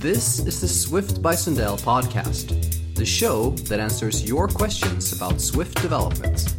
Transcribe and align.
This 0.00 0.40
is 0.40 0.60
the 0.60 0.66
Swift 0.68 1.22
by 1.22 1.34
Sundell 1.34 1.76
podcast, 1.76 2.94
the 2.94 3.06
show 3.06 3.50
that 3.50 3.78
answers 3.78 4.24
your 4.24 4.48
questions 4.48 5.12
about 5.12 5.40
Swift 5.40 5.80
development. 5.80 6.56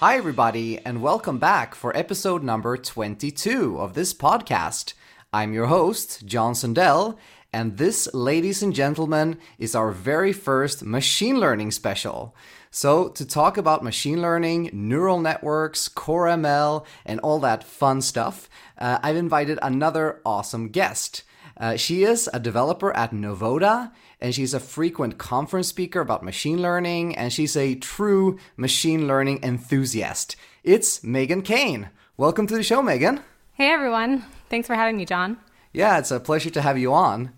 Hi, 0.00 0.16
everybody, 0.16 0.78
and 0.80 1.00
welcome 1.00 1.38
back 1.38 1.74
for 1.74 1.96
episode 1.96 2.42
number 2.42 2.76
22 2.76 3.78
of 3.78 3.94
this 3.94 4.12
podcast. 4.12 4.92
I'm 5.32 5.54
your 5.54 5.66
host, 5.66 6.26
John 6.26 6.52
Sundell, 6.52 7.16
and 7.54 7.78
this, 7.78 8.12
ladies 8.12 8.62
and 8.62 8.74
gentlemen, 8.74 9.38
is 9.58 9.74
our 9.74 9.92
very 9.92 10.34
first 10.34 10.84
machine 10.84 11.40
learning 11.40 11.70
special. 11.70 12.34
So, 12.74 13.10
to 13.10 13.26
talk 13.26 13.58
about 13.58 13.84
machine 13.84 14.22
learning, 14.22 14.70
neural 14.72 15.20
networks, 15.20 15.88
core 15.88 16.24
ML, 16.24 16.86
and 17.04 17.20
all 17.20 17.38
that 17.40 17.64
fun 17.64 18.00
stuff, 18.00 18.48
uh, 18.78 18.98
I've 19.02 19.16
invited 19.16 19.58
another 19.60 20.22
awesome 20.24 20.70
guest. 20.70 21.22
Uh, 21.58 21.76
she 21.76 22.02
is 22.02 22.30
a 22.32 22.40
developer 22.40 22.90
at 22.96 23.10
Novoda, 23.10 23.92
and 24.22 24.34
she's 24.34 24.54
a 24.54 24.58
frequent 24.58 25.18
conference 25.18 25.68
speaker 25.68 26.00
about 26.00 26.24
machine 26.24 26.62
learning, 26.62 27.14
and 27.14 27.30
she's 27.30 27.58
a 27.58 27.74
true 27.74 28.38
machine 28.56 29.06
learning 29.06 29.40
enthusiast. 29.42 30.34
It's 30.64 31.00
Meghan 31.00 31.44
Kane. 31.44 31.90
Welcome 32.16 32.46
to 32.46 32.56
the 32.56 32.62
show, 32.62 32.80
Meghan. 32.80 33.20
Hey, 33.52 33.70
everyone. 33.70 34.24
Thanks 34.48 34.66
for 34.66 34.76
having 34.76 34.96
me, 34.96 35.04
John. 35.04 35.36
Yeah, 35.74 35.98
it's 35.98 36.10
a 36.10 36.18
pleasure 36.18 36.48
to 36.48 36.62
have 36.62 36.78
you 36.78 36.94
on. 36.94 37.32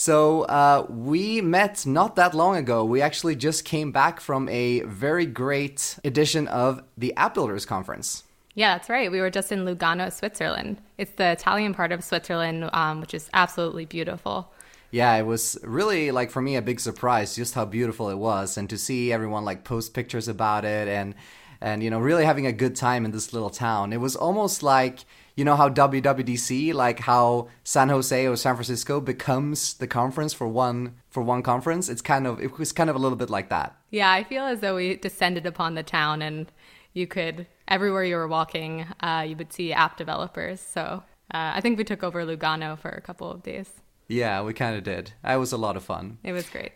So 0.00 0.44
uh, 0.44 0.86
we 0.88 1.42
met 1.42 1.84
not 1.84 2.16
that 2.16 2.32
long 2.32 2.56
ago. 2.56 2.86
We 2.86 3.02
actually 3.02 3.36
just 3.36 3.66
came 3.66 3.92
back 3.92 4.18
from 4.18 4.48
a 4.48 4.80
very 4.80 5.26
great 5.26 5.98
edition 6.02 6.48
of 6.48 6.82
the 6.96 7.14
App 7.16 7.34
Builders 7.34 7.66
Conference. 7.66 8.24
Yeah, 8.54 8.78
that's 8.78 8.88
right. 8.88 9.12
We 9.12 9.20
were 9.20 9.28
just 9.28 9.52
in 9.52 9.66
Lugano, 9.66 10.10
Switzerland. 10.10 10.80
It's 10.96 11.12
the 11.12 11.32
Italian 11.32 11.74
part 11.74 11.92
of 11.92 12.02
Switzerland, 12.02 12.70
um, 12.72 13.02
which 13.02 13.12
is 13.12 13.28
absolutely 13.34 13.84
beautiful. 13.84 14.50
Yeah, 14.90 15.14
it 15.16 15.26
was 15.26 15.58
really 15.62 16.12
like 16.12 16.30
for 16.30 16.40
me 16.40 16.56
a 16.56 16.62
big 16.62 16.80
surprise 16.80 17.36
just 17.36 17.52
how 17.52 17.66
beautiful 17.66 18.08
it 18.08 18.16
was, 18.16 18.56
and 18.56 18.70
to 18.70 18.78
see 18.78 19.12
everyone 19.12 19.44
like 19.44 19.64
post 19.64 19.92
pictures 19.92 20.28
about 20.28 20.64
it, 20.64 20.88
and 20.88 21.14
and 21.60 21.82
you 21.82 21.90
know 21.90 21.98
really 21.98 22.24
having 22.24 22.46
a 22.46 22.52
good 22.52 22.74
time 22.74 23.04
in 23.04 23.10
this 23.10 23.34
little 23.34 23.50
town. 23.50 23.92
It 23.92 24.00
was 24.00 24.16
almost 24.16 24.62
like 24.62 25.00
you 25.40 25.44
know 25.46 25.56
how 25.56 25.70
WWDC, 25.70 26.74
like 26.74 26.98
how 27.00 27.48
San 27.64 27.88
Jose 27.88 28.26
or 28.26 28.36
San 28.36 28.56
Francisco 28.56 29.00
becomes 29.00 29.72
the 29.72 29.86
conference 29.86 30.34
for 30.34 30.46
one 30.46 30.96
for 31.08 31.22
one 31.22 31.42
conference. 31.42 31.88
It's 31.88 32.02
kind 32.02 32.26
of 32.26 32.42
it 32.42 32.58
was 32.58 32.72
kind 32.72 32.90
of 32.90 32.94
a 32.94 32.98
little 32.98 33.16
bit 33.16 33.30
like 33.30 33.48
that. 33.48 33.74
Yeah, 33.88 34.12
I 34.12 34.22
feel 34.22 34.44
as 34.44 34.60
though 34.60 34.76
we 34.76 34.96
descended 34.96 35.46
upon 35.46 35.76
the 35.76 35.82
town, 35.82 36.20
and 36.20 36.52
you 36.92 37.06
could 37.06 37.46
everywhere 37.68 38.04
you 38.04 38.16
were 38.16 38.28
walking, 38.28 38.84
uh, 39.00 39.24
you 39.26 39.34
would 39.34 39.50
see 39.50 39.72
app 39.72 39.96
developers. 39.96 40.60
So 40.60 41.02
uh, 41.32 41.52
I 41.54 41.62
think 41.62 41.78
we 41.78 41.84
took 41.84 42.02
over 42.02 42.22
Lugano 42.22 42.78
for 42.78 42.90
a 42.90 43.00
couple 43.00 43.30
of 43.30 43.42
days. 43.42 43.80
Yeah, 44.08 44.42
we 44.42 44.52
kind 44.52 44.76
of 44.76 44.84
did. 44.84 45.14
It 45.24 45.38
was 45.38 45.52
a 45.52 45.56
lot 45.56 45.74
of 45.74 45.82
fun. 45.82 46.18
It 46.22 46.32
was 46.32 46.50
great. 46.50 46.72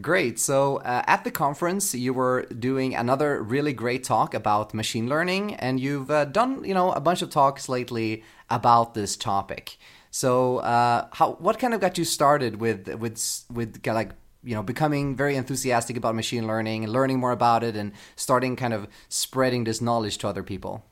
Great. 0.00 0.40
So 0.40 0.78
uh, 0.78 1.04
at 1.06 1.22
the 1.22 1.30
conference, 1.30 1.94
you 1.94 2.12
were 2.12 2.46
doing 2.46 2.96
another 2.96 3.40
really 3.40 3.72
great 3.72 4.02
talk 4.02 4.34
about 4.34 4.74
machine 4.74 5.08
learning, 5.08 5.54
and 5.54 5.78
you've 5.78 6.10
uh, 6.10 6.24
done 6.24 6.64
you 6.64 6.74
know 6.74 6.90
a 6.92 7.00
bunch 7.00 7.22
of 7.22 7.30
talks 7.30 7.68
lately 7.68 8.24
about 8.50 8.94
this 8.94 9.16
topic. 9.16 9.76
So 10.10 10.58
uh, 10.58 11.06
how 11.12 11.32
what 11.34 11.58
kind 11.60 11.74
of 11.74 11.80
got 11.80 11.96
you 11.96 12.04
started 12.04 12.60
with 12.60 12.88
with 12.94 13.44
with 13.52 13.86
like 13.86 14.10
you 14.42 14.56
know 14.56 14.64
becoming 14.64 15.14
very 15.14 15.36
enthusiastic 15.36 15.96
about 15.96 16.16
machine 16.16 16.46
learning 16.46 16.82
and 16.82 16.92
learning 16.92 17.20
more 17.20 17.32
about 17.32 17.62
it 17.62 17.76
and 17.76 17.92
starting 18.16 18.56
kind 18.56 18.74
of 18.74 18.88
spreading 19.08 19.62
this 19.62 19.80
knowledge 19.80 20.18
to 20.18 20.28
other 20.28 20.42
people? 20.42 20.84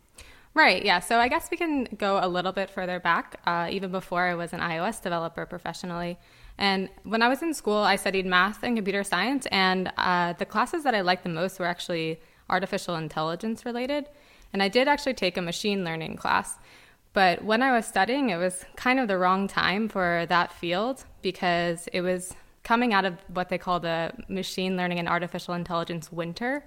Right, 0.54 0.84
yeah. 0.84 1.00
So 1.00 1.18
I 1.18 1.28
guess 1.28 1.50
we 1.50 1.56
can 1.56 1.84
go 1.96 2.20
a 2.22 2.28
little 2.28 2.52
bit 2.52 2.68
further 2.68 3.00
back, 3.00 3.40
uh, 3.46 3.68
even 3.70 3.90
before 3.90 4.22
I 4.22 4.34
was 4.34 4.52
an 4.52 4.60
iOS 4.60 5.02
developer 5.02 5.46
professionally. 5.46 6.18
And 6.58 6.88
when 7.04 7.22
I 7.22 7.28
was 7.28 7.42
in 7.42 7.54
school, 7.54 7.78
I 7.78 7.96
studied 7.96 8.26
math 8.26 8.62
and 8.62 8.76
computer 8.76 9.02
science, 9.02 9.46
and 9.50 9.92
uh, 9.96 10.34
the 10.34 10.46
classes 10.46 10.84
that 10.84 10.94
I 10.94 11.00
liked 11.00 11.22
the 11.22 11.28
most 11.28 11.58
were 11.58 11.66
actually 11.66 12.20
artificial 12.48 12.96
intelligence 12.96 13.64
related. 13.64 14.08
And 14.52 14.62
I 14.62 14.68
did 14.68 14.86
actually 14.86 15.14
take 15.14 15.36
a 15.36 15.42
machine 15.42 15.84
learning 15.84 16.16
class. 16.16 16.58
But 17.14 17.44
when 17.44 17.62
I 17.62 17.72
was 17.72 17.86
studying, 17.86 18.30
it 18.30 18.36
was 18.36 18.64
kind 18.76 18.98
of 18.98 19.08
the 19.08 19.18
wrong 19.18 19.48
time 19.48 19.88
for 19.88 20.26
that 20.28 20.52
field 20.52 21.04
because 21.20 21.88
it 21.92 22.00
was 22.00 22.34
coming 22.62 22.94
out 22.94 23.04
of 23.04 23.14
what 23.28 23.48
they 23.48 23.58
call 23.58 23.80
the 23.80 24.12
machine 24.28 24.76
learning 24.76 24.98
and 24.98 25.08
artificial 25.08 25.54
intelligence 25.54 26.12
winter. 26.12 26.64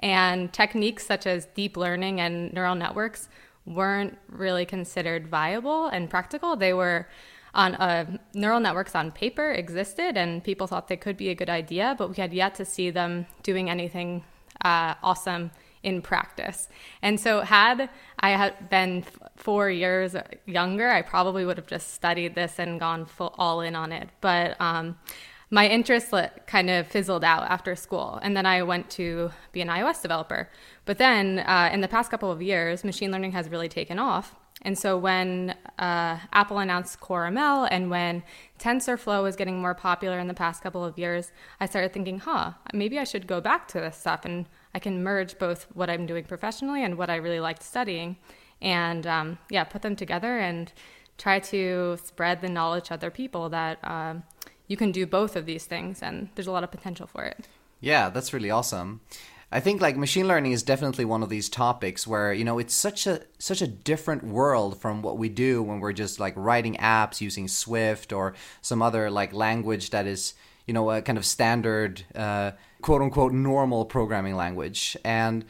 And 0.00 0.52
techniques 0.52 1.06
such 1.06 1.26
as 1.26 1.46
deep 1.54 1.76
learning 1.76 2.20
and 2.20 2.52
neural 2.52 2.74
networks 2.74 3.28
weren't 3.64 4.18
really 4.28 4.66
considered 4.66 5.26
viable 5.26 5.86
and 5.86 6.10
practical. 6.10 6.56
They 6.56 6.72
were 6.72 7.08
on 7.56 7.74
uh, 7.76 8.04
neural 8.34 8.60
networks 8.60 8.94
on 8.94 9.10
paper 9.10 9.50
existed 9.50 10.16
and 10.16 10.44
people 10.44 10.66
thought 10.66 10.86
they 10.88 10.96
could 10.96 11.16
be 11.16 11.30
a 11.30 11.34
good 11.34 11.50
idea, 11.50 11.96
but 11.98 12.08
we 12.10 12.16
had 12.16 12.32
yet 12.32 12.54
to 12.56 12.64
see 12.64 12.90
them 12.90 13.26
doing 13.42 13.68
anything 13.68 14.22
uh, 14.64 14.94
awesome 15.02 15.50
in 15.82 16.02
practice. 16.02 16.68
And 17.00 17.18
so, 17.18 17.40
had 17.40 17.88
I 18.20 18.30
had 18.30 18.68
been 18.68 19.04
four 19.36 19.70
years 19.70 20.16
younger, 20.44 20.88
I 20.90 21.02
probably 21.02 21.44
would 21.44 21.56
have 21.56 21.66
just 21.66 21.94
studied 21.94 22.34
this 22.34 22.58
and 22.58 22.78
gone 22.78 23.06
full 23.06 23.34
all 23.38 23.60
in 23.60 23.74
on 23.74 23.92
it. 23.92 24.08
But 24.20 24.60
um, 24.60 24.98
my 25.50 25.68
interest 25.68 26.12
kind 26.46 26.68
of 26.70 26.88
fizzled 26.88 27.24
out 27.24 27.44
after 27.44 27.76
school, 27.76 28.18
and 28.22 28.36
then 28.36 28.46
I 28.46 28.62
went 28.62 28.90
to 28.90 29.30
be 29.52 29.60
an 29.60 29.68
iOS 29.68 30.02
developer. 30.02 30.50
But 30.84 30.98
then, 30.98 31.38
uh, 31.38 31.70
in 31.72 31.80
the 31.80 31.88
past 31.88 32.10
couple 32.10 32.30
of 32.30 32.42
years, 32.42 32.84
machine 32.84 33.12
learning 33.12 33.32
has 33.32 33.48
really 33.48 33.68
taken 33.68 33.98
off. 33.98 34.34
And 34.62 34.78
so 34.78 34.96
when 34.96 35.54
uh, 35.78 36.18
Apple 36.32 36.58
announced 36.58 37.00
Core 37.00 37.28
ML 37.28 37.68
and 37.70 37.90
when 37.90 38.22
TensorFlow 38.58 39.22
was 39.22 39.36
getting 39.36 39.60
more 39.60 39.74
popular 39.74 40.18
in 40.18 40.28
the 40.28 40.34
past 40.34 40.62
couple 40.62 40.84
of 40.84 40.98
years, 40.98 41.30
I 41.60 41.66
started 41.66 41.92
thinking, 41.92 42.20
huh, 42.20 42.52
maybe 42.72 42.98
I 42.98 43.04
should 43.04 43.26
go 43.26 43.40
back 43.40 43.68
to 43.68 43.80
this 43.80 43.96
stuff 43.96 44.24
and 44.24 44.46
I 44.74 44.78
can 44.78 45.02
merge 45.02 45.38
both 45.38 45.66
what 45.74 45.90
I'm 45.90 46.06
doing 46.06 46.24
professionally 46.24 46.82
and 46.82 46.96
what 46.96 47.10
I 47.10 47.16
really 47.16 47.40
liked 47.40 47.62
studying. 47.62 48.16
And 48.62 49.06
um, 49.06 49.38
yeah, 49.50 49.64
put 49.64 49.82
them 49.82 49.94
together 49.94 50.38
and 50.38 50.72
try 51.18 51.38
to 51.38 51.98
spread 52.02 52.40
the 52.40 52.48
knowledge 52.48 52.88
to 52.88 52.94
other 52.94 53.10
people 53.10 53.48
that 53.50 53.78
um, 53.84 54.22
you 54.68 54.76
can 54.76 54.90
do 54.90 55.06
both 55.06 55.36
of 55.36 55.46
these 55.46 55.64
things 55.64 56.02
and 56.02 56.30
there's 56.34 56.46
a 56.46 56.52
lot 56.52 56.64
of 56.64 56.70
potential 56.70 57.06
for 57.06 57.24
it. 57.24 57.46
Yeah, 57.80 58.08
that's 58.08 58.32
really 58.32 58.50
awesome. 58.50 59.00
I 59.50 59.60
think 59.60 59.80
like 59.80 59.96
machine 59.96 60.26
learning 60.26 60.52
is 60.52 60.64
definitely 60.64 61.04
one 61.04 61.22
of 61.22 61.28
these 61.28 61.48
topics 61.48 62.06
where 62.06 62.32
you 62.32 62.44
know 62.44 62.58
it's 62.58 62.74
such 62.74 63.06
a 63.06 63.22
such 63.38 63.62
a 63.62 63.66
different 63.66 64.24
world 64.24 64.80
from 64.80 65.02
what 65.02 65.18
we 65.18 65.28
do 65.28 65.62
when 65.62 65.78
we're 65.78 65.92
just 65.92 66.18
like 66.18 66.34
writing 66.36 66.74
apps 66.76 67.20
using 67.20 67.46
Swift 67.46 68.12
or 68.12 68.34
some 68.60 68.82
other 68.82 69.10
like 69.10 69.32
language 69.32 69.90
that 69.90 70.06
is 70.06 70.34
you 70.66 70.74
know 70.74 70.90
a 70.90 71.00
kind 71.00 71.16
of 71.16 71.24
standard 71.24 72.02
uh, 72.14 72.52
quote 72.82 73.02
unquote 73.02 73.32
normal 73.32 73.84
programming 73.84 74.34
language 74.34 74.96
and 75.04 75.44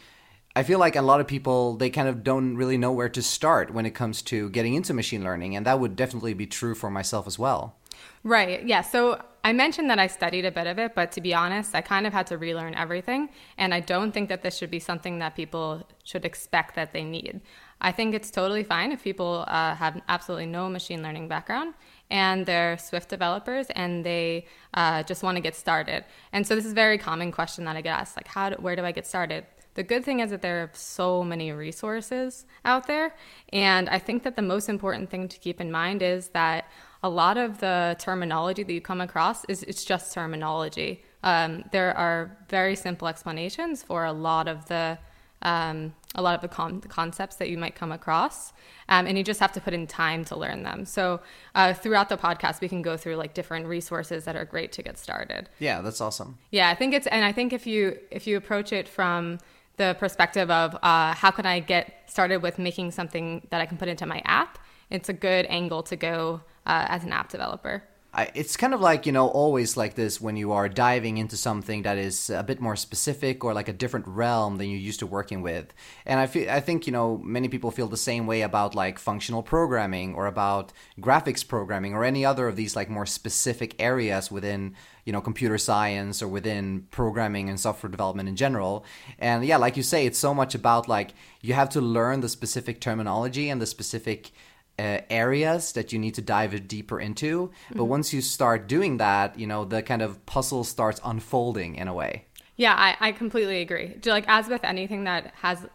I 0.54 0.62
feel 0.62 0.78
like 0.78 0.96
a 0.96 1.02
lot 1.02 1.20
of 1.20 1.26
people 1.26 1.76
they 1.76 1.88
kind 1.88 2.08
of 2.08 2.22
don't 2.22 2.56
really 2.56 2.76
know 2.76 2.92
where 2.92 3.08
to 3.08 3.22
start 3.22 3.72
when 3.72 3.86
it 3.86 3.94
comes 3.94 4.20
to 4.22 4.50
getting 4.50 4.74
into 4.74 4.92
machine 4.92 5.24
learning 5.24 5.56
and 5.56 5.64
that 5.64 5.80
would 5.80 5.96
definitely 5.96 6.34
be 6.34 6.46
true 6.46 6.74
for 6.74 6.90
myself 6.90 7.26
as 7.26 7.38
well. 7.38 7.76
Right. 8.24 8.66
Yeah. 8.66 8.82
So 8.82 9.22
I 9.46 9.52
mentioned 9.52 9.88
that 9.90 10.00
I 10.00 10.08
studied 10.08 10.44
a 10.44 10.50
bit 10.50 10.66
of 10.66 10.76
it, 10.80 10.96
but 10.96 11.12
to 11.12 11.20
be 11.20 11.32
honest, 11.32 11.72
I 11.72 11.80
kind 11.80 12.04
of 12.04 12.12
had 12.12 12.26
to 12.26 12.36
relearn 12.36 12.74
everything. 12.74 13.28
And 13.56 13.72
I 13.72 13.78
don't 13.78 14.10
think 14.10 14.28
that 14.28 14.42
this 14.42 14.56
should 14.56 14.72
be 14.72 14.80
something 14.80 15.20
that 15.20 15.36
people 15.36 15.86
should 16.02 16.24
expect 16.24 16.74
that 16.74 16.92
they 16.92 17.04
need. 17.04 17.40
I 17.80 17.92
think 17.92 18.12
it's 18.12 18.32
totally 18.32 18.64
fine 18.64 18.90
if 18.90 19.04
people 19.04 19.44
uh, 19.46 19.76
have 19.76 20.02
absolutely 20.08 20.46
no 20.46 20.68
machine 20.68 21.00
learning 21.00 21.28
background 21.28 21.74
and 22.10 22.44
they're 22.44 22.76
Swift 22.76 23.08
developers 23.08 23.68
and 23.76 24.04
they 24.04 24.46
uh, 24.74 25.04
just 25.04 25.22
want 25.22 25.36
to 25.36 25.40
get 25.40 25.54
started. 25.54 26.04
And 26.32 26.44
so 26.44 26.56
this 26.56 26.64
is 26.64 26.72
a 26.72 26.80
very 26.86 26.98
common 26.98 27.30
question 27.30 27.66
that 27.66 27.76
I 27.76 27.82
get 27.82 28.00
asked, 28.00 28.16
like, 28.16 28.26
how 28.26 28.50
do, 28.50 28.56
where 28.56 28.74
do 28.74 28.84
I 28.84 28.90
get 28.90 29.06
started? 29.06 29.46
The 29.74 29.84
good 29.84 30.04
thing 30.04 30.18
is 30.20 30.30
that 30.30 30.42
there 30.42 30.62
are 30.62 30.70
so 30.72 31.22
many 31.22 31.52
resources 31.52 32.46
out 32.64 32.88
there. 32.88 33.14
And 33.52 33.88
I 33.90 34.00
think 34.00 34.24
that 34.24 34.34
the 34.34 34.42
most 34.42 34.68
important 34.68 35.08
thing 35.08 35.28
to 35.28 35.38
keep 35.38 35.60
in 35.60 35.70
mind 35.70 36.02
is 36.02 36.30
that 36.30 36.64
a 37.06 37.08
lot 37.08 37.36
of 37.38 37.58
the 37.58 37.94
terminology 38.00 38.64
that 38.64 38.72
you 38.72 38.80
come 38.80 39.00
across 39.00 39.44
is 39.44 39.62
it's 39.62 39.84
just 39.84 40.12
terminology. 40.12 41.04
Um, 41.22 41.64
there 41.70 41.96
are 41.96 42.36
very 42.48 42.74
simple 42.74 43.06
explanations 43.06 43.82
for 43.82 44.04
a 44.04 44.12
lot 44.12 44.48
of 44.48 44.66
the 44.66 44.98
um, 45.42 45.94
a 46.14 46.22
lot 46.22 46.34
of 46.34 46.40
the, 46.40 46.48
con- 46.48 46.80
the, 46.80 46.88
concepts 46.88 47.36
that 47.36 47.50
you 47.50 47.58
might 47.58 47.74
come 47.74 47.92
across, 47.92 48.54
um, 48.88 49.06
and 49.06 49.18
you 49.18 49.22
just 49.22 49.38
have 49.38 49.52
to 49.52 49.60
put 49.60 49.74
in 49.74 49.86
time 49.86 50.24
to 50.24 50.34
learn 50.34 50.62
them. 50.62 50.86
So 50.86 51.20
uh, 51.54 51.74
throughout 51.74 52.08
the 52.08 52.16
podcast, 52.16 52.62
we 52.62 52.68
can 52.68 52.80
go 52.80 52.96
through 52.96 53.16
like 53.16 53.34
different 53.34 53.66
resources 53.66 54.24
that 54.24 54.34
are 54.34 54.46
great 54.46 54.72
to 54.72 54.82
get 54.82 54.98
started. 54.98 55.50
Yeah, 55.58 55.82
that's 55.82 56.00
awesome. 56.00 56.38
Yeah, 56.50 56.70
I 56.70 56.74
think 56.74 56.94
it's 56.94 57.06
and 57.06 57.24
I 57.24 57.32
think 57.32 57.52
if 57.52 57.66
you 57.66 57.98
if 58.10 58.26
you 58.26 58.36
approach 58.36 58.72
it 58.72 58.88
from 58.88 59.38
the 59.76 59.94
perspective 60.00 60.50
of 60.50 60.74
uh, 60.82 61.12
how 61.14 61.30
can 61.30 61.46
I 61.46 61.60
get 61.60 61.86
started 62.06 62.38
with 62.38 62.58
making 62.58 62.90
something 62.92 63.46
that 63.50 63.60
I 63.60 63.66
can 63.66 63.76
put 63.76 63.88
into 63.88 64.06
my 64.06 64.22
app, 64.24 64.58
it's 64.90 65.08
a 65.08 65.12
good 65.28 65.44
angle 65.46 65.82
to 65.84 65.96
go 65.96 66.40
uh, 66.66 66.86
as 66.88 67.04
an 67.04 67.12
app 67.12 67.28
developer. 67.30 67.82
I, 68.16 68.30
it's 68.34 68.56
kind 68.56 68.72
of 68.72 68.80
like 68.80 69.04
you 69.04 69.12
know 69.12 69.28
always 69.28 69.76
like 69.76 69.94
this 69.94 70.22
when 70.22 70.38
you 70.38 70.52
are 70.52 70.70
diving 70.70 71.18
into 71.18 71.36
something 71.36 71.82
that 71.82 71.98
is 71.98 72.30
a 72.30 72.42
bit 72.42 72.60
more 72.60 72.74
specific 72.74 73.44
or 73.44 73.52
like 73.52 73.68
a 73.68 73.74
different 73.74 74.06
realm 74.08 74.56
than 74.56 74.70
you're 74.70 74.80
used 74.80 75.00
to 75.00 75.06
working 75.06 75.42
with 75.42 75.74
and 76.06 76.18
i 76.18 76.26
feel 76.26 76.48
i 76.48 76.58
think 76.58 76.86
you 76.86 76.94
know 76.94 77.18
many 77.18 77.46
people 77.46 77.70
feel 77.70 77.88
the 77.88 77.96
same 77.96 78.26
way 78.26 78.40
about 78.40 78.74
like 78.74 78.98
functional 78.98 79.42
programming 79.42 80.14
or 80.14 80.26
about 80.26 80.72
graphics 80.98 81.46
programming 81.46 81.92
or 81.92 82.04
any 82.04 82.24
other 82.24 82.48
of 82.48 82.56
these 82.56 82.74
like 82.74 82.88
more 82.88 83.04
specific 83.04 83.76
areas 83.78 84.30
within 84.30 84.74
you 85.04 85.12
know 85.12 85.20
computer 85.20 85.58
science 85.58 86.22
or 86.22 86.28
within 86.28 86.86
programming 86.90 87.50
and 87.50 87.60
software 87.60 87.90
development 87.90 88.30
in 88.30 88.36
general 88.36 88.82
and 89.18 89.44
yeah 89.44 89.58
like 89.58 89.76
you 89.76 89.82
say 89.82 90.06
it's 90.06 90.18
so 90.18 90.32
much 90.32 90.54
about 90.54 90.88
like 90.88 91.12
you 91.42 91.52
have 91.52 91.68
to 91.68 91.82
learn 91.82 92.20
the 92.20 92.30
specific 92.30 92.80
terminology 92.80 93.50
and 93.50 93.60
the 93.60 93.66
specific 93.66 94.30
uh, 94.78 94.98
areas 95.10 95.72
that 95.72 95.92
you 95.92 95.98
need 95.98 96.14
to 96.14 96.22
dive 96.22 96.68
deeper 96.68 97.00
into. 97.00 97.50
But 97.68 97.78
mm-hmm. 97.78 97.88
once 97.88 98.12
you 98.12 98.20
start 98.20 98.68
doing 98.68 98.98
that, 98.98 99.38
you 99.38 99.46
know, 99.46 99.64
the 99.64 99.82
kind 99.82 100.02
of 100.02 100.24
puzzle 100.26 100.64
starts 100.64 101.00
unfolding 101.04 101.76
in 101.76 101.88
a 101.88 101.94
way. 101.94 102.24
Yeah, 102.56 102.74
I, 102.74 103.08
I 103.08 103.12
completely 103.12 103.60
agree. 103.60 103.96
Like 104.04 104.24
as 104.28 104.48
with 104.48 104.64
anything 104.64 105.04
that 105.04 105.32
has 105.36 105.66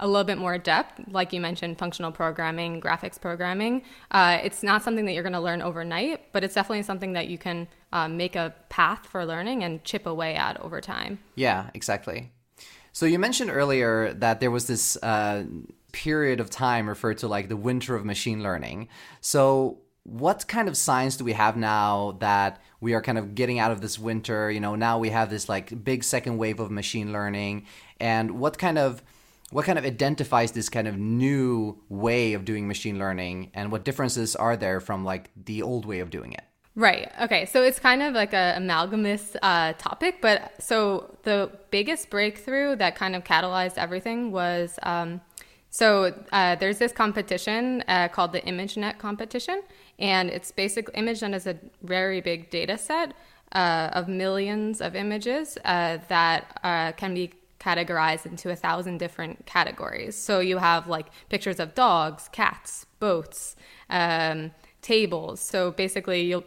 a 0.00 0.06
little 0.06 0.24
bit 0.24 0.38
more 0.38 0.58
depth, 0.58 1.00
like 1.08 1.32
you 1.32 1.40
mentioned, 1.40 1.78
functional 1.78 2.10
programming, 2.10 2.80
graphics 2.80 3.20
programming. 3.20 3.82
Uh, 4.10 4.38
it's 4.42 4.62
not 4.62 4.82
something 4.82 5.04
that 5.04 5.12
you're 5.12 5.22
going 5.22 5.34
to 5.34 5.40
learn 5.40 5.60
overnight, 5.60 6.32
but 6.32 6.42
it's 6.42 6.54
definitely 6.54 6.82
something 6.82 7.12
that 7.12 7.28
you 7.28 7.36
can 7.36 7.68
uh, 7.92 8.08
make 8.08 8.34
a 8.34 8.54
path 8.70 9.06
for 9.06 9.26
learning 9.26 9.62
and 9.62 9.84
chip 9.84 10.06
away 10.06 10.34
at 10.34 10.58
over 10.60 10.80
time. 10.80 11.18
Yeah, 11.34 11.70
exactly. 11.74 12.32
So 12.92 13.06
you 13.06 13.18
mentioned 13.18 13.50
earlier 13.50 14.14
that 14.14 14.40
there 14.40 14.50
was 14.50 14.66
this 14.66 14.96
uh, 15.02 15.44
period 15.92 16.40
of 16.40 16.50
time 16.50 16.88
referred 16.88 17.18
to 17.18 17.28
like 17.28 17.48
the 17.48 17.56
winter 17.56 17.94
of 17.94 18.04
machine 18.04 18.42
learning. 18.42 18.88
So, 19.20 19.78
what 20.04 20.48
kind 20.48 20.66
of 20.68 20.76
science 20.76 21.16
do 21.16 21.24
we 21.24 21.32
have 21.34 21.56
now 21.56 22.16
that 22.20 22.60
we 22.80 22.94
are 22.94 23.02
kind 23.02 23.18
of 23.18 23.34
getting 23.34 23.58
out 23.58 23.70
of 23.70 23.80
this 23.80 23.98
winter? 23.98 24.50
You 24.50 24.60
know, 24.60 24.74
now 24.74 24.98
we 24.98 25.10
have 25.10 25.30
this 25.30 25.48
like 25.48 25.84
big 25.84 26.04
second 26.04 26.38
wave 26.38 26.58
of 26.58 26.70
machine 26.70 27.12
learning, 27.12 27.66
and 27.98 28.32
what 28.32 28.58
kind 28.58 28.78
of 28.78 29.02
what 29.50 29.64
kind 29.66 29.78
of 29.78 29.84
identifies 29.84 30.52
this 30.52 30.68
kind 30.68 30.86
of 30.86 30.96
new 30.96 31.82
way 31.88 32.34
of 32.34 32.44
doing 32.44 32.68
machine 32.68 32.98
learning, 32.98 33.50
and 33.54 33.70
what 33.72 33.84
differences 33.84 34.34
are 34.36 34.56
there 34.56 34.80
from 34.80 35.04
like 35.04 35.30
the 35.36 35.62
old 35.62 35.84
way 35.84 36.00
of 36.00 36.10
doing 36.10 36.32
it? 36.32 36.44
Right. 36.76 37.10
Okay. 37.20 37.46
So 37.46 37.62
it's 37.62 37.80
kind 37.80 38.00
of 38.00 38.14
like 38.14 38.32
a 38.32 38.54
amalgamous 38.56 39.36
uh, 39.42 39.72
topic, 39.74 40.22
but 40.22 40.52
so 40.60 41.16
the 41.24 41.50
biggest 41.70 42.10
breakthrough 42.10 42.76
that 42.76 42.94
kind 42.94 43.16
of 43.16 43.24
catalyzed 43.24 43.76
everything 43.76 44.30
was 44.30 44.78
um, 44.84 45.20
so 45.70 46.12
uh, 46.32 46.56
there's 46.56 46.78
this 46.78 46.92
competition 46.92 47.84
uh, 47.86 48.08
called 48.08 48.32
the 48.32 48.40
ImageNet 48.40 48.98
competition, 48.98 49.62
and 49.98 50.28
it's 50.28 50.50
basically 50.50 50.94
ImageNet 51.00 51.34
is 51.34 51.46
a 51.46 51.56
very 51.82 52.20
big 52.20 52.50
data 52.50 52.76
set 52.76 53.14
uh, 53.52 53.90
of 53.92 54.08
millions 54.08 54.80
of 54.80 54.96
images 54.96 55.56
uh, 55.64 55.98
that 56.08 56.58
uh, 56.64 56.92
can 56.92 57.14
be 57.14 57.32
categorized 57.60 58.26
into 58.26 58.50
a 58.50 58.56
thousand 58.56 58.98
different 58.98 59.46
categories. 59.46 60.16
So 60.16 60.40
you 60.40 60.58
have 60.58 60.88
like 60.88 61.06
pictures 61.28 61.60
of 61.60 61.74
dogs, 61.74 62.28
cats, 62.32 62.86
boats, 62.98 63.54
um, 63.90 64.50
tables. 64.82 65.40
So 65.40 65.70
basically, 65.70 66.22
you'll 66.22 66.44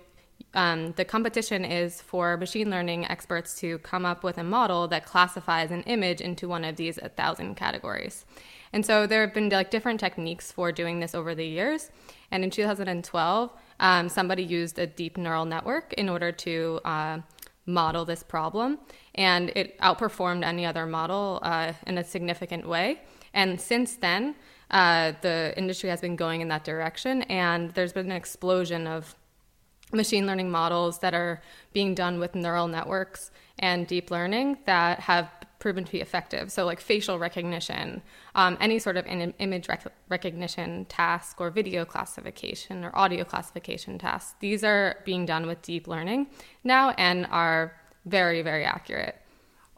um, 0.56 0.92
the 0.98 1.06
competition 1.06 1.66
is 1.66 2.02
for 2.02 2.38
machine 2.38 2.70
learning 2.70 3.06
experts 3.06 3.60
to 3.60 3.80
come 3.80 4.06
up 4.06 4.24
with 4.24 4.38
a 4.38 4.44
model 4.44 4.88
that 4.90 5.06
classifies 5.06 5.72
an 5.72 5.82
image 5.84 6.22
into 6.22 6.48
one 6.48 6.64
of 6.64 6.76
these 6.76 7.00
1,000 7.02 7.56
categories. 7.56 8.26
And 8.74 8.86
so 8.86 9.08
there 9.08 9.22
have 9.22 9.34
been 9.34 9.50
like 9.50 9.70
different 9.70 10.00
techniques 10.00 10.52
for 10.52 10.72
doing 10.72 11.00
this 11.00 11.14
over 11.16 11.34
the 11.36 11.46
years. 11.46 11.92
And 12.32 12.44
in 12.44 12.50
2012, 12.50 13.52
um, 13.80 14.10
somebody 14.10 14.44
used 14.44 14.80
a 14.80 14.88
deep 14.88 15.18
neural 15.18 15.46
network 15.46 15.94
in 15.94 16.10
order 16.10 16.32
to 16.32 16.80
uh, 16.84 17.20
model 17.66 18.04
this 18.04 18.24
problem, 18.24 18.80
and 19.16 19.52
it 19.56 19.80
outperformed 19.80 20.44
any 20.44 20.66
other 20.66 20.86
model 20.86 21.40
uh, 21.44 21.74
in 21.88 21.98
a 21.98 22.04
significant 22.04 22.68
way. 22.68 23.00
And 23.34 23.60
since 23.60 23.96
then, 23.96 24.36
uh, 24.72 25.14
the 25.22 25.54
industry 25.56 25.90
has 25.90 26.02
been 26.02 26.16
going 26.16 26.42
in 26.42 26.48
that 26.50 26.64
direction, 26.64 27.22
and 27.24 27.72
there's 27.72 27.94
been 27.94 28.08
an 28.08 28.18
explosion 28.18 28.88
of 28.88 29.16
machine 29.92 30.26
learning 30.26 30.50
models 30.50 31.00
that 31.00 31.14
are 31.14 31.42
being 31.72 31.94
done 31.94 32.20
with 32.20 32.34
neural 32.36 32.68
networks 32.68 33.32
and 33.60 33.86
deep 33.88 34.10
learning 34.10 34.58
that 34.66 35.00
have 35.02 35.30
proven 35.64 35.86
to 35.86 35.92
be 35.94 36.02
effective. 36.02 36.52
So, 36.52 36.66
like 36.66 36.82
facial 36.82 37.18
recognition, 37.18 38.04
um, 38.36 38.58
any 38.60 38.80
sort 38.80 38.98
of 38.98 39.06
in- 39.06 39.34
image 39.40 39.70
rec- 39.70 39.94
recognition 40.10 40.86
task, 40.86 41.40
or 41.40 41.50
video 41.50 41.86
classification, 41.86 42.84
or 42.84 42.92
audio 42.94 43.24
classification 43.24 43.98
tasks. 43.98 44.36
These 44.42 44.66
are 44.66 44.98
being 45.06 45.26
done 45.26 45.48
with 45.48 45.62
deep 45.62 45.88
learning 45.88 46.28
now 46.66 46.90
and 46.98 47.26
are 47.28 47.74
very, 48.06 48.42
very 48.42 48.66
accurate. 48.66 49.16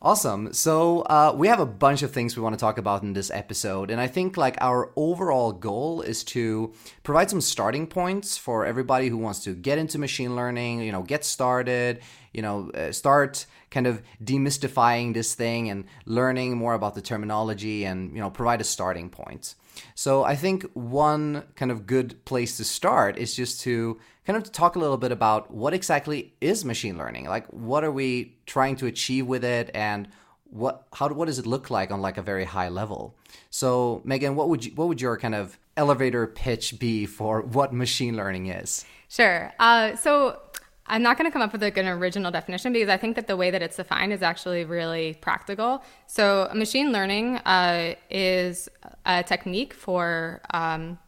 Awesome. 0.01 0.53
So 0.53 1.01
uh, 1.01 1.33
we 1.35 1.47
have 1.47 1.59
a 1.59 1.65
bunch 1.65 2.03
of 2.03 2.11
things 2.11 2.35
we 2.35 2.43
want 2.43 2.53
to 2.53 2.59
talk 2.59 2.77
about 2.77 3.01
in 3.01 3.13
this 3.13 3.31
episode, 3.31 3.89
and 3.89 3.99
I 3.99 4.07
think 4.07 4.37
like 4.37 4.55
our 4.61 4.91
overall 4.95 5.51
goal 5.51 6.01
is 6.01 6.23
to 6.25 6.73
provide 7.01 7.29
some 7.29 7.41
starting 7.41 7.87
points 7.87 8.37
for 8.37 8.65
everybody 8.65 9.07
who 9.07 9.17
wants 9.17 9.39
to 9.45 9.55
get 9.55 9.79
into 9.79 9.97
machine 9.97 10.35
learning. 10.35 10.81
You 10.81 10.91
know, 10.91 11.01
get 11.01 11.23
started. 11.25 12.01
You 12.33 12.41
know, 12.41 12.69
uh, 12.71 12.91
start 12.91 13.45
kind 13.71 13.87
of 13.87 14.03
demystifying 14.23 15.13
this 15.13 15.33
thing 15.33 15.69
and 15.69 15.85
learning 16.05 16.57
more 16.57 16.73
about 16.73 16.93
the 16.93 17.01
terminology, 17.01 17.85
and 17.85 18.13
you 18.13 18.19
know, 18.19 18.29
provide 18.29 18.61
a 18.61 18.65
starting 18.65 19.09
point. 19.09 19.55
So 19.95 20.23
I 20.23 20.35
think 20.35 20.65
one 20.73 21.43
kind 21.55 21.71
of 21.71 21.85
good 21.85 22.23
place 22.25 22.57
to 22.57 22.63
start 22.63 23.17
is 23.17 23.35
just 23.35 23.61
to 23.61 23.99
kind 24.25 24.37
of 24.37 24.51
talk 24.51 24.75
a 24.75 24.79
little 24.79 24.97
bit 24.97 25.11
about 25.11 25.51
what 25.51 25.73
exactly 25.73 26.33
is 26.41 26.65
machine 26.65 26.97
learning. 26.97 27.25
Like, 27.25 27.47
what 27.47 27.83
are 27.83 27.91
we 27.91 28.37
trying 28.45 28.75
to 28.77 28.87
achieve 28.87 29.27
with 29.27 29.43
it, 29.43 29.69
and 29.73 30.07
what 30.45 30.87
how 30.93 31.09
what 31.09 31.25
does 31.25 31.39
it 31.39 31.45
look 31.45 31.69
like 31.69 31.91
on 31.91 32.01
like 32.01 32.17
a 32.17 32.21
very 32.21 32.45
high 32.45 32.69
level? 32.69 33.15
So, 33.49 34.01
Meghan, 34.05 34.35
what 34.35 34.49
would 34.49 34.65
you 34.65 34.71
what 34.75 34.87
would 34.87 35.01
your 35.01 35.17
kind 35.17 35.35
of 35.35 35.57
elevator 35.77 36.27
pitch 36.27 36.79
be 36.79 37.05
for 37.05 37.41
what 37.57 37.73
machine 37.73 38.15
learning 38.15 38.47
is? 38.47 38.85
Sure. 39.07 39.53
Uh, 39.59 39.95
so 39.95 40.39
I'm 40.87 41.01
not 41.01 41.17
going 41.17 41.29
to 41.29 41.33
come 41.33 41.41
up 41.41 41.51
with 41.51 41.63
like 41.63 41.77
an 41.77 41.87
original 41.87 42.31
definition 42.31 42.71
because 42.71 42.89
I 42.89 42.97
think 42.97 43.15
that 43.15 43.27
the 43.27 43.35
way 43.35 43.49
that 43.49 43.61
it's 43.61 43.77
defined 43.77 44.13
is 44.13 44.21
actually 44.21 44.65
really 44.65 45.15
practical. 45.15 45.83
So, 46.05 46.49
machine 46.53 46.91
learning 46.91 47.37
uh, 47.37 47.95
is 48.09 48.69
a 49.05 49.23
technique 49.23 49.73
for 49.73 50.41
um, 50.53 50.99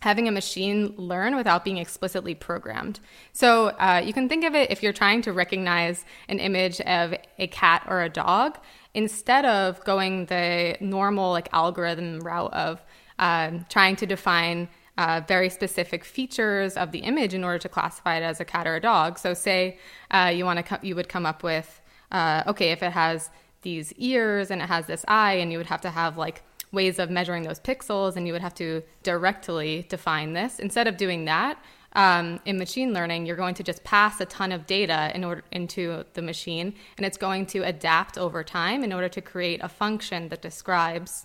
having 0.00 0.28
a 0.28 0.32
machine 0.32 0.94
learn 0.96 1.36
without 1.36 1.64
being 1.64 1.78
explicitly 1.78 2.34
programmed. 2.34 3.00
So 3.32 3.68
uh, 3.68 4.02
you 4.04 4.12
can 4.12 4.28
think 4.28 4.44
of 4.44 4.54
it 4.54 4.70
if 4.70 4.82
you're 4.82 4.92
trying 4.92 5.22
to 5.22 5.32
recognize 5.32 6.04
an 6.28 6.38
image 6.38 6.80
of 6.82 7.14
a 7.38 7.46
cat 7.48 7.84
or 7.88 8.02
a 8.02 8.08
dog, 8.08 8.58
instead 8.94 9.44
of 9.44 9.82
going 9.84 10.26
the 10.26 10.76
normal 10.80 11.30
like 11.32 11.48
algorithm 11.52 12.20
route 12.20 12.52
of 12.52 12.82
um, 13.18 13.66
trying 13.68 13.96
to 13.96 14.06
define 14.06 14.68
uh, 14.98 15.22
very 15.26 15.48
specific 15.48 16.04
features 16.04 16.76
of 16.76 16.90
the 16.90 16.98
image 16.98 17.32
in 17.32 17.44
order 17.44 17.58
to 17.58 17.68
classify 17.68 18.16
it 18.16 18.22
as 18.22 18.40
a 18.40 18.44
cat 18.44 18.66
or 18.66 18.74
a 18.74 18.80
dog. 18.80 19.18
So 19.18 19.32
say 19.32 19.78
uh, 20.10 20.32
you 20.34 20.44
want 20.44 20.58
to 20.58 20.62
co- 20.64 20.82
you 20.82 20.96
would 20.96 21.08
come 21.08 21.24
up 21.24 21.42
with 21.42 21.80
uh, 22.10 22.42
okay 22.48 22.72
if 22.72 22.82
it 22.82 22.92
has 22.92 23.30
these 23.62 23.92
ears 23.94 24.50
and 24.50 24.60
it 24.60 24.68
has 24.68 24.86
this 24.86 25.04
eye, 25.08 25.34
and 25.34 25.52
you 25.52 25.58
would 25.58 25.68
have 25.68 25.80
to 25.82 25.90
have 25.90 26.18
like 26.18 26.42
ways 26.72 26.98
of 26.98 27.10
measuring 27.10 27.44
those 27.44 27.60
pixels, 27.60 28.16
and 28.16 28.26
you 28.26 28.32
would 28.32 28.42
have 28.42 28.54
to 28.56 28.82
directly 29.02 29.86
define 29.88 30.32
this. 30.32 30.58
Instead 30.58 30.86
of 30.88 30.96
doing 30.96 31.24
that, 31.24 31.62
um, 31.92 32.40
in 32.44 32.58
machine 32.58 32.92
learning, 32.92 33.24
you're 33.24 33.36
going 33.36 33.54
to 33.54 33.62
just 33.62 33.82
pass 33.84 34.20
a 34.20 34.26
ton 34.26 34.52
of 34.52 34.66
data 34.66 35.12
in 35.14 35.24
order 35.24 35.44
into 35.52 36.04
the 36.14 36.22
machine, 36.22 36.74
and 36.96 37.06
it's 37.06 37.16
going 37.16 37.46
to 37.46 37.62
adapt 37.62 38.18
over 38.18 38.42
time 38.42 38.82
in 38.82 38.92
order 38.92 39.08
to 39.08 39.20
create 39.20 39.60
a 39.62 39.68
function 39.68 40.28
that 40.28 40.42
describes 40.42 41.24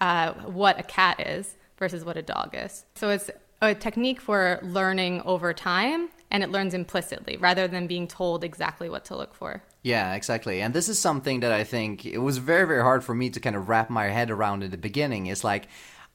uh, 0.00 0.32
what 0.32 0.80
a 0.80 0.82
cat 0.82 1.20
is 1.20 1.56
versus 1.82 2.04
what 2.04 2.16
a 2.16 2.22
dog 2.22 2.54
is. 2.54 2.84
So 2.94 3.10
it's 3.10 3.28
a 3.60 3.74
technique 3.74 4.20
for 4.20 4.60
learning 4.62 5.20
over 5.22 5.52
time, 5.52 6.10
and 6.30 6.44
it 6.44 6.50
learns 6.50 6.74
implicitly 6.74 7.36
rather 7.36 7.66
than 7.66 7.88
being 7.88 8.06
told 8.06 8.44
exactly 8.44 8.88
what 8.88 9.04
to 9.06 9.16
look 9.16 9.34
for. 9.34 9.64
Yeah, 9.82 10.14
exactly. 10.14 10.62
And 10.62 10.72
this 10.72 10.88
is 10.88 11.00
something 11.00 11.40
that 11.40 11.50
I 11.50 11.64
think 11.64 12.06
it 12.06 12.18
was 12.18 12.38
very, 12.38 12.68
very 12.68 12.82
hard 12.82 13.02
for 13.02 13.16
me 13.16 13.30
to 13.30 13.40
kind 13.40 13.56
of 13.56 13.68
wrap 13.68 13.90
my 13.90 14.06
head 14.10 14.30
around 14.30 14.62
in 14.62 14.70
the 14.70 14.78
beginning. 14.78 15.26
It's 15.26 15.42
like, 15.42 15.66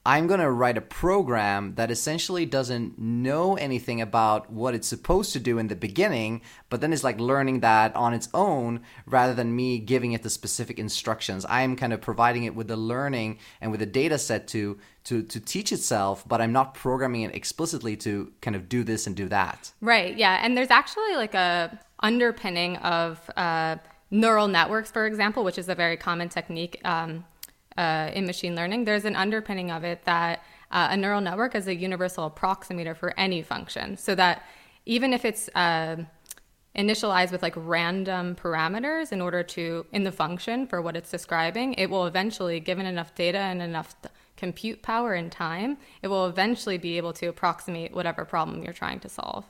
I'm 0.08 0.26
going 0.26 0.40
to 0.40 0.50
write 0.50 0.78
a 0.78 0.80
program 0.80 1.74
that 1.74 1.90
essentially 1.90 2.46
doesn't 2.46 2.98
know 2.98 3.56
anything 3.56 4.00
about 4.00 4.50
what 4.50 4.74
it's 4.74 4.88
supposed 4.88 5.34
to 5.34 5.38
do 5.38 5.58
in 5.58 5.68
the 5.68 5.76
beginning, 5.76 6.40
but 6.70 6.80
then 6.80 6.94
it's 6.94 7.04
like 7.04 7.20
learning 7.20 7.60
that 7.60 7.94
on 7.94 8.14
its 8.14 8.30
own 8.32 8.80
rather 9.04 9.34
than 9.34 9.54
me 9.54 9.78
giving 9.78 10.12
it 10.12 10.22
the 10.22 10.30
specific 10.30 10.78
instructions. 10.78 11.44
I 11.44 11.60
am 11.60 11.76
kind 11.76 11.92
of 11.92 12.00
providing 12.00 12.44
it 12.44 12.54
with 12.54 12.68
the 12.68 12.76
learning 12.78 13.38
and 13.60 13.70
with 13.70 13.80
the 13.80 13.86
data 13.86 14.16
set 14.16 14.48
to 14.48 14.78
to 15.04 15.24
to 15.24 15.40
teach 15.40 15.72
itself, 15.72 16.26
but 16.26 16.40
I'm 16.40 16.52
not 16.52 16.72
programming 16.72 17.20
it 17.20 17.34
explicitly 17.34 17.94
to 17.98 18.32
kind 18.40 18.56
of 18.56 18.66
do 18.66 18.84
this 18.84 19.06
and 19.06 19.14
do 19.14 19.28
that. 19.28 19.72
Right. 19.82 20.16
Yeah. 20.16 20.40
And 20.42 20.56
there's 20.56 20.70
actually 20.70 21.16
like 21.16 21.34
a 21.34 21.78
underpinning 22.00 22.76
of 22.78 23.30
uh, 23.36 23.76
neural 24.10 24.48
networks, 24.48 24.90
for 24.90 25.04
example, 25.04 25.44
which 25.44 25.58
is 25.58 25.68
a 25.68 25.74
very 25.74 25.98
common 25.98 26.30
technique 26.30 26.80
um, 26.86 27.26
uh, 27.78 28.10
in 28.12 28.26
machine 28.26 28.54
learning. 28.54 28.84
There's 28.84 29.04
an 29.04 29.16
underpinning 29.16 29.70
of 29.70 29.84
it 29.84 30.04
that 30.04 30.42
uh, 30.70 30.88
a 30.90 30.96
neural 30.96 31.20
network 31.20 31.54
is 31.54 31.66
a 31.68 31.74
universal 31.74 32.30
approximator 32.30 32.94
for 32.96 33.18
any 33.18 33.40
function, 33.42 33.96
so 33.96 34.14
that 34.16 34.42
even 34.84 35.12
if 35.12 35.24
it's 35.24 35.48
uh, 35.54 35.96
initialized 36.76 37.32
with 37.32 37.42
like 37.42 37.54
random 37.56 38.34
parameters 38.34 39.12
in 39.12 39.20
order 39.20 39.42
to 39.42 39.86
in 39.92 40.02
the 40.04 40.12
function 40.12 40.66
for 40.66 40.82
what 40.82 40.96
it's 40.96 41.10
describing, 41.10 41.74
it 41.74 41.88
will 41.88 42.06
eventually, 42.06 42.60
given 42.60 42.84
enough 42.84 43.14
data 43.14 43.38
and 43.38 43.62
enough 43.62 43.94
compute 44.36 44.82
power 44.82 45.14
and 45.14 45.32
time, 45.32 45.78
it 46.02 46.08
will 46.08 46.26
eventually 46.26 46.78
be 46.78 46.96
able 46.96 47.12
to 47.12 47.26
approximate 47.26 47.92
whatever 47.92 48.24
problem 48.24 48.62
you're 48.62 48.72
trying 48.72 49.00
to 49.00 49.08
solve. 49.08 49.44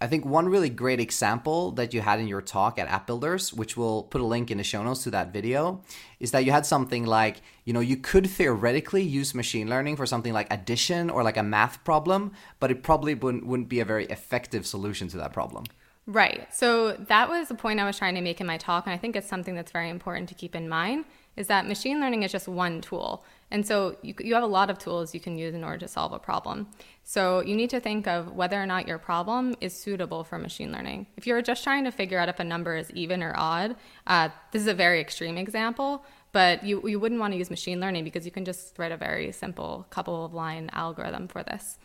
I 0.00 0.06
think 0.06 0.24
one 0.24 0.48
really 0.48 0.68
great 0.68 1.00
example 1.00 1.70
that 1.72 1.94
you 1.94 2.00
had 2.00 2.20
in 2.20 2.26
your 2.26 2.42
talk 2.42 2.78
at 2.78 2.88
App 2.88 3.06
Builders, 3.06 3.52
which 3.54 3.76
we'll 3.76 4.02
put 4.02 4.20
a 4.20 4.24
link 4.24 4.50
in 4.50 4.58
the 4.58 4.64
show 4.64 4.82
notes 4.82 5.04
to 5.04 5.10
that 5.10 5.32
video, 5.32 5.82
is 6.20 6.32
that 6.32 6.44
you 6.44 6.52
had 6.52 6.66
something 6.66 7.06
like, 7.06 7.42
you 7.64 7.72
know, 7.72 7.80
you 7.80 7.96
could 7.96 8.28
theoretically 8.28 9.02
use 9.02 9.34
machine 9.34 9.68
learning 9.68 9.96
for 9.96 10.06
something 10.06 10.32
like 10.32 10.52
addition 10.52 11.10
or 11.10 11.22
like 11.22 11.36
a 11.36 11.42
math 11.42 11.82
problem, 11.84 12.32
but 12.60 12.70
it 12.70 12.82
probably 12.82 13.14
wouldn't, 13.14 13.46
wouldn't 13.46 13.68
be 13.68 13.80
a 13.80 13.84
very 13.84 14.06
effective 14.06 14.66
solution 14.66 15.08
to 15.08 15.16
that 15.16 15.32
problem. 15.32 15.64
Right. 16.06 16.52
So 16.52 16.92
that 16.92 17.28
was 17.30 17.48
the 17.48 17.54
point 17.54 17.80
I 17.80 17.84
was 17.84 17.96
trying 17.96 18.14
to 18.16 18.20
make 18.20 18.40
in 18.40 18.46
my 18.46 18.58
talk. 18.58 18.86
And 18.86 18.92
I 18.92 18.98
think 18.98 19.16
it's 19.16 19.28
something 19.28 19.54
that's 19.54 19.72
very 19.72 19.88
important 19.88 20.28
to 20.28 20.34
keep 20.34 20.54
in 20.54 20.68
mind 20.68 21.06
is 21.36 21.46
that 21.46 21.66
machine 21.66 22.00
learning 22.00 22.22
is 22.22 22.30
just 22.30 22.46
one 22.46 22.80
tool. 22.80 23.24
And 23.50 23.66
so 23.66 23.96
you, 24.02 24.14
you 24.18 24.34
have 24.34 24.42
a 24.42 24.46
lot 24.46 24.70
of 24.70 24.78
tools 24.78 25.14
you 25.14 25.20
can 25.20 25.38
use 25.38 25.54
in 25.54 25.62
order 25.62 25.78
to 25.78 25.88
solve 25.88 26.12
a 26.12 26.18
problem. 26.18 26.68
So 27.04 27.40
you 27.40 27.54
need 27.54 27.70
to 27.70 27.80
think 27.80 28.06
of 28.06 28.32
whether 28.32 28.60
or 28.60 28.66
not 28.66 28.88
your 28.88 28.98
problem 28.98 29.54
is 29.60 29.74
suitable 29.74 30.24
for 30.24 30.38
machine 30.38 30.72
learning. 30.72 31.06
If 31.16 31.26
you're 31.26 31.42
just 31.42 31.62
trying 31.62 31.84
to 31.84 31.90
figure 31.90 32.18
out 32.18 32.28
if 32.28 32.40
a 32.40 32.44
number 32.44 32.76
is 32.76 32.90
even 32.92 33.22
or 33.22 33.34
odd, 33.36 33.76
uh, 34.06 34.30
this 34.52 34.62
is 34.62 34.68
a 34.68 34.74
very 34.74 35.00
extreme 35.00 35.38
example, 35.38 36.04
but 36.32 36.64
you, 36.64 36.86
you 36.88 36.98
wouldn't 36.98 37.20
want 37.20 37.32
to 37.32 37.38
use 37.38 37.50
machine 37.50 37.80
learning 37.80 38.04
because 38.04 38.24
you 38.24 38.32
can 38.32 38.44
just 38.44 38.78
write 38.78 38.92
a 38.92 38.96
very 38.96 39.30
simple 39.32 39.86
couple 39.90 40.24
of 40.24 40.34
line 40.34 40.70
algorithm 40.72 41.28
for 41.28 41.42
this. 41.42 41.78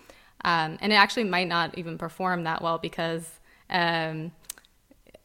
Um, 0.46 0.78
and 0.82 0.94
it 0.94 0.96
actually 0.96 1.26
might 1.26 1.50
not 1.50 1.78
even 1.78 1.98
perform 1.98 2.46
that 2.46 2.62
well 2.62 2.78
because 2.78 3.30
um, 3.70 4.32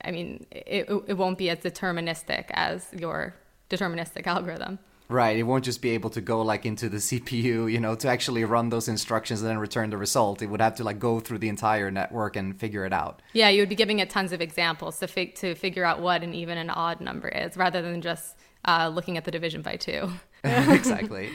I 0.05 0.11
mean, 0.11 0.47
it, 0.51 0.89
it 1.07 1.15
won't 1.15 1.39
be 1.39 1.51
as 1.51 1.59
deterministic 1.59 2.47
as 2.51 2.87
your 2.93 3.35
deterministic 3.71 4.27
algorithm. 4.27 4.79
Right. 5.09 5.37
It 5.37 5.43
won't 5.43 5.65
just 5.65 5.83
be 5.83 5.91
able 5.91 6.11
to 6.11 6.21
go 6.21 6.41
like 6.43 6.65
into 6.65 6.89
the 6.89 6.97
CPU, 7.09 7.71
you 7.71 7.81
know, 7.81 7.95
to 7.97 8.09
actually 8.09 8.45
run 8.45 8.71
those 8.71 8.89
instructions 8.89 9.41
and 9.41 9.51
then 9.51 9.59
return 9.59 9.91
the 9.91 9.99
result. 9.99 10.43
It 10.43 10.47
would 10.47 10.61
have 10.61 10.77
to 10.77 10.85
like 10.85 10.99
go 10.99 11.21
through 11.21 11.39
the 11.39 11.49
entire 11.49 11.91
network 11.91 12.37
and 12.37 12.59
figure 12.59 12.85
it 12.85 12.93
out. 12.93 13.21
Yeah, 13.33 13.49
you 13.49 13.61
would 13.63 13.69
be 13.69 13.75
giving 13.75 13.99
it 13.99 14.11
tons 14.11 14.33
of 14.33 14.41
examples 14.41 14.99
to 15.01 15.07
fig- 15.07 15.35
to 15.37 15.55
figure 15.55 15.85
out 15.85 16.01
what 16.01 16.23
an 16.23 16.35
even 16.35 16.59
and 16.59 16.71
odd 16.71 17.01
number 17.01 17.29
is, 17.29 17.57
rather 17.57 17.83
than 17.83 18.01
just 18.01 18.37
uh, 18.65 18.91
looking 18.93 19.17
at 19.17 19.25
the 19.25 19.31
division 19.31 19.63
by 19.63 19.77
two. 19.77 20.11
exactly. 20.45 21.31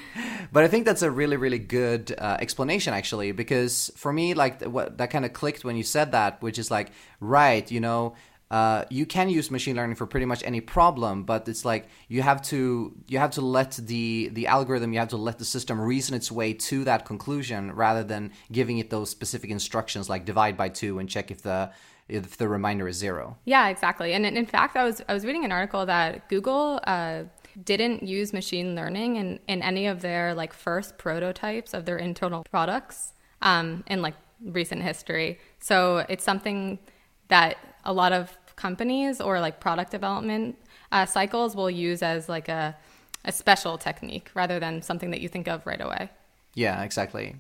But 0.52 0.64
I 0.64 0.68
think 0.68 0.86
that's 0.86 1.02
a 1.02 1.10
really, 1.10 1.36
really 1.36 1.58
good 1.58 2.14
uh, 2.16 2.38
explanation, 2.40 2.94
actually, 2.94 3.32
because 3.32 3.92
for 3.96 4.14
me, 4.14 4.36
like 4.36 4.62
what 4.64 5.00
that 5.00 5.10
kind 5.10 5.26
of 5.26 5.34
clicked 5.34 5.66
when 5.66 5.76
you 5.76 5.82
said 5.82 6.12
that, 6.12 6.40
which 6.44 6.60
is 6.60 6.70
like, 6.70 6.92
right, 7.20 7.70
you 7.72 7.80
know, 7.80 8.14
uh, 8.52 8.84
you 8.90 9.06
can 9.06 9.30
use 9.30 9.52
machine 9.52 9.76
learning 9.76 9.96
for 9.96 10.08
pretty 10.08 10.26
much 10.26 10.44
any 10.44 10.60
problem, 10.60 11.24
but 11.24 11.48
it's 11.48 11.64
like 11.64 11.88
you 12.08 12.22
have 12.24 12.42
to 12.42 12.96
you 13.08 13.20
have 13.20 13.32
to 13.32 13.42
let 13.42 13.72
the 13.74 14.30
the 14.34 14.48
algorithm, 14.48 14.92
you 14.94 15.00
have 15.00 15.10
to 15.10 15.18
let 15.18 15.38
the 15.38 15.46
system 15.46 15.80
reason 15.80 16.16
its 16.16 16.32
way 16.32 16.54
to 16.54 16.84
that 16.84 17.06
conclusion, 17.06 17.72
rather 17.74 18.04
than 18.04 18.32
giving 18.52 18.80
it 18.80 18.90
those 18.90 19.10
specific 19.10 19.52
instructions 19.52 20.10
like 20.10 20.26
divide 20.26 20.58
by 20.58 20.68
two 20.68 21.00
and 21.00 21.08
check 21.10 21.30
if 21.30 21.44
the 21.44 21.72
if 22.08 22.38
the 22.38 22.48
reminder 22.48 22.88
is 22.88 22.98
zero. 22.98 23.38
Yeah, 23.46 23.70
exactly. 23.70 24.14
And 24.14 24.26
in 24.26 24.46
fact, 24.48 24.76
I 24.76 24.84
was 24.84 25.02
I 25.08 25.14
was 25.14 25.26
reading 25.26 25.46
an 25.46 25.52
article 25.52 25.86
that 25.86 26.28
Google 26.28 26.80
uh, 26.86 27.24
didn't 27.64 28.04
use 28.04 28.34
machine 28.34 28.76
learning 28.76 29.18
in, 29.18 29.40
in 29.48 29.62
any 29.62 29.86
of 29.86 30.02
their 30.02 30.34
like 30.34 30.54
first 30.54 30.98
prototypes 30.98 31.74
of 31.74 31.86
their 31.86 31.98
internal 31.98 32.44
products 32.50 33.14
um, 33.42 33.84
in 33.88 34.02
like 34.02 34.16
recent 34.44 34.82
history. 34.82 35.40
So 35.60 36.06
it's 36.10 36.24
something 36.24 36.80
that 37.28 37.58
a 37.90 37.94
lot 38.02 38.14
of 38.14 38.38
companies 38.56 39.20
or 39.20 39.40
like 39.40 39.60
product 39.60 39.90
development 39.92 40.56
uh, 40.92 41.06
cycles 41.06 41.56
will 41.56 41.72
use 41.72 42.02
as 42.04 42.30
like 42.30 42.48
a, 42.48 42.78
a 43.26 43.32
special 43.32 43.78
technique 43.78 44.30
rather 44.36 44.60
than 44.60 44.82
something 44.82 45.10
that 45.10 45.22
you 45.22 45.28
think 45.28 45.48
of 45.48 45.66
right 45.66 45.82
away. 45.82 46.10
Yeah, 46.54 46.84
exactly. 46.84 47.36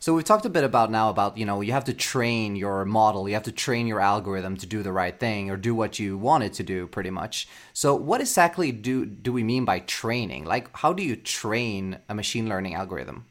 So 0.00 0.14
we've 0.14 0.24
talked 0.24 0.44
a 0.44 0.50
bit 0.50 0.64
about 0.64 0.90
now 0.90 1.08
about, 1.08 1.38
you 1.38 1.46
know, 1.46 1.60
you 1.60 1.72
have 1.72 1.84
to 1.84 1.94
train 1.94 2.56
your 2.56 2.84
model, 2.84 3.28
you 3.28 3.34
have 3.34 3.44
to 3.44 3.52
train 3.52 3.86
your 3.86 4.00
algorithm 4.00 4.56
to 4.56 4.66
do 4.66 4.82
the 4.82 4.92
right 4.92 5.18
thing 5.18 5.50
or 5.50 5.56
do 5.56 5.74
what 5.74 5.98
you 5.98 6.18
want 6.18 6.44
it 6.44 6.52
to 6.54 6.62
do 6.62 6.86
pretty 6.88 7.10
much. 7.10 7.48
So 7.72 7.94
what 7.94 8.20
exactly 8.20 8.72
do 8.72 9.06
do 9.06 9.32
we 9.32 9.44
mean 9.44 9.64
by 9.64 9.80
training? 9.80 10.44
Like 10.44 10.76
how 10.76 10.92
do 10.92 11.02
you 11.02 11.16
train 11.16 11.98
a 12.08 12.14
machine 12.14 12.48
learning 12.48 12.74
algorithm? 12.74 13.26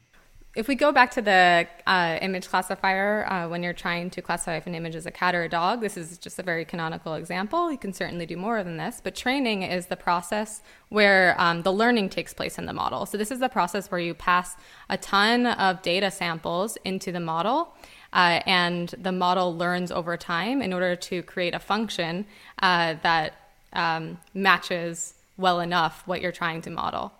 If 0.54 0.68
we 0.68 0.74
go 0.74 0.92
back 0.92 1.10
to 1.12 1.22
the 1.22 1.66
uh, 1.86 2.18
image 2.20 2.46
classifier, 2.48 3.26
uh, 3.26 3.48
when 3.48 3.62
you're 3.62 3.72
trying 3.72 4.10
to 4.10 4.20
classify 4.20 4.56
if 4.56 4.66
an 4.66 4.74
image 4.74 4.94
is 4.94 5.06
a 5.06 5.10
cat 5.10 5.34
or 5.34 5.44
a 5.44 5.48
dog, 5.48 5.80
this 5.80 5.96
is 5.96 6.18
just 6.18 6.38
a 6.38 6.42
very 6.42 6.66
canonical 6.66 7.14
example. 7.14 7.72
You 7.72 7.78
can 7.78 7.94
certainly 7.94 8.26
do 8.26 8.36
more 8.36 8.62
than 8.62 8.76
this, 8.76 9.00
but 9.02 9.14
training 9.14 9.62
is 9.62 9.86
the 9.86 9.96
process 9.96 10.60
where 10.90 11.34
um, 11.40 11.62
the 11.62 11.72
learning 11.72 12.10
takes 12.10 12.34
place 12.34 12.58
in 12.58 12.66
the 12.66 12.74
model. 12.74 13.06
So, 13.06 13.16
this 13.16 13.30
is 13.30 13.38
the 13.38 13.48
process 13.48 13.90
where 13.90 14.00
you 14.00 14.12
pass 14.12 14.54
a 14.90 14.98
ton 14.98 15.46
of 15.46 15.80
data 15.80 16.10
samples 16.10 16.76
into 16.84 17.12
the 17.12 17.20
model. 17.20 17.74
Uh, 18.12 18.40
and 18.44 18.90
the 18.98 19.12
model 19.12 19.56
learns 19.56 19.90
over 19.90 20.18
time 20.18 20.60
in 20.60 20.74
order 20.74 20.94
to 20.94 21.22
create 21.22 21.54
a 21.54 21.58
function 21.58 22.26
uh, 22.60 22.94
that 23.02 23.32
um, 23.72 24.18
matches 24.34 25.14
well 25.38 25.60
enough 25.60 26.02
what 26.06 26.20
you're 26.20 26.30
trying 26.30 26.60
to 26.60 26.68
model. 26.68 27.10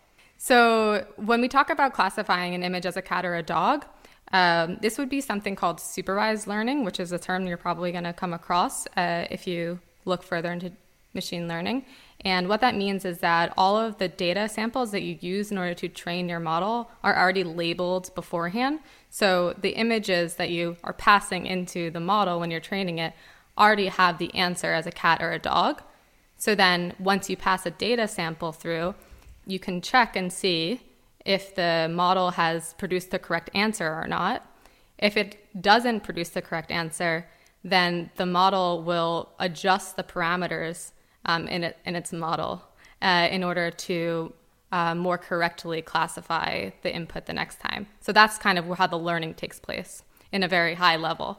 So 0.43 1.07
when 1.15 1.41
we 1.41 1.47
talk 1.47 1.71
about 1.71 1.93
classifying 1.93 2.53
an 2.57 2.65
image 2.65 2.85
as 2.85 2.97
a 2.97 3.01
cat 3.01 3.25
or 3.25 3.37
a 3.37 3.45
dog, 3.45 3.87
um, 4.33 4.77
this 4.83 4.99
would 4.99 5.09
be 5.09 5.21
something 5.21 5.55
called 5.55 5.81
supervised 5.81 6.49
learning, 6.49 6.85
which 6.85 6.99
is 6.99 7.13
a 7.13 7.19
term 7.19 7.47
you're 7.47 7.57
probably 7.57 7.93
going 7.93 8.03
to 8.03 8.13
come 8.13 8.33
across 8.33 8.89
uh, 8.97 9.25
if 9.31 9.47
you 9.47 9.79
look 10.05 10.25
further 10.25 10.51
into 10.51 10.73
machine 11.15 11.47
learning. 11.47 11.87
And 12.25 12.49
what 12.49 12.61
that 12.61 12.75
means 12.75 13.05
is 13.05 13.19
that 13.19 13.55
all 13.57 13.77
of 13.77 13.99
the 13.99 14.09
data 14.09 14.49
samples 14.49 14.91
that 14.91 15.03
you 15.03 15.17
use 15.21 15.53
in 15.53 15.59
order 15.59 15.75
to 15.75 15.89
train 15.89 16.29
your 16.29 16.41
model 16.41 16.91
are 17.05 17.17
already 17.17 17.45
labeled 17.45 18.13
beforehand. 18.17 18.81
So 19.11 19.55
the 19.61 19.77
images 19.77 20.35
that 20.35 20.51
you 20.51 20.77
are 20.83 20.93
passing 20.93 21.47
into 21.47 21.89
the 21.93 22.01
model 22.01 22.41
when 22.41 22.51
you're 22.51 22.59
training 22.59 22.99
it 22.99 23.13
already 23.57 23.87
have 23.87 24.19
the 24.19 24.35
answer 24.35 24.73
as 24.73 24.89
a 24.89 24.91
cat 24.91 25.23
or 25.23 25.31
a 25.31 25.39
dog. 25.39 25.83
So 26.37 26.57
then 26.57 26.95
once 26.99 27.31
you 27.31 27.37
pass 27.37 27.65
a 27.65 27.71
data 27.71 28.09
sample 28.09 28.51
through, 28.51 28.97
you 29.47 29.59
can 29.59 29.81
check 29.81 30.17
and 30.17 30.33
see 30.33 30.81
if 31.25 31.55
the 31.55 31.89
model 31.93 32.31
has 32.33 32.75
produced 32.75 33.11
the 33.11 33.19
correct 33.19 33.51
answer 33.55 33.89
or 33.93 34.07
not. 34.07 34.47
If 34.99 35.17
it 35.17 35.61
doesn't 35.61 36.01
produce 36.01 36.31
the 36.31 36.43
correct 36.43 36.71
answer, 36.71 37.27
then 37.65 38.11
the 38.17 38.27
model 38.27 38.83
will 38.83 39.31
adjust 39.39 39.97
the 39.97 40.03
parameters 40.03 40.93
um, 41.25 41.47
in, 41.49 41.65
it, 41.65 41.79
in 41.85 41.95
its 41.95 42.13
model 42.13 42.63
uh, 43.01 43.29
in 43.31 43.45
order 43.45 43.71
to 43.71 44.33
uh, 44.73 44.95
more 44.95 45.19
correctly 45.19 45.83
classify 45.83 46.71
the 46.83 46.95
input 46.95 47.27
the 47.27 47.33
next 47.33 47.61
time. 47.61 47.87
So 48.01 48.13
that's 48.13 48.39
kind 48.39 48.59
of 48.59 48.67
how 48.79 48.87
the 48.87 48.99
learning 48.99 49.35
takes 49.35 49.61
place 49.61 50.03
in 50.33 50.43
a 50.43 50.49
very 50.49 50.75
high 50.75 50.97
level. 50.97 51.39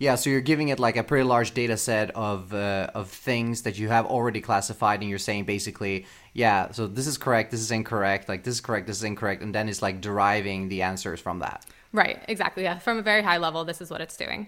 Yeah, 0.00 0.14
so 0.14 0.30
you're 0.30 0.40
giving 0.40 0.68
it 0.68 0.78
like 0.78 0.96
a 0.96 1.02
pretty 1.02 1.24
large 1.24 1.54
data 1.54 1.76
set 1.76 2.12
of 2.12 2.54
uh, 2.54 2.90
of 2.94 3.08
things 3.10 3.62
that 3.62 3.78
you 3.78 3.88
have 3.88 4.06
already 4.06 4.40
classified, 4.40 5.00
and 5.00 5.10
you're 5.10 5.18
saying 5.18 5.44
basically, 5.44 6.06
yeah, 6.34 6.70
so 6.70 6.86
this 6.86 7.08
is 7.08 7.18
correct, 7.18 7.50
this 7.50 7.60
is 7.60 7.72
incorrect, 7.72 8.28
like 8.28 8.44
this 8.44 8.54
is 8.54 8.60
correct, 8.60 8.86
this 8.86 8.98
is 8.98 9.04
incorrect, 9.04 9.42
and 9.42 9.52
then 9.52 9.68
it's 9.68 9.82
like 9.82 10.00
deriving 10.00 10.68
the 10.68 10.82
answers 10.82 11.20
from 11.20 11.40
that. 11.40 11.66
Right, 11.92 12.22
exactly. 12.28 12.62
Yeah, 12.62 12.78
from 12.78 12.98
a 12.98 13.02
very 13.02 13.22
high 13.22 13.38
level, 13.38 13.64
this 13.64 13.80
is 13.80 13.90
what 13.90 14.00
it's 14.00 14.16
doing. 14.16 14.46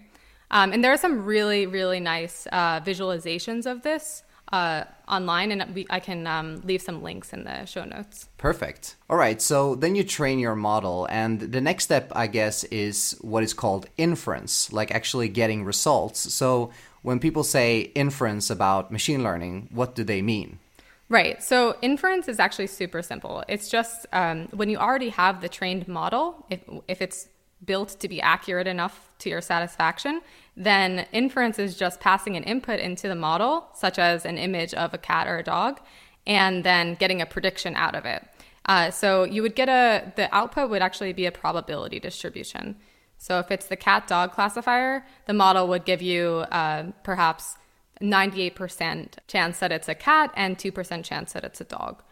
Um, 0.52 0.72
and 0.72 0.84
there 0.84 0.92
are 0.92 0.96
some 0.96 1.24
really, 1.24 1.66
really 1.66 2.00
nice 2.00 2.46
uh, 2.52 2.80
visualizations 2.80 3.66
of 3.66 3.82
this 3.82 4.22
uh, 4.52 4.84
online, 5.08 5.52
and 5.52 5.74
we, 5.74 5.86
I 5.90 6.00
can 6.00 6.26
um, 6.26 6.60
leave 6.64 6.82
some 6.82 7.02
links 7.02 7.32
in 7.32 7.44
the 7.44 7.64
show 7.66 7.84
notes. 7.84 8.28
Perfect. 8.38 8.96
All 9.08 9.16
right, 9.16 9.40
so 9.40 9.74
then 9.74 9.94
you 9.94 10.04
train 10.04 10.38
your 10.38 10.56
model, 10.56 11.06
and 11.10 11.40
the 11.40 11.60
next 11.60 11.84
step, 11.84 12.12
I 12.14 12.26
guess, 12.26 12.64
is 12.64 13.16
what 13.20 13.42
is 13.42 13.54
called 13.54 13.86
inference, 13.96 14.72
like 14.72 14.90
actually 14.90 15.28
getting 15.28 15.64
results. 15.64 16.32
So 16.32 16.70
when 17.02 17.18
people 17.18 17.44
say 17.44 17.92
inference 17.94 18.50
about 18.50 18.90
machine 18.92 19.22
learning, 19.22 19.68
what 19.72 19.94
do 19.94 20.04
they 20.04 20.22
mean? 20.22 20.58
Right. 21.08 21.42
So 21.42 21.76
inference 21.82 22.28
is 22.28 22.38
actually 22.38 22.68
super 22.68 23.02
simple. 23.02 23.42
It's 23.48 23.68
just 23.68 24.06
um, 24.12 24.46
when 24.52 24.68
you 24.68 24.78
already 24.78 25.08
have 25.08 25.40
the 25.40 25.48
trained 25.48 25.88
model, 25.88 26.46
if, 26.50 26.60
if 26.86 27.02
it's 27.02 27.28
built 27.64 28.00
to 28.00 28.08
be 28.08 28.20
accurate 28.20 28.66
enough 28.66 29.08
to 29.18 29.28
your 29.28 29.40
satisfaction, 29.40 30.20
then 30.56 31.06
inference 31.12 31.58
is 31.58 31.76
just 31.76 32.00
passing 32.00 32.36
an 32.36 32.42
input 32.44 32.80
into 32.80 33.08
the 33.08 33.14
model, 33.14 33.68
such 33.74 33.98
as 33.98 34.24
an 34.24 34.38
image 34.38 34.74
of 34.74 34.94
a 34.94 34.98
cat 34.98 35.26
or 35.26 35.38
a 35.38 35.42
dog, 35.42 35.80
and 36.26 36.64
then 36.64 36.94
getting 36.94 37.20
a 37.20 37.26
prediction 37.26 37.76
out 37.76 37.94
of 37.94 38.04
it. 38.04 38.26
Uh, 38.66 38.90
so 38.90 39.24
you 39.24 39.42
would 39.42 39.54
get 39.54 39.68
a, 39.68 40.12
the 40.16 40.32
output 40.34 40.70
would 40.70 40.82
actually 40.82 41.12
be 41.12 41.26
a 41.26 41.32
probability 41.32 41.98
distribution. 41.98 42.76
So 43.18 43.38
if 43.38 43.50
it's 43.50 43.66
the 43.66 43.76
cat 43.76 44.06
dog 44.06 44.32
classifier, 44.32 45.04
the 45.26 45.34
model 45.34 45.68
would 45.68 45.84
give 45.84 46.00
you 46.00 46.44
uh, 46.50 46.84
perhaps 47.02 47.56
98% 48.00 49.18
chance 49.26 49.58
that 49.58 49.72
it's 49.72 49.88
a 49.88 49.94
cat 49.94 50.32
and 50.34 50.56
2% 50.56 51.04
chance 51.04 51.32
that 51.34 51.44
it's 51.44 51.60
a 51.60 51.64
dog. 51.64 52.02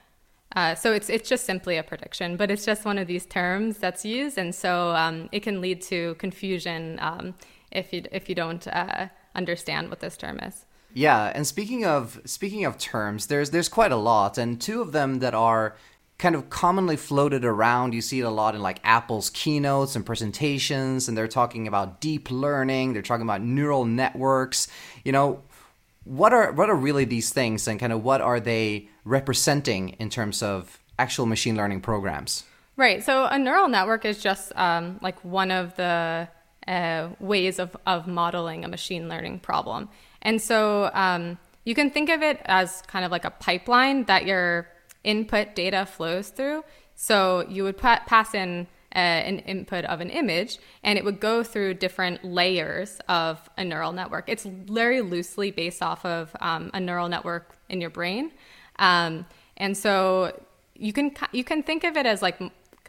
Uh, 0.57 0.75
so 0.75 0.93
it's 0.93 1.11
it's 1.11 1.29
just 1.29 1.45
simply 1.45 1.77
a 1.77 1.83
prediction, 1.83 2.37
but 2.37 2.51
it's 2.51 2.65
just 2.65 2.85
one 2.85 2.99
of 2.99 3.07
these 3.07 3.27
terms 3.27 3.79
that's 3.79 4.05
used, 4.05 4.39
and 4.39 4.55
so 4.55 4.91
um, 4.91 5.29
it 5.31 5.41
can 5.41 5.61
lead 5.61 5.83
to 5.83 6.15
confusion 6.15 6.99
um, 7.03 7.35
if 7.71 7.93
you 7.93 8.03
if 8.13 8.29
you 8.29 8.35
don't 8.35 8.67
uh, 8.69 9.09
understand 9.35 9.91
what 9.91 10.01
this 10.01 10.17
term 10.17 10.39
is. 10.41 10.65
Yeah, 10.95 11.31
and 11.35 11.47
speaking 11.47 11.85
of 11.85 12.21
speaking 12.25 12.65
of 12.65 12.79
terms, 12.79 13.27
there's 13.27 13.51
there's 13.51 13.69
quite 13.69 13.93
a 13.93 13.97
lot, 13.97 14.39
and 14.39 14.61
two 14.61 14.81
of 14.81 14.93
them 14.93 15.19
that 15.19 15.35
are 15.35 15.77
kind 16.19 16.35
of 16.35 16.51
commonly 16.51 16.97
floated 16.97 17.45
around. 17.45 17.95
You 17.95 18.01
see 18.01 18.21
it 18.21 18.25
a 18.25 18.31
lot 18.31 18.55
in 18.55 18.63
like 18.63 18.81
Apple's 18.83 19.31
keynotes 19.31 19.95
and 19.95 20.05
presentations, 20.05 21.09
and 21.09 21.17
they're 21.17 21.29
talking 21.29 21.69
about 21.69 22.01
deep 22.01 22.31
learning. 22.31 22.93
They're 22.95 23.03
talking 23.03 23.23
about 23.23 23.43
neural 23.43 23.85
networks. 23.85 24.67
You 25.05 25.13
know, 25.13 25.43
what 26.09 26.33
are 26.33 26.53
what 26.53 26.71
are 26.71 26.75
really 26.75 27.05
these 27.05 27.31
things, 27.31 27.69
and 27.69 27.79
kind 27.79 27.93
of 27.93 28.03
what 28.03 28.21
are 28.21 28.41
they 28.41 28.89
representing 29.05 29.91
in 30.01 30.09
terms 30.09 30.43
of 30.43 30.81
actual 30.99 31.27
machine 31.27 31.57
learning 31.57 31.83
programs? 31.83 32.45
Right. 32.77 33.05
So 33.05 33.27
a 33.27 33.39
neural 33.39 33.69
network 33.69 34.05
is 34.05 34.23
just 34.23 34.53
um, 34.57 34.99
like 35.03 35.23
one 35.25 35.51
of 35.51 35.75
the 35.77 36.29
uh, 36.67 37.09
ways 37.19 37.59
of, 37.59 37.77
of 37.87 38.07
modeling 38.07 38.65
a 38.65 38.69
machine 38.69 39.09
learning 39.09 39.41
problem. 39.41 39.89
And 40.23 40.41
so 40.41 40.91
um, 40.95 41.39
you 41.65 41.75
can 41.75 41.91
think 41.91 42.09
of 42.09 42.23
it 42.23 42.41
as 42.45 42.83
kind 42.83 43.05
of 43.05 43.11
like 43.11 43.25
a 43.25 43.31
pipeline 43.31 44.05
that 44.05 44.27
your 44.27 44.69
input 45.03 45.55
data 45.55 45.87
flows 45.87 46.29
through. 46.29 46.65
So 46.95 47.45
you 47.49 47.65
would 47.65 47.79
pa- 47.79 48.03
pass 48.07 48.35
in 48.35 48.67
uh, 48.95 48.99
an 48.99 49.41
input 49.41 49.85
of 49.85 50.01
an 50.01 50.11
image 50.11 50.59
and 50.83 50.99
it 50.99 51.05
would 51.05 51.21
go 51.21 51.43
through 51.43 51.75
different 51.75 52.25
layers 52.25 53.01
of 53.09 53.49
a 53.57 53.65
neural 53.65 53.93
network. 53.93 54.29
It's 54.29 54.45
very 54.45 55.03
loosely 55.03 55.51
based 55.51 55.83
off 55.83 56.05
of 56.05 56.35
um, 56.41 56.71
a 56.73 56.81
neural 56.81 57.09
network 57.09 57.57
in 57.69 57.81
your 57.81 57.91
brain. 57.91 58.33
Um, 58.79 59.27
and 59.57 59.77
so 59.77 60.41
you 60.75 60.93
can 60.93 61.13
you 61.33 61.45
can 61.45 61.63
think 61.63 61.85
of 61.85 61.97
it 61.97 62.07
as 62.07 62.23
like 62.23 62.41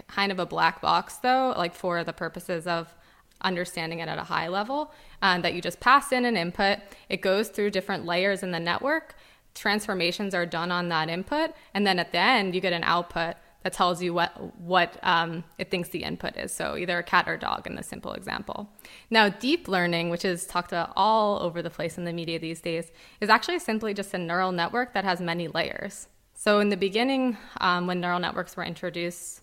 kind 0.07 0.31
of 0.31 0.39
a 0.39 0.45
black 0.45 0.81
box 0.81 1.15
though, 1.17 1.53
like 1.57 1.73
for 1.73 2.03
the 2.03 2.13
purposes 2.13 2.65
of 2.65 2.93
understanding 3.41 3.99
it 3.99 4.09
at 4.09 4.17
a 4.17 4.23
high 4.23 4.47
level 4.47 4.91
um, 5.21 5.41
that 5.41 5.53
you 5.53 5.61
just 5.61 5.79
pass 5.79 6.11
in 6.11 6.25
an 6.25 6.35
input 6.35 6.79
it 7.07 7.21
goes 7.21 7.49
through 7.49 7.69
different 7.69 8.05
layers 8.05 8.43
in 8.43 8.51
the 8.51 8.59
network 8.59 9.15
transformations 9.55 10.33
are 10.33 10.45
done 10.45 10.71
on 10.71 10.89
that 10.89 11.09
input 11.09 11.51
and 11.73 11.87
then 11.87 11.99
at 11.99 12.11
the 12.11 12.17
end 12.17 12.53
you 12.53 12.61
get 12.61 12.73
an 12.73 12.83
output 12.83 13.35
that 13.63 13.73
tells 13.73 14.01
you 14.01 14.13
what 14.13 14.57
what 14.59 14.97
um, 15.03 15.43
it 15.57 15.69
thinks 15.69 15.89
the 15.89 16.03
input 16.03 16.35
is 16.37 16.51
so 16.51 16.75
either 16.77 16.97
a 16.97 17.03
cat 17.03 17.27
or 17.27 17.33
a 17.33 17.39
dog 17.39 17.67
in 17.67 17.75
the 17.75 17.83
simple 17.83 18.13
example 18.13 18.69
now 19.09 19.29
deep 19.29 19.67
learning 19.67 20.09
which 20.09 20.25
is 20.25 20.45
talked 20.45 20.71
about 20.71 20.91
all 20.95 21.41
over 21.41 21.61
the 21.61 21.69
place 21.69 21.97
in 21.97 22.05
the 22.05 22.13
media 22.13 22.39
these 22.39 22.61
days 22.61 22.91
is 23.21 23.29
actually 23.29 23.59
simply 23.59 23.93
just 23.93 24.13
a 24.13 24.17
neural 24.17 24.51
network 24.51 24.93
that 24.93 25.03
has 25.03 25.19
many 25.19 25.47
layers 25.47 26.07
so 26.33 26.59
in 26.59 26.69
the 26.69 26.77
beginning 26.77 27.37
um, 27.61 27.87
when 27.87 27.99
neural 27.99 28.19
networks 28.19 28.55
were 28.55 28.63
introduced 28.63 29.41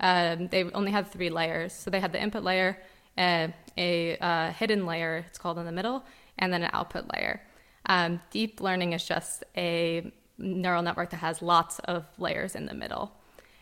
um, 0.00 0.48
they 0.48 0.64
only 0.72 0.90
had 0.90 1.06
three 1.06 1.30
layers 1.30 1.72
so 1.72 1.90
they 1.90 2.00
had 2.00 2.12
the 2.12 2.22
input 2.22 2.42
layer 2.42 2.78
uh, 3.16 3.48
a 3.76 4.16
uh, 4.18 4.52
hidden 4.52 4.86
layer, 4.86 5.24
it's 5.28 5.38
called 5.38 5.58
in 5.58 5.66
the 5.66 5.72
middle, 5.72 6.04
and 6.38 6.52
then 6.52 6.62
an 6.62 6.70
output 6.72 7.06
layer. 7.14 7.42
Um, 7.86 8.20
deep 8.30 8.60
learning 8.60 8.92
is 8.92 9.04
just 9.04 9.44
a 9.56 10.12
neural 10.38 10.82
network 10.82 11.10
that 11.10 11.18
has 11.18 11.42
lots 11.42 11.78
of 11.80 12.06
layers 12.18 12.54
in 12.54 12.66
the 12.66 12.74
middle. 12.74 13.12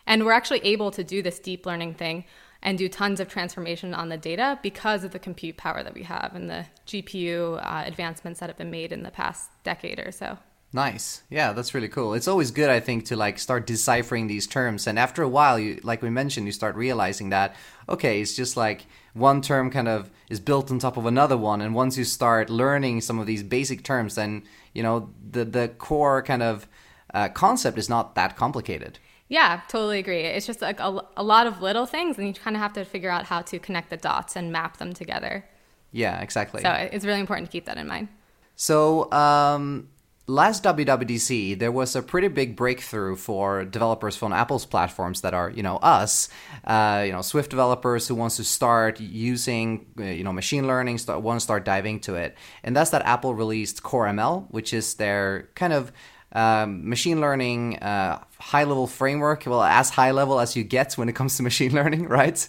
And 0.05 0.25
we're 0.25 0.31
actually 0.31 0.59
able 0.65 0.91
to 0.91 1.03
do 1.03 1.21
this 1.21 1.39
deep 1.39 1.65
learning 1.65 1.95
thing 1.95 2.25
and 2.63 2.77
do 2.77 2.87
tons 2.87 3.19
of 3.19 3.27
transformation 3.27 3.93
on 3.93 4.09
the 4.09 4.17
data 4.17 4.59
because 4.61 5.03
of 5.03 5.11
the 5.11 5.19
compute 5.19 5.57
power 5.57 5.81
that 5.83 5.93
we 5.93 6.03
have 6.03 6.31
and 6.35 6.49
the 6.49 6.65
GPU 6.85 7.59
uh, 7.63 7.83
advancements 7.85 8.39
that 8.39 8.49
have 8.49 8.57
been 8.57 8.71
made 8.71 8.91
in 8.91 9.03
the 9.03 9.11
past 9.11 9.49
decade 9.63 9.99
or 9.99 10.11
so. 10.11 10.37
Nice. 10.73 11.23
Yeah, 11.29 11.51
that's 11.51 11.73
really 11.73 11.89
cool. 11.89 12.13
It's 12.13 12.29
always 12.29 12.51
good, 12.51 12.69
I 12.69 12.79
think, 12.79 13.05
to 13.05 13.17
like 13.17 13.39
start 13.39 13.67
deciphering 13.67 14.27
these 14.27 14.47
terms. 14.47 14.87
And 14.87 14.97
after 14.97 15.21
a 15.21 15.27
while, 15.27 15.59
you, 15.59 15.81
like 15.83 16.01
we 16.01 16.09
mentioned, 16.09 16.45
you 16.45 16.53
start 16.53 16.75
realizing 16.75 17.29
that, 17.29 17.55
okay, 17.89 18.21
it's 18.21 18.35
just 18.35 18.55
like 18.55 18.85
one 19.13 19.41
term 19.41 19.69
kind 19.69 19.89
of 19.89 20.09
is 20.29 20.39
built 20.39 20.71
on 20.71 20.79
top 20.79 20.95
of 20.95 21.05
another 21.05 21.35
one. 21.35 21.59
And 21.59 21.75
once 21.75 21.97
you 21.97 22.05
start 22.05 22.49
learning 22.49 23.01
some 23.01 23.19
of 23.19 23.27
these 23.27 23.43
basic 23.43 23.83
terms, 23.83 24.15
then, 24.15 24.43
you 24.73 24.81
know, 24.81 25.09
the, 25.29 25.43
the 25.43 25.67
core 25.77 26.21
kind 26.23 26.41
of 26.41 26.67
uh, 27.13 27.27
concept 27.27 27.77
is 27.77 27.89
not 27.89 28.15
that 28.15 28.37
complicated. 28.37 28.97
Yeah, 29.31 29.61
totally 29.69 29.99
agree. 29.99 30.23
It's 30.23 30.45
just 30.45 30.61
like 30.61 30.81
a, 30.81 31.05
a 31.15 31.23
lot 31.23 31.47
of 31.47 31.61
little 31.61 31.85
things, 31.85 32.17
and 32.17 32.27
you 32.27 32.33
kind 32.33 32.53
of 32.53 32.61
have 32.61 32.73
to 32.73 32.83
figure 32.83 33.09
out 33.09 33.23
how 33.23 33.41
to 33.43 33.59
connect 33.59 33.89
the 33.89 33.95
dots 33.95 34.35
and 34.35 34.51
map 34.51 34.75
them 34.75 34.93
together. 34.93 35.45
Yeah, 35.93 36.19
exactly. 36.19 36.61
So 36.61 36.69
it's 36.69 37.05
really 37.05 37.21
important 37.21 37.47
to 37.47 37.51
keep 37.51 37.63
that 37.63 37.77
in 37.77 37.87
mind. 37.87 38.09
So, 38.57 39.09
um, 39.13 39.87
last 40.27 40.65
WWDC, 40.65 41.57
there 41.57 41.71
was 41.71 41.95
a 41.95 42.01
pretty 42.01 42.27
big 42.27 42.57
breakthrough 42.57 43.15
for 43.15 43.63
developers 43.63 44.17
from 44.17 44.33
Apple's 44.33 44.65
platforms 44.65 45.21
that 45.21 45.33
are, 45.33 45.49
you 45.49 45.63
know, 45.63 45.77
us, 45.77 46.27
uh, 46.65 47.03
you 47.05 47.13
know, 47.13 47.21
Swift 47.21 47.49
developers 47.49 48.09
who 48.09 48.15
wants 48.15 48.35
to 48.35 48.43
start 48.43 48.99
using, 48.99 49.85
uh, 49.97 50.03
you 50.03 50.25
know, 50.25 50.33
machine 50.33 50.67
learning, 50.67 50.97
start, 50.97 51.21
want 51.21 51.39
to 51.39 51.41
start 51.41 51.63
diving 51.63 52.01
to 52.01 52.15
it. 52.15 52.35
And 52.63 52.75
that's 52.75 52.89
that 52.89 53.03
Apple 53.05 53.33
released 53.33 53.81
Core 53.81 54.07
ML, 54.07 54.47
which 54.49 54.73
is 54.73 54.95
their 54.95 55.47
kind 55.55 55.71
of 55.71 55.93
um, 56.33 56.87
machine 56.87 57.21
learning 57.21 57.77
uh, 57.79 58.23
high 58.39 58.63
level 58.63 58.87
framework. 58.87 59.43
Well, 59.45 59.63
as 59.63 59.89
high 59.89 60.11
level 60.11 60.39
as 60.39 60.55
you 60.55 60.63
get 60.63 60.93
when 60.93 61.09
it 61.09 61.13
comes 61.13 61.37
to 61.37 61.43
machine 61.51 61.73
learning, 61.73 62.07
right? 62.07 62.47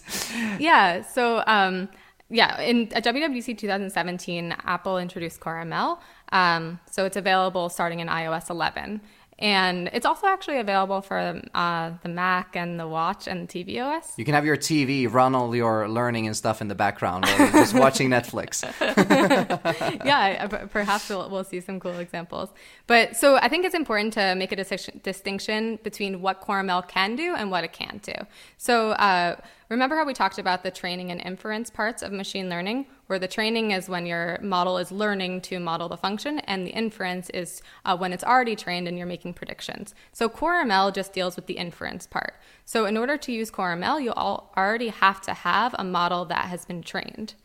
Yeah. 0.59 1.01
So, 1.03 1.43
um, 1.47 1.89
yeah, 2.29 2.59
in 2.61 2.91
at 2.93 3.03
WWDC 3.03 3.57
2017, 3.57 4.55
Apple 4.65 4.97
introduced 4.97 5.39
Core 5.39 5.63
ML. 5.63 5.99
Um, 6.31 6.79
so 6.89 7.05
it's 7.05 7.17
available 7.17 7.69
starting 7.69 7.99
in 7.99 8.07
iOS 8.07 8.49
11. 8.49 9.01
And 9.39 9.89
it's 9.93 10.05
also 10.05 10.27
actually 10.27 10.59
available 10.59 11.01
for 11.01 11.41
uh, 11.53 11.91
the 12.03 12.09
Mac 12.09 12.55
and 12.55 12.79
the 12.79 12.87
Watch 12.87 13.27
and 13.27 13.47
the 13.47 13.65
tvOS. 13.65 14.17
You 14.17 14.25
can 14.25 14.33
have 14.33 14.45
your 14.45 14.57
TV 14.57 15.11
run 15.11 15.35
all 15.35 15.55
your 15.55 15.87
learning 15.89 16.27
and 16.27 16.35
stuff 16.35 16.61
in 16.61 16.67
the 16.67 16.75
background 16.75 17.25
while 17.25 17.39
you're 17.39 17.51
just 17.51 17.73
watching 17.73 18.09
Netflix. 18.09 18.63
yeah, 20.05 20.47
perhaps 20.47 21.09
we'll, 21.09 21.29
we'll, 21.29 21.43
see 21.43 21.59
some 21.59 21.79
cool 21.79 21.99
examples. 21.99 22.49
But 22.87 23.15
so 23.15 23.35
I 23.35 23.49
think 23.49 23.65
it's 23.65 23.75
important 23.75 24.13
to 24.13 24.35
make 24.35 24.51
a 24.51 24.55
distinction 24.55 25.79
between 25.83 26.21
what 26.21 26.41
CoreML 26.41 26.87
can 26.87 27.15
do 27.15 27.35
and 27.35 27.51
what 27.51 27.63
it 27.63 27.73
can't 27.73 28.01
do. 28.01 28.13
So 28.57 28.91
uh, 28.91 29.35
remember 29.73 29.95
how 29.95 30.05
we 30.05 30.13
talked 30.13 30.39
about 30.39 30.63
the 30.63 30.71
training 30.71 31.11
and 31.11 31.21
inference 31.21 31.69
parts 31.69 32.01
of 32.01 32.11
machine 32.11 32.49
learning? 32.49 32.85
where 33.07 33.19
the 33.19 33.27
training 33.27 33.69
is 33.71 33.89
when 33.89 34.05
your 34.05 34.39
model 34.41 34.77
is 34.77 34.91
learning 34.91 35.41
to 35.41 35.59
model 35.59 35.89
the 35.89 35.97
function, 35.97 36.39
and 36.39 36.65
the 36.65 36.71
inference 36.71 37.29
is 37.29 37.61
uh, 37.85 37.95
when 37.95 38.13
it's 38.13 38.23
already 38.23 38.55
trained 38.55 38.87
and 38.87 38.97
you're 38.97 39.05
making 39.05 39.33
predictions. 39.33 39.93
So 40.13 40.29
Core 40.29 40.63
ML 40.63 40.93
just 40.93 41.13
deals 41.13 41.35
with 41.35 41.45
the 41.45 41.53
inference 41.53 42.07
part. 42.07 42.35
So 42.65 42.85
in 42.85 42.97
order 42.97 43.17
to 43.17 43.31
use 43.31 43.51
Core 43.51 43.75
ML, 43.75 44.01
you 44.03 44.11
already 44.11 44.87
have 44.87 45.21
to 45.21 45.33
have 45.33 45.75
a 45.77 45.83
model 45.83 46.25
that 46.25 46.45
has 46.45 46.65
been 46.65 46.81
trained. 46.81 47.35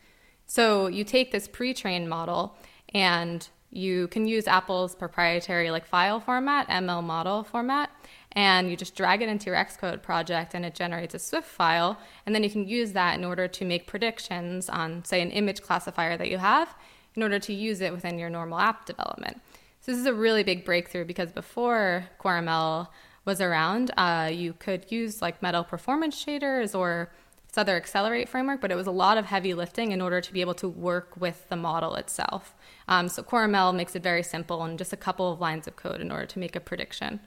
So 0.45 0.87
you 0.87 1.03
take 1.03 1.31
this 1.31 1.47
pre-trained 1.47 2.09
model 2.09 2.57
and 2.93 3.47
you 3.69 4.07
can 4.07 4.25
use 4.25 4.47
Apple's 4.47 4.95
proprietary 4.95 5.69
like 5.69 5.85
file 5.85 6.19
format, 6.19 6.67
ML 6.69 7.03
model 7.03 7.43
format, 7.43 7.91
and 8.33 8.69
you 8.69 8.75
just 8.75 8.95
drag 8.95 9.21
it 9.21 9.29
into 9.29 9.47
your 9.47 9.55
Xcode 9.55 10.01
project 10.01 10.53
and 10.53 10.65
it 10.65 10.75
generates 10.75 11.15
a 11.15 11.19
Swift 11.19 11.47
file. 11.47 11.97
And 12.25 12.35
then 12.35 12.43
you 12.43 12.49
can 12.49 12.67
use 12.67 12.91
that 12.93 13.17
in 13.17 13.25
order 13.25 13.47
to 13.47 13.65
make 13.65 13.87
predictions 13.87 14.69
on, 14.69 15.03
say, 15.03 15.21
an 15.21 15.31
image 15.31 15.61
classifier 15.61 16.15
that 16.17 16.29
you 16.29 16.37
have 16.37 16.75
in 17.15 17.23
order 17.23 17.39
to 17.39 17.53
use 17.53 17.81
it 17.81 17.91
within 17.91 18.19
your 18.19 18.29
normal 18.29 18.59
app 18.59 18.85
development. 18.85 19.41
So 19.81 19.91
this 19.91 19.99
is 19.99 20.05
a 20.05 20.13
really 20.13 20.43
big 20.43 20.63
breakthrough 20.63 21.05
because 21.05 21.31
before 21.31 22.05
CoreML 22.19 22.87
was 23.25 23.41
around, 23.41 23.91
uh, 23.97 24.29
you 24.31 24.53
could 24.53 24.91
use 24.91 25.21
like 25.21 25.41
Metal 25.41 25.63
performance 25.63 26.23
shaders 26.23 26.77
or 26.77 27.11
this 27.47 27.57
other 27.57 27.75
accelerate 27.75 28.29
framework, 28.29 28.61
but 28.61 28.71
it 28.71 28.75
was 28.75 28.85
a 28.85 28.91
lot 28.91 29.17
of 29.17 29.25
heavy 29.25 29.55
lifting 29.55 29.91
in 29.91 30.01
order 30.01 30.21
to 30.21 30.31
be 30.31 30.41
able 30.41 30.53
to 30.53 30.69
work 30.69 31.15
with 31.17 31.49
the 31.49 31.55
model 31.55 31.95
itself. 31.95 32.53
Um, 32.87 33.07
so 33.07 33.23
CoreML 33.23 33.75
makes 33.75 33.95
it 33.95 34.03
very 34.03 34.21
simple 34.21 34.63
and 34.63 34.77
just 34.77 34.93
a 34.93 34.97
couple 34.97 35.31
of 35.31 35.39
lines 35.39 35.67
of 35.67 35.75
code 35.75 35.99
in 35.99 36.11
order 36.11 36.27
to 36.27 36.39
make 36.39 36.55
a 36.55 36.59
prediction. 36.59 37.19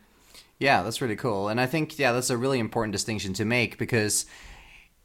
Yeah, 0.59 0.83
that's 0.83 1.01
really 1.01 1.17
cool. 1.17 1.49
And 1.49 1.61
I 1.61 1.67
think, 1.67 1.99
yeah, 1.99 2.13
that's 2.13 2.31
a 2.31 2.37
really 2.37 2.59
important 2.59 2.93
distinction 2.93 3.33
to 3.35 3.45
make 3.45 3.79
because, 3.79 4.27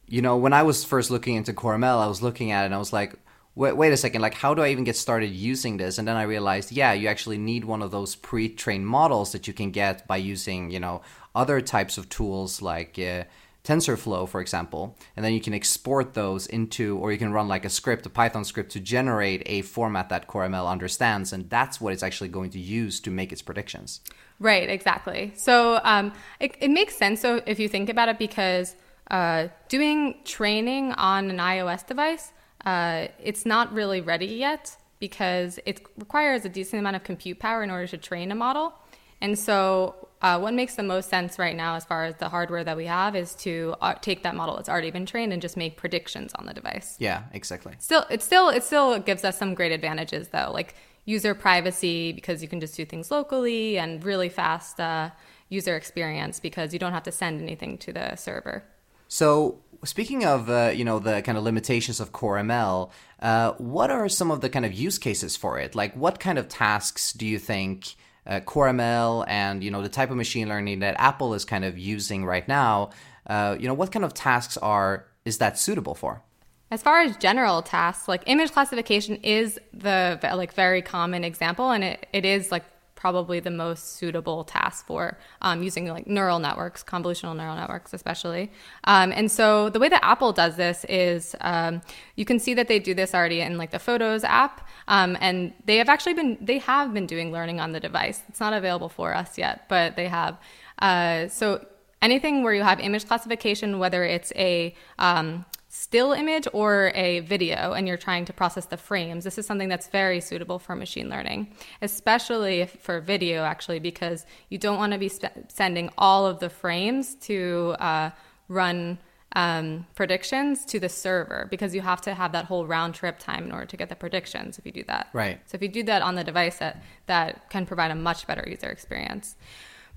you 0.06 0.22
know, 0.22 0.36
when 0.36 0.52
I 0.52 0.62
was 0.62 0.84
first 0.84 1.10
looking 1.10 1.34
into 1.36 1.52
CoreML, 1.52 2.00
I 2.02 2.06
was 2.06 2.22
looking 2.22 2.52
at 2.52 2.62
it 2.62 2.66
and 2.66 2.74
I 2.74 2.78
was 2.78 2.92
like, 2.92 3.14
wait, 3.54 3.76
wait 3.76 3.92
a 3.92 3.96
second, 3.96 4.22
like, 4.22 4.34
how 4.34 4.54
do 4.54 4.62
I 4.62 4.68
even 4.68 4.84
get 4.84 4.96
started 4.96 5.30
using 5.30 5.76
this? 5.76 5.98
And 5.98 6.06
then 6.06 6.16
I 6.16 6.22
realized, 6.22 6.70
yeah, 6.70 6.92
you 6.92 7.08
actually 7.08 7.38
need 7.38 7.64
one 7.64 7.82
of 7.82 7.90
those 7.90 8.14
pre 8.14 8.48
trained 8.48 8.86
models 8.86 9.32
that 9.32 9.48
you 9.48 9.52
can 9.52 9.72
get 9.72 10.06
by 10.06 10.18
using, 10.18 10.70
you 10.70 10.78
know, 10.80 11.02
other 11.34 11.60
types 11.60 11.98
of 11.98 12.08
tools 12.08 12.62
like, 12.62 12.98
uh, 12.98 13.24
TensorFlow, 13.68 14.26
for 14.26 14.40
example, 14.40 14.96
and 15.14 15.22
then 15.22 15.34
you 15.34 15.40
can 15.42 15.52
export 15.52 16.14
those 16.14 16.46
into, 16.46 16.96
or 16.98 17.12
you 17.12 17.18
can 17.18 17.32
run 17.32 17.48
like 17.48 17.66
a 17.66 17.68
script, 17.68 18.06
a 18.06 18.08
Python 18.08 18.42
script 18.44 18.72
to 18.72 18.80
generate 18.80 19.42
a 19.44 19.60
format 19.60 20.08
that 20.08 20.26
CoreML 20.26 20.66
understands, 20.66 21.34
and 21.34 21.50
that's 21.50 21.78
what 21.78 21.92
it's 21.92 22.02
actually 22.02 22.30
going 22.30 22.48
to 22.50 22.58
use 22.58 22.98
to 23.00 23.10
make 23.10 23.30
its 23.30 23.42
predictions. 23.42 24.00
Right, 24.40 24.70
exactly. 24.70 25.34
So 25.36 25.80
um, 25.84 26.12
it, 26.40 26.56
it 26.60 26.70
makes 26.70 26.96
sense 26.96 27.20
so 27.20 27.42
if 27.44 27.60
you 27.60 27.68
think 27.68 27.90
about 27.90 28.08
it 28.08 28.18
because 28.18 28.74
uh, 29.10 29.48
doing 29.68 30.20
training 30.24 30.92
on 30.92 31.28
an 31.28 31.36
iOS 31.36 31.86
device, 31.86 32.32
uh, 32.64 33.08
it's 33.22 33.44
not 33.44 33.72
really 33.74 34.00
ready 34.00 34.26
yet 34.26 34.76
because 34.98 35.60
it 35.66 35.86
requires 35.98 36.44
a 36.46 36.48
decent 36.48 36.80
amount 36.80 36.96
of 36.96 37.04
compute 37.04 37.38
power 37.38 37.62
in 37.62 37.70
order 37.70 37.86
to 37.86 37.98
train 37.98 38.32
a 38.32 38.34
model. 38.34 38.72
And 39.20 39.38
so 39.38 40.07
uh, 40.20 40.38
what 40.38 40.52
makes 40.54 40.74
the 40.74 40.82
most 40.82 41.08
sense 41.08 41.38
right 41.38 41.54
now, 41.54 41.76
as 41.76 41.84
far 41.84 42.04
as 42.04 42.16
the 42.16 42.28
hardware 42.28 42.64
that 42.64 42.76
we 42.76 42.86
have, 42.86 43.14
is 43.14 43.34
to 43.36 43.74
uh, 43.80 43.94
take 43.94 44.22
that 44.24 44.34
model 44.34 44.56
that's 44.56 44.68
already 44.68 44.90
been 44.90 45.06
trained 45.06 45.32
and 45.32 45.40
just 45.40 45.56
make 45.56 45.76
predictions 45.76 46.32
on 46.34 46.46
the 46.46 46.54
device. 46.54 46.96
Yeah, 46.98 47.24
exactly. 47.32 47.74
Still, 47.78 48.04
it 48.10 48.22
still 48.22 48.48
it 48.48 48.64
still 48.64 48.98
gives 48.98 49.24
us 49.24 49.38
some 49.38 49.54
great 49.54 49.72
advantages 49.72 50.28
though, 50.28 50.50
like 50.52 50.74
user 51.04 51.34
privacy 51.34 52.12
because 52.12 52.42
you 52.42 52.48
can 52.48 52.60
just 52.60 52.76
do 52.76 52.84
things 52.84 53.10
locally 53.10 53.78
and 53.78 54.04
really 54.04 54.28
fast 54.28 54.80
uh, 54.80 55.10
user 55.48 55.76
experience 55.76 56.40
because 56.40 56.72
you 56.72 56.78
don't 56.78 56.92
have 56.92 57.04
to 57.04 57.12
send 57.12 57.40
anything 57.40 57.78
to 57.78 57.92
the 57.92 58.16
server. 58.16 58.64
So 59.06 59.60
speaking 59.84 60.24
of 60.24 60.50
uh, 60.50 60.72
you 60.74 60.84
know 60.84 60.98
the 60.98 61.22
kind 61.22 61.38
of 61.38 61.44
limitations 61.44 62.00
of 62.00 62.12
Core 62.12 62.36
ML, 62.38 62.90
uh, 63.20 63.52
what 63.52 63.90
are 63.90 64.08
some 64.08 64.30
of 64.30 64.40
the 64.40 64.48
kind 64.48 64.64
of 64.64 64.72
use 64.72 64.98
cases 64.98 65.36
for 65.36 65.58
it? 65.58 65.74
Like, 65.74 65.94
what 65.94 66.18
kind 66.18 66.38
of 66.38 66.48
tasks 66.48 67.12
do 67.12 67.26
you 67.26 67.38
think? 67.38 67.94
Uh, 68.28 68.40
Core 68.40 68.68
ML 68.68 69.24
and 69.26 69.64
you 69.64 69.70
know 69.70 69.82
the 69.82 69.88
type 69.88 70.10
of 70.10 70.16
machine 70.16 70.48
learning 70.48 70.80
that 70.80 70.94
Apple 70.98 71.32
is 71.34 71.44
kind 71.44 71.64
of 71.64 71.78
using 71.78 72.24
right 72.26 72.46
now, 72.46 72.90
uh, 73.26 73.56
you 73.58 73.66
know 73.66 73.74
what 73.74 73.90
kind 73.90 74.04
of 74.04 74.12
tasks 74.12 74.56
are 74.58 75.06
is 75.24 75.38
that 75.38 75.58
suitable 75.58 75.94
for? 75.94 76.22
As 76.70 76.82
far 76.82 77.00
as 77.00 77.16
general 77.16 77.62
tasks, 77.62 78.08
like 78.08 78.22
image 78.26 78.52
classification 78.52 79.16
is 79.16 79.58
the 79.72 80.18
like 80.22 80.52
very 80.52 80.82
common 80.82 81.24
example, 81.24 81.70
and 81.70 81.82
it, 81.82 82.06
it 82.12 82.26
is 82.26 82.52
like 82.52 82.64
probably 82.98 83.38
the 83.38 83.50
most 83.50 83.96
suitable 83.96 84.42
task 84.42 84.84
for 84.84 85.16
um, 85.40 85.62
using 85.62 85.86
like 85.86 86.08
neural 86.08 86.40
networks, 86.40 86.82
convolutional 86.82 87.34
neural 87.36 87.54
networks, 87.54 87.94
especially. 87.94 88.50
Um, 88.84 89.12
and 89.12 89.30
so 89.30 89.70
the 89.70 89.78
way 89.78 89.88
that 89.88 90.04
Apple 90.04 90.32
does 90.32 90.56
this 90.56 90.84
is 90.88 91.36
um, 91.40 91.80
you 92.16 92.24
can 92.24 92.40
see 92.40 92.54
that 92.54 92.66
they 92.66 92.80
do 92.80 92.94
this 92.94 93.14
already 93.14 93.40
in 93.40 93.56
like 93.56 93.70
the 93.70 93.78
Photos 93.78 94.24
app, 94.24 94.66
um, 94.88 95.16
and 95.20 95.52
they 95.64 95.76
have 95.76 95.88
actually 95.88 96.14
been 96.14 96.38
they 96.40 96.58
have 96.58 96.92
been 96.92 97.06
doing 97.06 97.30
learning 97.30 97.60
on 97.60 97.70
the 97.70 97.78
device. 97.78 98.24
It's 98.28 98.40
not 98.40 98.52
available 98.52 98.88
for 98.88 99.14
us 99.14 99.38
yet, 99.38 99.68
but 99.68 99.94
they 99.94 100.08
have. 100.08 100.36
Uh, 100.80 101.28
so 101.28 101.64
anything 102.02 102.42
where 102.42 102.54
you 102.54 102.62
have 102.62 102.80
image 102.80 103.06
classification, 103.06 103.78
whether 103.78 104.02
it's 104.02 104.32
a 104.34 104.74
um, 104.98 105.44
still 105.78 106.12
image 106.12 106.48
or 106.52 106.90
a 106.96 107.20
video 107.20 107.72
and 107.72 107.86
you're 107.86 107.96
trying 107.96 108.24
to 108.24 108.32
process 108.32 108.66
the 108.66 108.76
frames, 108.76 109.22
this 109.22 109.38
is 109.38 109.46
something 109.46 109.68
that's 109.68 109.86
very 109.86 110.20
suitable 110.20 110.58
for 110.58 110.74
machine 110.74 111.08
learning, 111.08 111.54
especially 111.82 112.66
for 112.66 113.00
video, 113.00 113.44
actually, 113.44 113.78
because 113.78 114.26
you 114.48 114.58
don't 114.58 114.76
want 114.76 114.92
to 114.92 114.98
be 114.98 115.08
sp- 115.08 115.46
sending 115.46 115.88
all 115.96 116.26
of 116.26 116.40
the 116.40 116.50
frames 116.50 117.14
to 117.14 117.76
uh, 117.78 118.10
run 118.48 118.98
um, 119.36 119.86
predictions 119.94 120.64
to 120.64 120.80
the 120.80 120.88
server 120.88 121.46
because 121.48 121.72
you 121.72 121.80
have 121.80 122.00
to 122.00 122.12
have 122.12 122.32
that 122.32 122.46
whole 122.46 122.66
round 122.66 122.96
trip 122.96 123.20
time 123.20 123.44
in 123.44 123.52
order 123.52 123.66
to 123.66 123.76
get 123.76 123.88
the 123.88 123.94
predictions 123.94 124.58
if 124.58 124.66
you 124.66 124.72
do 124.72 124.82
that. 124.88 125.08
Right. 125.12 125.38
So 125.46 125.54
if 125.54 125.62
you 125.62 125.68
do 125.68 125.84
that 125.84 126.02
on 126.02 126.16
the 126.16 126.24
device, 126.24 126.58
that, 126.58 126.82
that 127.06 127.50
can 127.50 127.66
provide 127.66 127.92
a 127.92 127.94
much 127.94 128.26
better 128.26 128.44
user 128.48 128.68
experience. 128.68 129.36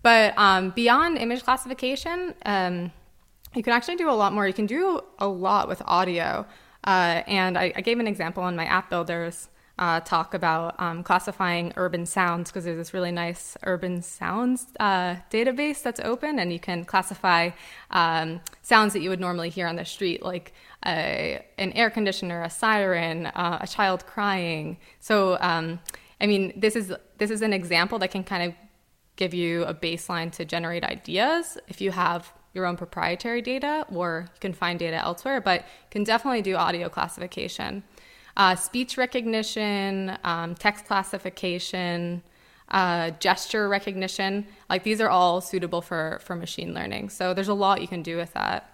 But 0.04 0.38
um, 0.38 0.70
beyond 0.72 1.18
image 1.18 1.44
classification, 1.44 2.36
um, 2.46 2.92
you 3.54 3.64
can 3.64 3.74
actually 3.74 3.98
do 3.98 4.10
a 4.10 4.14
lot 4.14 4.34
more. 4.34 4.48
You 4.48 4.54
can 4.54 4.66
do 4.66 5.02
a 5.20 5.28
lot 5.28 5.68
with 5.68 5.82
audio. 5.86 6.46
Uh, 6.86 7.22
and 7.28 7.58
I, 7.58 7.74
I, 7.76 7.82
gave 7.82 8.00
an 8.00 8.08
example 8.08 8.48
in 8.48 8.56
my 8.56 8.66
app 8.66 8.90
builders 8.90 9.50
uh, 9.78 10.00
talk 10.00 10.34
about 10.34 10.80
um, 10.80 11.04
classifying 11.04 11.74
urban 11.76 12.06
sounds 12.06 12.50
because 12.50 12.66
there's 12.66 12.78
this 12.78 12.94
really 12.94 13.12
nice 13.12 13.56
urban 13.64 14.02
sounds 14.02 14.68
uh, 14.80 15.16
database 15.30 15.84
that's 15.84 16.00
open, 16.00 16.40
and 16.40 16.52
you 16.52 16.60
can 16.60 16.84
classify 16.86 17.52
um, 17.92 18.42
sounds 18.62 18.94
that 18.94 19.02
you 19.02 19.10
would 19.10 19.20
normally 19.20 19.50
hear 19.50 19.68
on 19.68 19.76
the 19.76 19.86
street, 19.86 20.24
like 20.24 20.54
a, 20.86 21.44
an 21.58 21.72
air 21.74 21.90
conditioner, 21.90 22.42
a 22.44 22.50
siren, 22.50 23.28
uh, 23.28 23.60
a 23.62 23.68
child 23.68 24.06
crying. 24.08 24.78
So, 25.00 25.38
um, 25.40 25.80
I 26.20 26.28
mean, 26.28 26.54
this 26.56 26.76
is 26.76 26.94
this 27.18 27.30
is 27.30 27.42
an 27.42 27.54
example 27.54 28.00
that 28.00 28.12
can 28.12 28.24
kind 28.24 28.44
of 28.44 28.54
give 29.16 29.34
you 29.34 29.64
a 29.66 29.74
baseline 29.74 30.32
to 30.32 30.46
generate 30.46 30.84
ideas 30.84 31.58
if 31.68 31.82
you 31.82 31.92
have 31.92 32.34
your 32.54 32.66
own 32.66 32.78
proprietary 32.78 33.42
data 33.42 33.86
or 33.92 34.26
you 34.34 34.40
can 34.40 34.54
find 34.54 34.80
data 34.80 34.98
elsewhere, 34.98 35.42
but 35.42 35.62
you 35.62 35.90
can 35.90 36.04
definitely 36.04 36.42
do 36.42 36.56
audio 36.56 36.90
classification. 36.90 37.84
Uh, 38.38 38.56
speech 38.56 38.98
recognition, 38.98 40.18
um, 40.24 40.56
text 40.56 40.86
classification, 40.86 42.22
uh, 42.70 43.12
gesture 43.20 43.68
recognition, 43.68 44.48
like 44.70 44.84
these 44.84 45.02
are 45.02 45.10
all 45.10 45.42
suitable 45.42 45.82
for, 45.82 46.20
for 46.24 46.36
machine 46.36 46.74
learning. 46.74 47.10
So 47.10 47.34
there's 47.34 47.50
a 47.50 47.54
lot 47.54 47.82
you 47.82 47.88
can 47.88 48.02
do 48.02 48.18
with 48.18 48.34
that. 48.34 48.68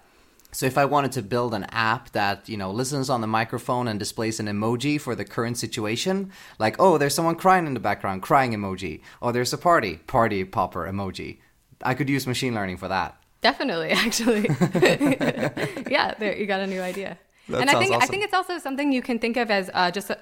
So 0.52 0.66
if 0.66 0.78
I 0.78 0.86
wanted 0.86 1.12
to 1.14 1.22
build 1.22 1.54
an 1.54 1.66
app 1.66 2.12
that, 2.12 2.48
you 2.48 2.58
know, 2.58 2.72
listens 2.72 3.10
on 3.10 3.22
the 3.22 3.28
microphone 3.28 3.88
and 3.88 4.00
displays 4.00 4.40
an 4.40 4.46
emoji 4.48 5.00
for 5.00 5.14
the 5.14 5.26
current 5.26 5.58
situation, 5.58 6.32
like, 6.58 6.78
oh, 6.80 6.98
there's 6.98 7.14
someone 7.14 7.36
crying 7.36 7.68
in 7.68 7.74
the 7.74 7.80
background, 7.80 8.22
crying 8.22 8.54
emoji. 8.54 9.02
Oh, 9.22 9.32
there's 9.32 9.52
a 9.52 9.58
party, 9.58 9.98
party 9.98 10.46
popper 10.46 10.88
emoji. 10.88 11.40
I 11.84 11.94
could 11.94 12.10
use 12.10 12.26
machine 12.26 12.56
learning 12.56 12.78
for 12.78 12.88
that. 12.88 13.22
Definitely, 13.42 13.90
actually. 14.06 14.42
yeah, 15.92 16.14
there 16.20 16.36
you 16.36 16.46
got 16.46 16.62
a 16.62 16.68
new 16.68 16.82
idea. 16.82 17.18
That 17.50 17.62
and 17.62 17.70
I 17.70 17.80
think 17.80 17.94
awesome. 17.94 18.02
I 18.02 18.06
think 18.08 18.24
it's 18.24 18.34
also 18.34 18.58
something 18.58 18.92
you 18.92 19.02
can 19.02 19.20
think 19.20 19.38
of 19.38 19.50
as 19.50 19.70
uh, 19.74 19.90
just 19.92 20.10
a, 20.10 20.20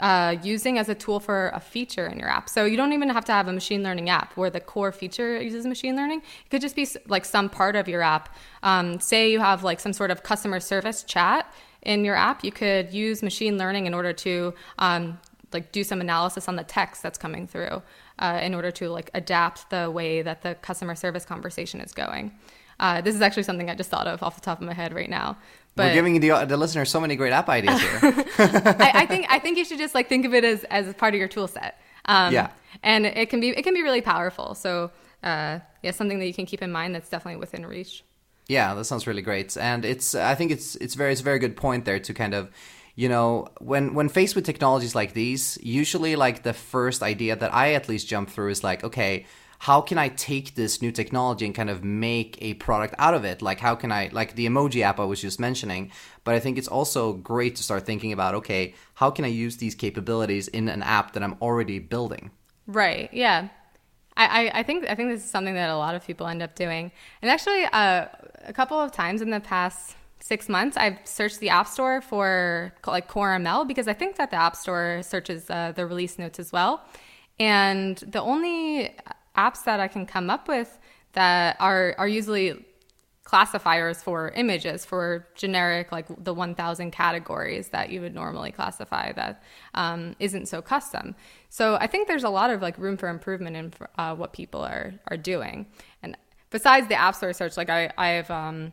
uh, 0.00 0.36
using 0.42 0.78
as 0.78 0.88
a 0.88 0.94
tool 0.94 1.20
for 1.20 1.50
a 1.54 1.60
feature 1.60 2.06
in 2.06 2.18
your 2.18 2.28
app. 2.28 2.48
So 2.48 2.64
you 2.64 2.76
don't 2.76 2.92
even 2.92 3.08
have 3.10 3.24
to 3.26 3.32
have 3.32 3.48
a 3.48 3.52
machine 3.52 3.82
learning 3.82 4.10
app 4.10 4.36
where 4.36 4.50
the 4.50 4.60
core 4.60 4.92
feature 4.92 5.40
uses 5.40 5.66
machine 5.66 5.96
learning. 5.96 6.20
It 6.44 6.50
could 6.50 6.60
just 6.60 6.76
be 6.76 6.86
like 7.06 7.24
some 7.24 7.48
part 7.48 7.76
of 7.76 7.88
your 7.88 8.02
app. 8.02 8.34
Um, 8.62 9.00
say 9.00 9.30
you 9.30 9.40
have 9.40 9.62
like 9.62 9.80
some 9.80 9.92
sort 9.92 10.10
of 10.10 10.22
customer 10.22 10.60
service 10.60 11.02
chat 11.02 11.52
in 11.82 12.04
your 12.04 12.16
app. 12.16 12.44
You 12.44 12.52
could 12.52 12.92
use 12.92 13.22
machine 13.22 13.56
learning 13.58 13.86
in 13.86 13.94
order 13.94 14.12
to 14.12 14.54
um, 14.78 15.18
like 15.52 15.72
do 15.72 15.84
some 15.84 16.00
analysis 16.00 16.48
on 16.48 16.56
the 16.56 16.64
text 16.64 17.02
that's 17.02 17.18
coming 17.18 17.46
through 17.46 17.82
uh, 18.18 18.40
in 18.42 18.54
order 18.54 18.70
to 18.70 18.88
like 18.88 19.10
adapt 19.14 19.70
the 19.70 19.90
way 19.90 20.22
that 20.22 20.42
the 20.42 20.54
customer 20.56 20.94
service 20.94 21.24
conversation 21.24 21.80
is 21.80 21.92
going. 21.92 22.32
Uh, 22.78 23.00
this 23.02 23.14
is 23.14 23.20
actually 23.20 23.42
something 23.42 23.68
I 23.68 23.74
just 23.74 23.90
thought 23.90 24.06
of 24.06 24.22
off 24.22 24.36
the 24.36 24.40
top 24.40 24.60
of 24.60 24.66
my 24.66 24.72
head 24.72 24.94
right 24.94 25.10
now. 25.10 25.36
But 25.76 25.88
We're 25.88 25.94
giving 25.94 26.20
the, 26.20 26.46
the 26.46 26.56
listener 26.56 26.84
so 26.84 27.00
many 27.00 27.14
great 27.14 27.32
app 27.32 27.48
ideas 27.48 27.80
here. 27.80 28.00
I, 28.02 28.92
I, 28.94 29.06
think 29.06 29.26
I 29.28 29.38
think 29.38 29.58
you 29.58 29.64
should 29.64 29.78
just 29.78 29.94
like 29.94 30.08
think 30.08 30.24
of 30.24 30.34
it 30.34 30.44
as 30.44 30.64
as 30.64 30.92
part 30.94 31.14
of 31.14 31.18
your 31.18 31.28
tool 31.28 31.46
set. 31.46 31.78
Um, 32.06 32.32
yeah, 32.32 32.50
and 32.82 33.06
it 33.06 33.30
can 33.30 33.40
be 33.40 33.50
it 33.50 33.62
can 33.62 33.74
be 33.74 33.82
really 33.82 34.00
powerful. 34.00 34.54
So 34.54 34.90
uh, 35.22 35.60
yeah, 35.82 35.90
something 35.92 36.18
that 36.18 36.26
you 36.26 36.34
can 36.34 36.46
keep 36.46 36.62
in 36.62 36.72
mind 36.72 36.94
that's 36.94 37.08
definitely 37.08 37.38
within 37.38 37.66
reach. 37.66 38.02
Yeah, 38.48 38.74
that 38.74 38.84
sounds 38.84 39.06
really 39.06 39.22
great, 39.22 39.56
and 39.56 39.84
it's 39.84 40.14
I 40.14 40.34
think 40.34 40.50
it's 40.50 40.74
it's 40.76 40.94
very 40.94 41.12
it's 41.12 41.20
a 41.20 41.24
very 41.24 41.38
good 41.38 41.56
point 41.56 41.84
there 41.84 42.00
to 42.00 42.14
kind 42.14 42.34
of 42.34 42.50
you 43.00 43.08
know 43.08 43.48
when 43.60 43.94
when 43.94 44.10
faced 44.10 44.36
with 44.36 44.44
technologies 44.44 44.94
like 44.94 45.14
these 45.14 45.58
usually 45.62 46.16
like 46.16 46.42
the 46.42 46.52
first 46.52 47.02
idea 47.02 47.34
that 47.34 47.52
i 47.54 47.72
at 47.72 47.88
least 47.88 48.06
jump 48.06 48.28
through 48.28 48.50
is 48.50 48.62
like 48.62 48.84
okay 48.84 49.24
how 49.60 49.80
can 49.80 49.96
i 49.96 50.08
take 50.08 50.54
this 50.54 50.82
new 50.82 50.92
technology 50.92 51.46
and 51.46 51.54
kind 51.54 51.70
of 51.70 51.82
make 51.82 52.36
a 52.40 52.54
product 52.54 52.94
out 52.98 53.12
of 53.12 53.24
it? 53.24 53.42
Like 53.42 53.60
how 53.60 53.74
can 53.74 53.90
i 53.90 54.10
like 54.12 54.34
the 54.34 54.46
emoji 54.46 54.82
app 54.82 55.00
i 55.00 55.06
was 55.12 55.20
just 55.20 55.40
mentioning 55.40 55.90
but 56.24 56.34
i 56.34 56.40
think 56.40 56.58
it's 56.58 56.68
also 56.68 57.14
great 57.14 57.56
to 57.56 57.62
start 57.62 57.86
thinking 57.86 58.12
about 58.12 58.34
okay 58.34 58.74
how 59.00 59.10
can 59.10 59.24
i 59.24 59.32
use 59.44 59.56
these 59.56 59.74
capabilities 59.74 60.48
in 60.48 60.68
an 60.68 60.82
app 60.82 61.14
that 61.14 61.22
i'm 61.22 61.36
already 61.40 61.78
building? 61.78 62.30
Right 62.66 63.08
yeah. 63.12 63.48
I, 64.16 64.50
I 64.60 64.62
think 64.62 64.86
I 64.86 64.94
think 64.94 65.08
this 65.08 65.24
is 65.24 65.30
something 65.30 65.54
that 65.54 65.70
a 65.70 65.78
lot 65.78 65.94
of 65.94 66.04
people 66.06 66.26
end 66.26 66.42
up 66.42 66.54
doing, 66.54 66.92
and 67.22 67.30
actually, 67.30 67.64
uh, 67.64 68.04
a 68.44 68.52
couple 68.52 68.78
of 68.78 68.92
times 68.92 69.22
in 69.22 69.30
the 69.30 69.40
past 69.40 69.96
six 70.30 70.48
months, 70.48 70.76
I've 70.76 70.98
searched 71.02 71.40
the 71.40 71.50
App 71.50 71.66
Store 71.66 72.00
for 72.00 72.72
like 72.86 73.08
Core 73.08 73.32
ML 73.36 73.66
because 73.66 73.88
I 73.88 73.94
think 74.00 74.14
that 74.14 74.30
the 74.30 74.36
App 74.36 74.54
Store 74.54 75.00
searches 75.02 75.50
uh, 75.50 75.72
the 75.74 75.84
release 75.84 76.20
notes 76.20 76.38
as 76.38 76.52
well. 76.52 76.82
And 77.40 77.96
the 77.96 78.22
only 78.22 78.94
apps 79.36 79.64
that 79.64 79.80
I 79.80 79.88
can 79.88 80.06
come 80.06 80.30
up 80.30 80.46
with 80.46 80.78
that 81.14 81.56
are 81.58 81.96
are 81.98 82.06
usually 82.06 82.64
classifiers 83.24 84.02
for 84.02 84.18
images 84.42 84.84
for 84.84 85.26
generic 85.34 85.92
like 85.92 86.06
the 86.28 86.34
1000 86.34 86.90
categories 86.90 87.68
that 87.68 87.90
you 87.90 88.00
would 88.00 88.14
normally 88.14 88.52
classify 88.52 89.12
that 89.12 89.42
um, 89.74 90.16
not 90.20 90.48
so 90.48 90.60
custom 90.60 91.14
so 91.48 91.76
i 91.76 91.86
think 91.86 92.08
there's 92.08 92.24
a 92.24 92.34
lot 92.40 92.50
of 92.50 92.60
like 92.60 92.76
room 92.76 92.96
for 92.96 93.08
improvement 93.08 93.54
in 93.56 93.72
uh, 93.98 94.16
what 94.16 94.32
people 94.32 94.62
are 94.62 94.92
are 95.10 95.16
doing 95.16 95.66
and 96.02 96.16
besides 96.50 96.88
the 96.88 96.98
app 97.06 97.14
store 97.14 97.32
search 97.32 97.56
like 97.56 97.70
i 97.70 97.82
i've 97.98 98.30
um, 98.30 98.72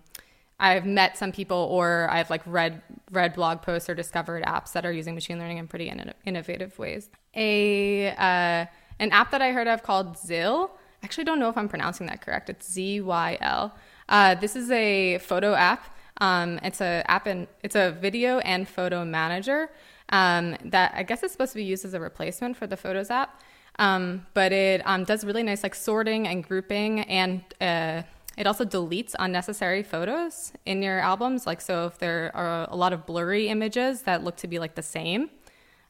I've 0.60 0.86
met 0.86 1.18
some 1.18 1.32
people 1.32 1.58
or 1.72 2.08
I've 2.10 2.30
like 2.30 2.42
read 2.46 2.82
read 3.12 3.34
blog 3.34 3.62
posts 3.62 3.90
or 3.90 3.96
discovered 3.96 4.44
apps 4.44 4.72
that 4.74 4.86
are 4.86 4.92
using 4.92 5.14
machine 5.14 5.38
learning 5.40 5.58
in 5.58 5.68
pretty 5.68 5.90
in- 5.90 6.14
innovative 6.26 6.78
ways. 6.80 7.10
A 7.36 8.10
uh, 8.10 8.66
an 9.00 9.12
app 9.12 9.32
that 9.32 9.42
I 9.42 9.52
heard 9.52 9.68
of 9.68 9.84
called 9.84 10.18
Zyl. 10.18 10.72
I 11.02 11.06
actually 11.06 11.26
don't 11.26 11.40
know 11.40 11.50
if 11.50 11.58
I'm 11.58 11.70
pronouncing 11.70 12.08
that 12.08 12.22
correct. 12.22 12.50
It's 12.50 12.72
Z 12.72 13.02
Y 13.02 13.38
L. 13.42 13.76
Uh, 14.10 14.36
this 14.36 14.56
is 14.56 14.72
a 14.72 15.20
photo 15.20 15.54
app. 15.54 15.96
Um, 16.20 16.60
it's 16.64 16.82
a 16.82 17.04
app 17.08 17.28
and 17.28 17.48
it's 17.62 17.76
a 17.76 17.92
video 17.92 18.40
and 18.40 18.68
photo 18.68 19.06
manager 19.06 19.70
um, 20.10 20.58
that 20.66 20.94
I 20.96 21.04
guess 21.04 21.22
is 21.22 21.32
supposed 21.32 21.52
to 21.52 21.58
be 21.58 21.64
used 21.64 21.86
as 21.86 21.94
a 21.94 22.00
replacement 22.00 22.58
for 22.58 22.66
the 22.66 22.78
Photos 22.78 23.12
app. 23.12 23.42
Um, 23.78 24.26
but 24.34 24.52
it 24.52 24.82
um, 24.86 25.04
does 25.04 25.24
really 25.24 25.44
nice 25.44 25.62
like 25.62 25.76
sorting 25.76 26.28
and 26.28 26.44
grouping 26.44 27.02
and 27.02 27.44
uh, 27.62 28.02
it 28.38 28.46
also 28.46 28.64
deletes 28.64 29.16
unnecessary 29.18 29.84
photos 29.84 30.54
in 30.66 30.84
your 30.84 31.00
albums. 31.00 31.48
Like, 31.48 31.60
so 31.60 31.88
if 31.88 31.98
there 31.98 32.32
are 32.36 32.68
a 32.70 32.76
lot 32.76 32.94
of 32.94 33.06
blurry 33.06 33.50
images 33.50 34.04
that 34.04 34.24
look 34.24 34.38
to 34.38 34.48
be 34.48 34.60
like 34.60 34.76
the 34.76 34.84
same 34.84 35.32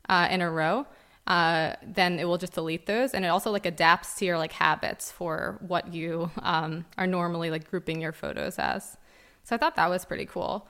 uh, 0.07 0.27
in 0.31 0.41
a 0.41 0.49
row, 0.49 0.87
uh, 1.27 1.73
then 1.85 2.19
it 2.19 2.25
will 2.25 2.37
just 2.37 2.53
delete 2.53 2.85
those, 2.85 3.13
and 3.13 3.25
it 3.25 3.27
also 3.27 3.51
like 3.51 3.65
adapts 3.65 4.15
to 4.15 4.25
your 4.25 4.37
like 4.37 4.53
habits 4.53 5.11
for 5.11 5.57
what 5.59 5.93
you 5.93 6.31
um, 6.41 6.85
are 6.97 7.05
normally 7.05 7.51
like 7.51 7.69
grouping 7.69 7.99
your 7.99 8.13
photos 8.13 8.57
as. 8.57 8.97
So 9.43 9.53
I 9.53 9.57
thought 9.59 9.75
that 9.75 9.89
was 9.89 10.05
pretty 10.05 10.25
cool. 10.25 10.67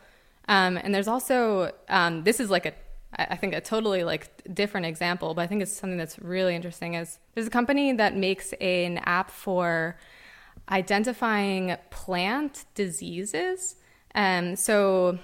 Um, 0.47 0.77
and 0.77 0.95
there's 0.95 1.07
also 1.07 1.71
um, 1.89 2.23
this 2.23 2.39
is 2.39 2.49
like 2.49 2.65
a 2.65 2.73
I 3.17 3.35
think 3.35 3.53
a 3.53 3.61
totally 3.61 4.03
like 4.03 4.53
different 4.53 4.85
example, 4.85 5.33
but 5.33 5.41
I 5.41 5.47
think 5.47 5.61
it's 5.61 5.71
something 5.71 5.97
that's 5.97 6.19
really 6.19 6.55
interesting. 6.55 6.95
Is 6.95 7.19
there's 7.35 7.47
a 7.47 7.51
company 7.51 7.93
that 7.93 8.15
makes 8.15 8.53
an 8.53 8.97
app 8.99 9.29
for 9.29 9.97
identifying 10.69 11.75
plant 11.89 12.65
diseases. 12.75 13.75
Um, 14.15 14.55
so 14.55 15.19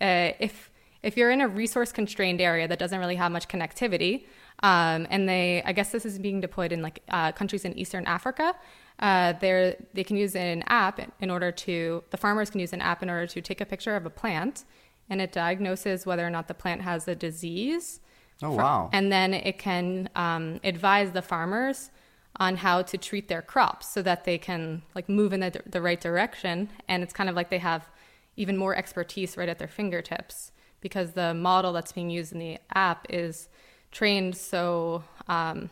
uh, 0.00 0.32
if 0.38 0.70
if 1.02 1.18
you're 1.18 1.30
in 1.30 1.42
a 1.42 1.48
resource 1.48 1.92
constrained 1.92 2.40
area 2.40 2.66
that 2.66 2.78
doesn't 2.78 2.98
really 2.98 3.16
have 3.16 3.30
much 3.30 3.46
connectivity, 3.46 4.24
um, 4.62 5.06
and 5.10 5.28
they, 5.28 5.62
I 5.64 5.72
guess 5.72 5.92
this 5.92 6.06
is 6.06 6.18
being 6.18 6.40
deployed 6.40 6.72
in 6.72 6.80
like 6.80 7.02
uh, 7.10 7.32
countries 7.32 7.66
in 7.66 7.78
Eastern 7.78 8.06
Africa. 8.06 8.54
Uh, 8.98 9.34
they 9.34 9.76
they 9.92 10.04
can 10.04 10.16
use 10.16 10.34
an 10.34 10.62
app 10.66 11.00
in 11.20 11.30
order 11.30 11.50
to 11.52 12.02
the 12.10 12.16
farmers 12.16 12.50
can 12.50 12.60
use 12.60 12.72
an 12.72 12.80
app 12.80 13.02
in 13.02 13.10
order 13.10 13.26
to 13.26 13.40
take 13.40 13.60
a 13.60 13.66
picture 13.66 13.96
of 13.96 14.06
a 14.06 14.10
plant, 14.10 14.64
and 15.10 15.20
it 15.20 15.32
diagnoses 15.32 16.06
whether 16.06 16.26
or 16.26 16.30
not 16.30 16.48
the 16.48 16.54
plant 16.54 16.82
has 16.82 17.06
a 17.08 17.14
disease. 17.14 18.00
Oh 18.42 18.52
wow! 18.52 18.90
And 18.92 19.12
then 19.12 19.34
it 19.34 19.58
can 19.58 20.08
um, 20.16 20.60
advise 20.64 21.12
the 21.12 21.22
farmers 21.22 21.90
on 22.36 22.56
how 22.56 22.82
to 22.82 22.98
treat 22.98 23.28
their 23.28 23.42
crops 23.42 23.88
so 23.88 24.02
that 24.02 24.24
they 24.24 24.38
can 24.38 24.82
like 24.94 25.08
move 25.08 25.32
in 25.32 25.40
the, 25.40 25.62
the 25.66 25.80
right 25.80 26.00
direction. 26.00 26.70
And 26.88 27.02
it's 27.02 27.12
kind 27.12 27.28
of 27.28 27.36
like 27.36 27.50
they 27.50 27.58
have 27.58 27.88
even 28.36 28.56
more 28.56 28.74
expertise 28.74 29.36
right 29.36 29.48
at 29.48 29.58
their 29.58 29.68
fingertips 29.68 30.50
because 30.80 31.12
the 31.12 31.32
model 31.32 31.72
that's 31.72 31.92
being 31.92 32.10
used 32.10 32.32
in 32.32 32.38
the 32.38 32.58
app 32.74 33.06
is 33.08 33.48
trained 33.90 34.36
so 34.36 35.04
um, 35.28 35.70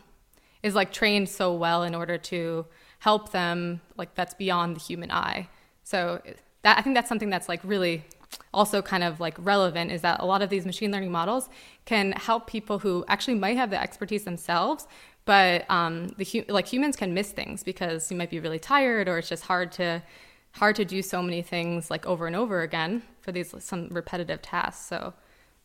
is 0.63 0.73
like 0.73 0.91
trained 0.91 1.29
so 1.29 1.53
well 1.53 1.83
in 1.83 1.93
order 1.93 2.17
to 2.17 2.65
help 2.99 3.31
them 3.31 3.81
like 3.97 4.15
that's 4.15 4.33
beyond 4.33 4.75
the 4.75 4.79
human 4.79 5.11
eye 5.11 5.47
so 5.83 6.21
that 6.61 6.77
i 6.77 6.81
think 6.81 6.95
that's 6.95 7.09
something 7.09 7.29
that's 7.29 7.49
like 7.49 7.59
really 7.63 8.05
also 8.53 8.81
kind 8.81 9.03
of 9.03 9.19
like 9.19 9.35
relevant 9.37 9.91
is 9.91 10.01
that 10.01 10.19
a 10.21 10.25
lot 10.25 10.41
of 10.41 10.49
these 10.49 10.65
machine 10.65 10.89
learning 10.89 11.11
models 11.11 11.49
can 11.85 12.13
help 12.13 12.47
people 12.47 12.79
who 12.79 13.03
actually 13.07 13.35
might 13.35 13.57
have 13.57 13.69
the 13.69 13.79
expertise 13.79 14.23
themselves 14.23 14.87
but 15.25 15.69
um, 15.69 16.09
the 16.17 16.45
like 16.49 16.67
humans 16.67 16.95
can 16.95 17.13
miss 17.13 17.31
things 17.31 17.63
because 17.63 18.11
you 18.11 18.17
might 18.17 18.29
be 18.29 18.39
really 18.39 18.59
tired 18.59 19.07
or 19.07 19.17
it's 19.17 19.29
just 19.29 19.43
hard 19.43 19.71
to 19.73 20.01
hard 20.51 20.75
to 20.75 20.85
do 20.85 21.01
so 21.01 21.21
many 21.21 21.41
things 21.41 21.89
like 21.89 22.05
over 22.05 22.27
and 22.27 22.35
over 22.35 22.61
again 22.61 23.01
for 23.21 23.31
these 23.31 23.53
some 23.59 23.87
repetitive 23.89 24.41
tasks 24.41 24.85
so 24.85 25.13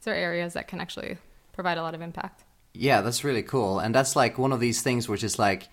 these 0.01 0.09
are 0.09 0.17
areas 0.17 0.55
that 0.55 0.69
can 0.69 0.81
actually 0.81 1.19
provide 1.53 1.77
a 1.77 1.83
lot 1.83 1.95
of 1.95 2.01
impact 2.01 2.45
yeah, 2.79 3.01
that's 3.01 3.25
really 3.25 3.43
cool. 3.43 3.81
And 3.81 3.95
that's 3.95 4.15
like 4.15 4.39
one 4.39 4.53
of 4.53 4.61
these 4.61 4.83
things 4.83 5.09
which 5.09 5.25
is 5.25 5.39
like, 5.39 5.69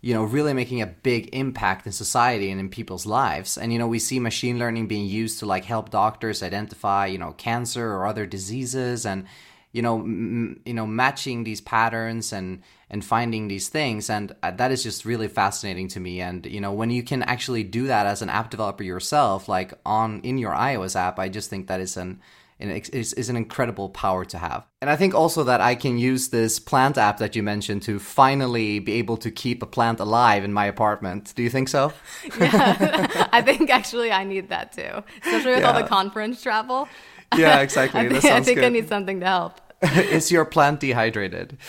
you 0.00 0.12
know, 0.12 0.24
really 0.24 0.52
making 0.52 0.82
a 0.82 0.86
big 0.86 1.30
impact 1.32 1.86
in 1.86 1.92
society 1.92 2.50
and 2.50 2.60
in 2.60 2.68
people's 2.68 3.06
lives. 3.06 3.56
And, 3.56 3.72
you 3.72 3.78
know, 3.78 3.86
we 3.86 3.98
see 3.98 4.18
machine 4.18 4.58
learning 4.58 4.86
being 4.86 5.06
used 5.06 5.38
to 5.38 5.46
like 5.46 5.64
help 5.64 5.90
doctors 5.90 6.42
identify, 6.42 7.06
you 7.06 7.18
know, 7.18 7.32
cancer 7.32 7.86
or 7.86 8.06
other 8.06 8.26
diseases 8.26 9.06
and, 9.06 9.26
you 9.74 9.82
know, 9.82 9.98
m- 9.98 10.60
you 10.64 10.72
know, 10.72 10.86
matching 10.86 11.42
these 11.42 11.60
patterns 11.60 12.32
and, 12.32 12.62
and 12.88 13.04
finding 13.04 13.48
these 13.48 13.68
things. 13.68 14.08
And 14.08 14.34
uh, 14.42 14.52
that 14.52 14.70
is 14.70 14.84
just 14.84 15.04
really 15.04 15.26
fascinating 15.26 15.88
to 15.88 16.00
me. 16.00 16.20
And, 16.20 16.46
you 16.46 16.60
know, 16.60 16.72
when 16.72 16.90
you 16.90 17.02
can 17.02 17.24
actually 17.24 17.64
do 17.64 17.88
that 17.88 18.06
as 18.06 18.22
an 18.22 18.30
app 18.30 18.50
developer 18.50 18.84
yourself, 18.84 19.48
like 19.48 19.74
on 19.84 20.20
in 20.20 20.38
your 20.38 20.52
iOS 20.52 20.94
app, 20.94 21.18
I 21.18 21.28
just 21.28 21.50
think 21.50 21.66
that 21.66 21.80
is 21.80 21.96
an, 21.96 22.20
is, 22.60 23.12
is 23.14 23.28
an 23.28 23.34
incredible 23.34 23.88
power 23.88 24.24
to 24.26 24.38
have. 24.38 24.64
And 24.80 24.88
I 24.88 24.94
think 24.94 25.12
also 25.12 25.42
that 25.42 25.60
I 25.60 25.74
can 25.74 25.98
use 25.98 26.28
this 26.28 26.60
plant 26.60 26.96
app 26.96 27.18
that 27.18 27.34
you 27.34 27.42
mentioned 27.42 27.82
to 27.82 27.98
finally 27.98 28.78
be 28.78 28.92
able 28.92 29.16
to 29.18 29.30
keep 29.32 29.60
a 29.60 29.66
plant 29.66 29.98
alive 29.98 30.44
in 30.44 30.52
my 30.52 30.66
apartment. 30.66 31.32
Do 31.34 31.42
you 31.42 31.50
think 31.50 31.68
so? 31.68 31.92
yeah, 32.38 33.28
I 33.32 33.42
think 33.42 33.70
actually 33.70 34.12
I 34.12 34.22
need 34.22 34.50
that 34.50 34.70
too, 34.70 35.02
especially 35.24 35.50
with 35.50 35.60
yeah. 35.62 35.72
all 35.72 35.82
the 35.82 35.88
conference 35.88 36.40
travel. 36.40 36.88
Yeah, 37.36 37.60
exactly. 37.60 38.00
I 38.06 38.08
think, 38.08 38.24
I, 38.24 38.40
think 38.42 38.58
I 38.60 38.68
need 38.68 38.88
something 38.88 39.20
to 39.20 39.26
help. 39.26 39.60
is 39.96 40.30
your 40.30 40.44
plant 40.44 40.80
dehydrated? 40.80 41.58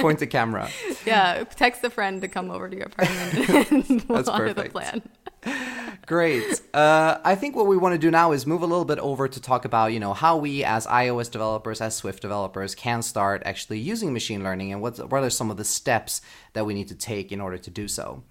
Point 0.00 0.18
the 0.18 0.26
camera. 0.26 0.70
Yeah, 1.06 1.44
text 1.44 1.82
a 1.84 1.90
friend 1.90 2.20
to 2.22 2.28
come 2.28 2.50
over 2.50 2.68
to 2.68 2.76
your 2.76 2.86
apartment 2.86 3.70
and 3.70 4.00
That's 4.02 4.30
perfect. 4.30 4.56
the 4.56 4.70
plant. 4.70 5.10
Great. 6.06 6.60
Uh, 6.74 7.18
I 7.24 7.34
think 7.34 7.54
what 7.54 7.66
we 7.66 7.76
want 7.76 7.94
to 7.94 7.98
do 7.98 8.10
now 8.10 8.32
is 8.32 8.46
move 8.46 8.62
a 8.62 8.66
little 8.66 8.84
bit 8.84 8.98
over 8.98 9.28
to 9.28 9.40
talk 9.40 9.64
about, 9.64 9.92
you 9.92 10.00
know, 10.00 10.12
how 10.12 10.36
we 10.36 10.64
as 10.64 10.86
iOS 10.86 11.30
developers, 11.30 11.80
as 11.80 11.96
Swift 11.96 12.22
developers, 12.22 12.74
can 12.74 13.02
start 13.02 13.42
actually 13.44 13.78
using 13.78 14.12
machine 14.12 14.42
learning 14.42 14.72
and 14.72 14.82
what, 14.82 14.98
what 15.10 15.22
are 15.22 15.30
some 15.30 15.50
of 15.50 15.56
the 15.56 15.64
steps 15.64 16.20
that 16.54 16.66
we 16.66 16.74
need 16.74 16.88
to 16.88 16.94
take 16.94 17.30
in 17.30 17.40
order 17.40 17.58
to 17.58 17.70
do 17.70 17.88
so. 17.88 18.24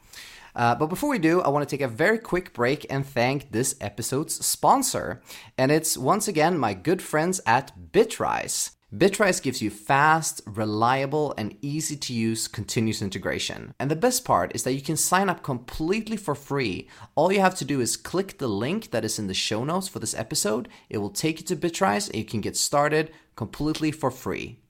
Uh, 0.55 0.73
but 0.73 0.87
before 0.87 1.09
we 1.09 1.19
do, 1.19 1.39
I 1.41 1.49
want 1.49 1.67
to 1.67 1.73
take 1.73 1.83
a 1.83 1.87
very 1.87 2.17
quick 2.17 2.51
break 2.51 2.85
and 2.89 3.05
thank 3.05 3.51
this 3.51 3.75
episode's 3.79 4.43
sponsor. 4.43 5.21
And 5.55 5.71
it's 5.71 5.97
once 5.97 6.27
again 6.27 6.57
my 6.57 6.73
good 6.73 7.01
friends 7.01 7.39
at 7.45 7.71
Bitrise. 7.91 8.71
Bitrise 8.95 9.41
gives 9.41 9.61
you 9.61 9.69
fast, 9.69 10.39
reliable, 10.45 11.33
and 11.37 11.57
easy 11.61 11.97
to 11.97 12.13
use 12.13 12.47
continuous 12.47 13.01
integration. 13.01 13.73
And 13.81 13.91
the 13.91 13.97
best 13.97 14.23
part 14.23 14.55
is 14.55 14.63
that 14.63 14.75
you 14.75 14.81
can 14.81 14.95
sign 14.95 15.27
up 15.27 15.43
completely 15.43 16.15
for 16.15 16.33
free. 16.33 16.87
All 17.13 17.29
you 17.29 17.41
have 17.41 17.55
to 17.55 17.65
do 17.65 17.81
is 17.81 17.97
click 17.97 18.37
the 18.37 18.47
link 18.47 18.91
that 18.91 19.03
is 19.03 19.19
in 19.19 19.27
the 19.27 19.33
show 19.33 19.65
notes 19.65 19.89
for 19.89 19.99
this 19.99 20.15
episode. 20.15 20.69
It 20.89 20.99
will 20.99 21.09
take 21.09 21.41
you 21.41 21.45
to 21.47 21.55
Bitrise 21.57 22.07
and 22.07 22.15
you 22.15 22.23
can 22.23 22.39
get 22.39 22.55
started 22.55 23.11
completely 23.35 23.91
for 23.91 24.09
free. 24.09 24.61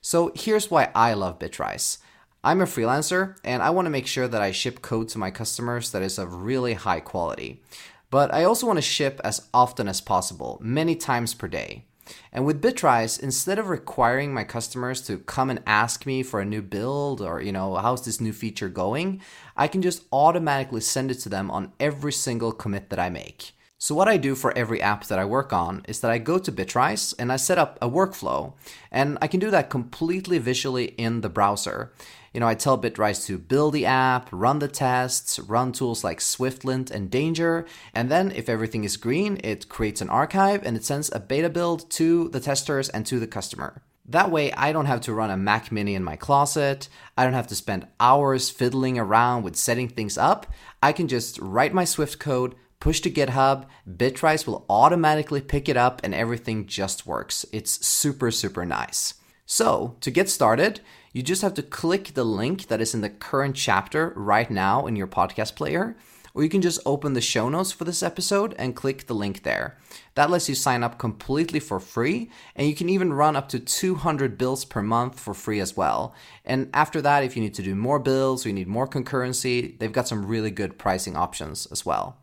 So 0.00 0.32
here's 0.34 0.68
why 0.68 0.90
I 0.92 1.14
love 1.14 1.38
Bitrise. 1.38 1.98
I'm 2.42 2.60
a 2.60 2.64
freelancer 2.64 3.36
and 3.44 3.62
I 3.62 3.70
want 3.70 3.86
to 3.86 3.90
make 3.90 4.08
sure 4.08 4.26
that 4.26 4.42
I 4.42 4.50
ship 4.50 4.82
code 4.82 5.08
to 5.10 5.18
my 5.18 5.30
customers 5.30 5.92
that 5.92 6.02
is 6.02 6.18
of 6.18 6.42
really 6.42 6.74
high 6.74 7.00
quality. 7.00 7.62
But 8.10 8.34
I 8.34 8.42
also 8.42 8.66
want 8.66 8.78
to 8.78 8.82
ship 8.82 9.20
as 9.22 9.46
often 9.54 9.86
as 9.86 10.00
possible, 10.00 10.58
many 10.60 10.96
times 10.96 11.34
per 11.34 11.46
day. 11.46 11.84
And 12.32 12.46
with 12.46 12.62
Bitrise, 12.62 13.20
instead 13.20 13.58
of 13.58 13.68
requiring 13.68 14.32
my 14.32 14.44
customers 14.44 15.00
to 15.02 15.18
come 15.18 15.50
and 15.50 15.62
ask 15.66 16.06
me 16.06 16.22
for 16.22 16.40
a 16.40 16.44
new 16.44 16.62
build 16.62 17.20
or, 17.20 17.40
you 17.40 17.52
know, 17.52 17.76
how's 17.76 18.04
this 18.04 18.20
new 18.20 18.32
feature 18.32 18.68
going, 18.68 19.20
I 19.56 19.68
can 19.68 19.82
just 19.82 20.04
automatically 20.12 20.80
send 20.80 21.10
it 21.10 21.20
to 21.20 21.28
them 21.28 21.50
on 21.50 21.72
every 21.80 22.12
single 22.12 22.52
commit 22.52 22.90
that 22.90 22.98
I 22.98 23.10
make. 23.10 23.52
So 23.82 23.94
what 23.94 24.08
I 24.08 24.18
do 24.18 24.34
for 24.34 24.56
every 24.58 24.82
app 24.82 25.06
that 25.06 25.18
I 25.18 25.24
work 25.24 25.54
on 25.54 25.80
is 25.88 26.00
that 26.00 26.10
I 26.10 26.18
go 26.18 26.38
to 26.38 26.52
Bitrise 26.52 27.14
and 27.18 27.32
I 27.32 27.36
set 27.36 27.56
up 27.56 27.78
a 27.80 27.88
workflow. 27.88 28.52
And 28.90 29.16
I 29.22 29.26
can 29.26 29.40
do 29.40 29.50
that 29.50 29.70
completely 29.70 30.36
visually 30.36 30.88
in 30.98 31.22
the 31.22 31.30
browser. 31.30 31.90
You 32.34 32.40
know, 32.40 32.46
I 32.46 32.54
tell 32.56 32.76
Bitrise 32.76 33.24
to 33.24 33.38
build 33.38 33.72
the 33.72 33.86
app, 33.86 34.28
run 34.32 34.58
the 34.58 34.68
tests, 34.68 35.38
run 35.38 35.72
tools 35.72 36.04
like 36.04 36.18
Swiftlint 36.18 36.90
and 36.90 37.10
Danger, 37.10 37.64
and 37.94 38.10
then 38.10 38.30
if 38.32 38.50
everything 38.50 38.84
is 38.84 38.98
green, 38.98 39.40
it 39.42 39.70
creates 39.70 40.02
an 40.02 40.10
archive 40.10 40.62
and 40.62 40.76
it 40.76 40.84
sends 40.84 41.10
a 41.14 41.18
beta 41.18 41.48
build 41.48 41.90
to 41.92 42.28
the 42.28 42.40
testers 42.40 42.90
and 42.90 43.06
to 43.06 43.18
the 43.18 43.26
customer. 43.26 43.80
That 44.04 44.30
way, 44.30 44.52
I 44.52 44.72
don't 44.72 44.86
have 44.86 45.00
to 45.02 45.14
run 45.14 45.30
a 45.30 45.38
Mac 45.38 45.72
Mini 45.72 45.94
in 45.94 46.04
my 46.04 46.16
closet. 46.16 46.90
I 47.16 47.24
don't 47.24 47.32
have 47.32 47.46
to 47.46 47.54
spend 47.54 47.86
hours 47.98 48.50
fiddling 48.50 48.98
around 48.98 49.42
with 49.42 49.56
setting 49.56 49.88
things 49.88 50.18
up. 50.18 50.46
I 50.82 50.92
can 50.92 51.08
just 51.08 51.38
write 51.38 51.72
my 51.72 51.84
Swift 51.84 52.18
code, 52.18 52.54
push 52.80 53.00
to 53.00 53.10
GitHub, 53.10 53.66
Bitrise 53.88 54.46
will 54.46 54.64
automatically 54.68 55.40
pick 55.40 55.68
it 55.68 55.76
up, 55.76 56.00
and 56.02 56.14
everything 56.14 56.66
just 56.66 57.06
works. 57.06 57.46
It's 57.52 57.86
super, 57.86 58.30
super 58.30 58.64
nice. 58.66 59.14
So, 59.46 59.96
to 60.00 60.10
get 60.10 60.28
started, 60.28 60.80
you 61.12 61.22
just 61.22 61.42
have 61.42 61.54
to 61.54 61.62
click 61.62 62.14
the 62.14 62.24
link 62.24 62.68
that 62.68 62.80
is 62.80 62.94
in 62.94 63.00
the 63.00 63.10
current 63.10 63.56
chapter 63.56 64.12
right 64.16 64.50
now 64.50 64.86
in 64.86 64.96
your 64.96 65.06
podcast 65.06 65.56
player, 65.56 65.96
or 66.34 66.42
you 66.42 66.48
can 66.48 66.62
just 66.62 66.80
open 66.86 67.12
the 67.12 67.20
show 67.20 67.48
notes 67.48 67.72
for 67.72 67.84
this 67.84 68.02
episode 68.02 68.54
and 68.58 68.76
click 68.76 69.06
the 69.06 69.14
link 69.14 69.42
there. 69.42 69.76
That 70.14 70.30
lets 70.30 70.48
you 70.48 70.54
sign 70.54 70.82
up 70.82 70.98
completely 70.98 71.60
for 71.60 71.80
free, 71.80 72.30
and 72.54 72.68
you 72.68 72.74
can 72.74 72.88
even 72.88 73.12
run 73.12 73.36
up 73.36 73.48
to 73.50 73.58
200 73.58 74.38
bills 74.38 74.64
per 74.64 74.82
month 74.82 75.18
for 75.18 75.34
free 75.34 75.60
as 75.60 75.76
well. 75.76 76.14
And 76.44 76.70
after 76.72 77.02
that, 77.02 77.24
if 77.24 77.36
you 77.36 77.42
need 77.42 77.54
to 77.54 77.62
do 77.62 77.74
more 77.74 77.98
bills 77.98 78.46
or 78.46 78.50
you 78.50 78.54
need 78.54 78.68
more 78.68 78.88
concurrency, 78.88 79.78
they've 79.78 79.92
got 79.92 80.08
some 80.08 80.24
really 80.24 80.52
good 80.52 80.78
pricing 80.78 81.16
options 81.16 81.66
as 81.66 81.84
well. 81.84 82.16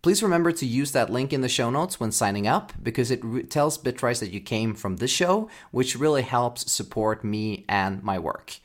Please 0.00 0.22
remember 0.22 0.52
to 0.52 0.64
use 0.64 0.92
that 0.92 1.10
link 1.10 1.32
in 1.32 1.40
the 1.40 1.48
show 1.48 1.70
notes 1.70 1.98
when 1.98 2.12
signing 2.12 2.46
up 2.46 2.72
because 2.80 3.10
it 3.10 3.24
re- 3.24 3.42
tells 3.42 3.76
Bitrise 3.76 4.20
that 4.20 4.30
you 4.30 4.40
came 4.40 4.74
from 4.74 4.96
this 4.96 5.10
show, 5.10 5.48
which 5.72 5.96
really 5.96 6.22
helps 6.22 6.70
support 6.70 7.24
me 7.24 7.64
and 7.68 8.02
my 8.04 8.16
work. 8.16 8.58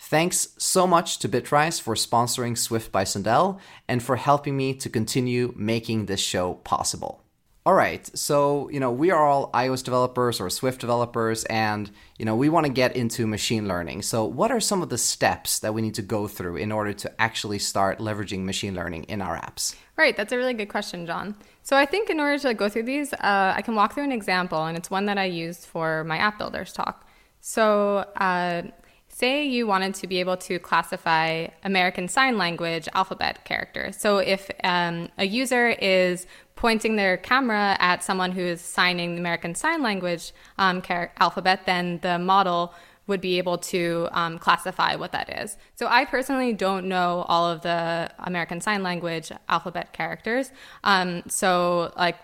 Thanks 0.00 0.48
so 0.58 0.88
much 0.88 1.18
to 1.20 1.28
Bitrise 1.28 1.80
for 1.80 1.94
sponsoring 1.94 2.58
Swift 2.58 2.90
by 2.90 3.04
Sundell 3.04 3.60
and 3.86 4.02
for 4.02 4.16
helping 4.16 4.56
me 4.56 4.74
to 4.74 4.88
continue 4.88 5.54
making 5.56 6.06
this 6.06 6.20
show 6.20 6.54
possible. 6.54 7.22
All 7.66 7.74
right, 7.74 8.08
so 8.16 8.70
you 8.70 8.80
know 8.80 8.90
we 8.90 9.10
are 9.10 9.26
all 9.26 9.50
iOS 9.52 9.84
developers 9.84 10.40
or 10.40 10.48
Swift 10.48 10.80
developers, 10.80 11.44
and 11.44 11.90
you 12.18 12.24
know 12.24 12.34
we 12.34 12.48
want 12.48 12.64
to 12.64 12.72
get 12.72 12.96
into 12.96 13.26
machine 13.26 13.68
learning. 13.68 14.00
So, 14.00 14.24
what 14.24 14.50
are 14.50 14.60
some 14.60 14.80
of 14.80 14.88
the 14.88 14.96
steps 14.96 15.58
that 15.58 15.74
we 15.74 15.82
need 15.82 15.92
to 15.96 16.02
go 16.02 16.26
through 16.26 16.56
in 16.56 16.72
order 16.72 16.94
to 16.94 17.20
actually 17.20 17.58
start 17.58 17.98
leveraging 17.98 18.44
machine 18.44 18.74
learning 18.74 19.04
in 19.04 19.20
our 19.20 19.38
apps? 19.38 19.76
Right, 19.98 20.16
that's 20.16 20.32
a 20.32 20.38
really 20.38 20.54
good 20.54 20.70
question, 20.70 21.04
John. 21.04 21.36
So, 21.62 21.76
I 21.76 21.84
think 21.84 22.08
in 22.08 22.18
order 22.18 22.38
to 22.38 22.54
go 22.54 22.70
through 22.70 22.84
these, 22.84 23.12
uh, 23.12 23.52
I 23.54 23.60
can 23.60 23.74
walk 23.74 23.92
through 23.92 24.04
an 24.04 24.12
example, 24.12 24.64
and 24.64 24.74
it's 24.74 24.90
one 24.90 25.04
that 25.04 25.18
I 25.18 25.26
used 25.26 25.66
for 25.66 26.02
my 26.04 26.16
app 26.16 26.38
builders 26.38 26.72
talk. 26.72 27.06
So, 27.42 28.06
uh, 28.16 28.62
say 29.10 29.44
you 29.44 29.66
wanted 29.66 29.94
to 29.96 30.06
be 30.06 30.18
able 30.20 30.36
to 30.38 30.58
classify 30.58 31.46
American 31.62 32.08
Sign 32.08 32.38
Language 32.38 32.88
alphabet 32.94 33.44
characters. 33.44 33.98
So 33.98 34.18
if 34.18 34.50
um, 34.64 35.10
a 35.18 35.26
user 35.26 35.68
is 35.68 36.26
pointing 36.60 36.96
their 36.96 37.16
camera 37.16 37.74
at 37.80 38.04
someone 38.04 38.32
who 38.32 38.42
is 38.42 38.60
signing 38.60 39.14
the 39.14 39.18
American 39.18 39.54
Sign 39.54 39.80
Language 39.82 40.32
um, 40.58 40.82
alphabet, 41.18 41.64
then 41.64 41.98
the 42.02 42.18
model 42.18 42.74
would 43.06 43.22
be 43.22 43.38
able 43.38 43.56
to 43.56 44.06
um, 44.12 44.38
classify 44.38 44.94
what 44.94 45.10
that 45.12 45.42
is. 45.42 45.56
So 45.74 45.86
I 45.86 46.04
personally 46.04 46.52
don't 46.52 46.86
know 46.86 47.24
all 47.28 47.50
of 47.50 47.62
the 47.62 48.10
American 48.18 48.60
Sign 48.60 48.82
Language 48.82 49.32
alphabet 49.48 49.94
characters. 49.94 50.52
Um, 50.84 51.22
so 51.28 51.94
like 51.96 52.16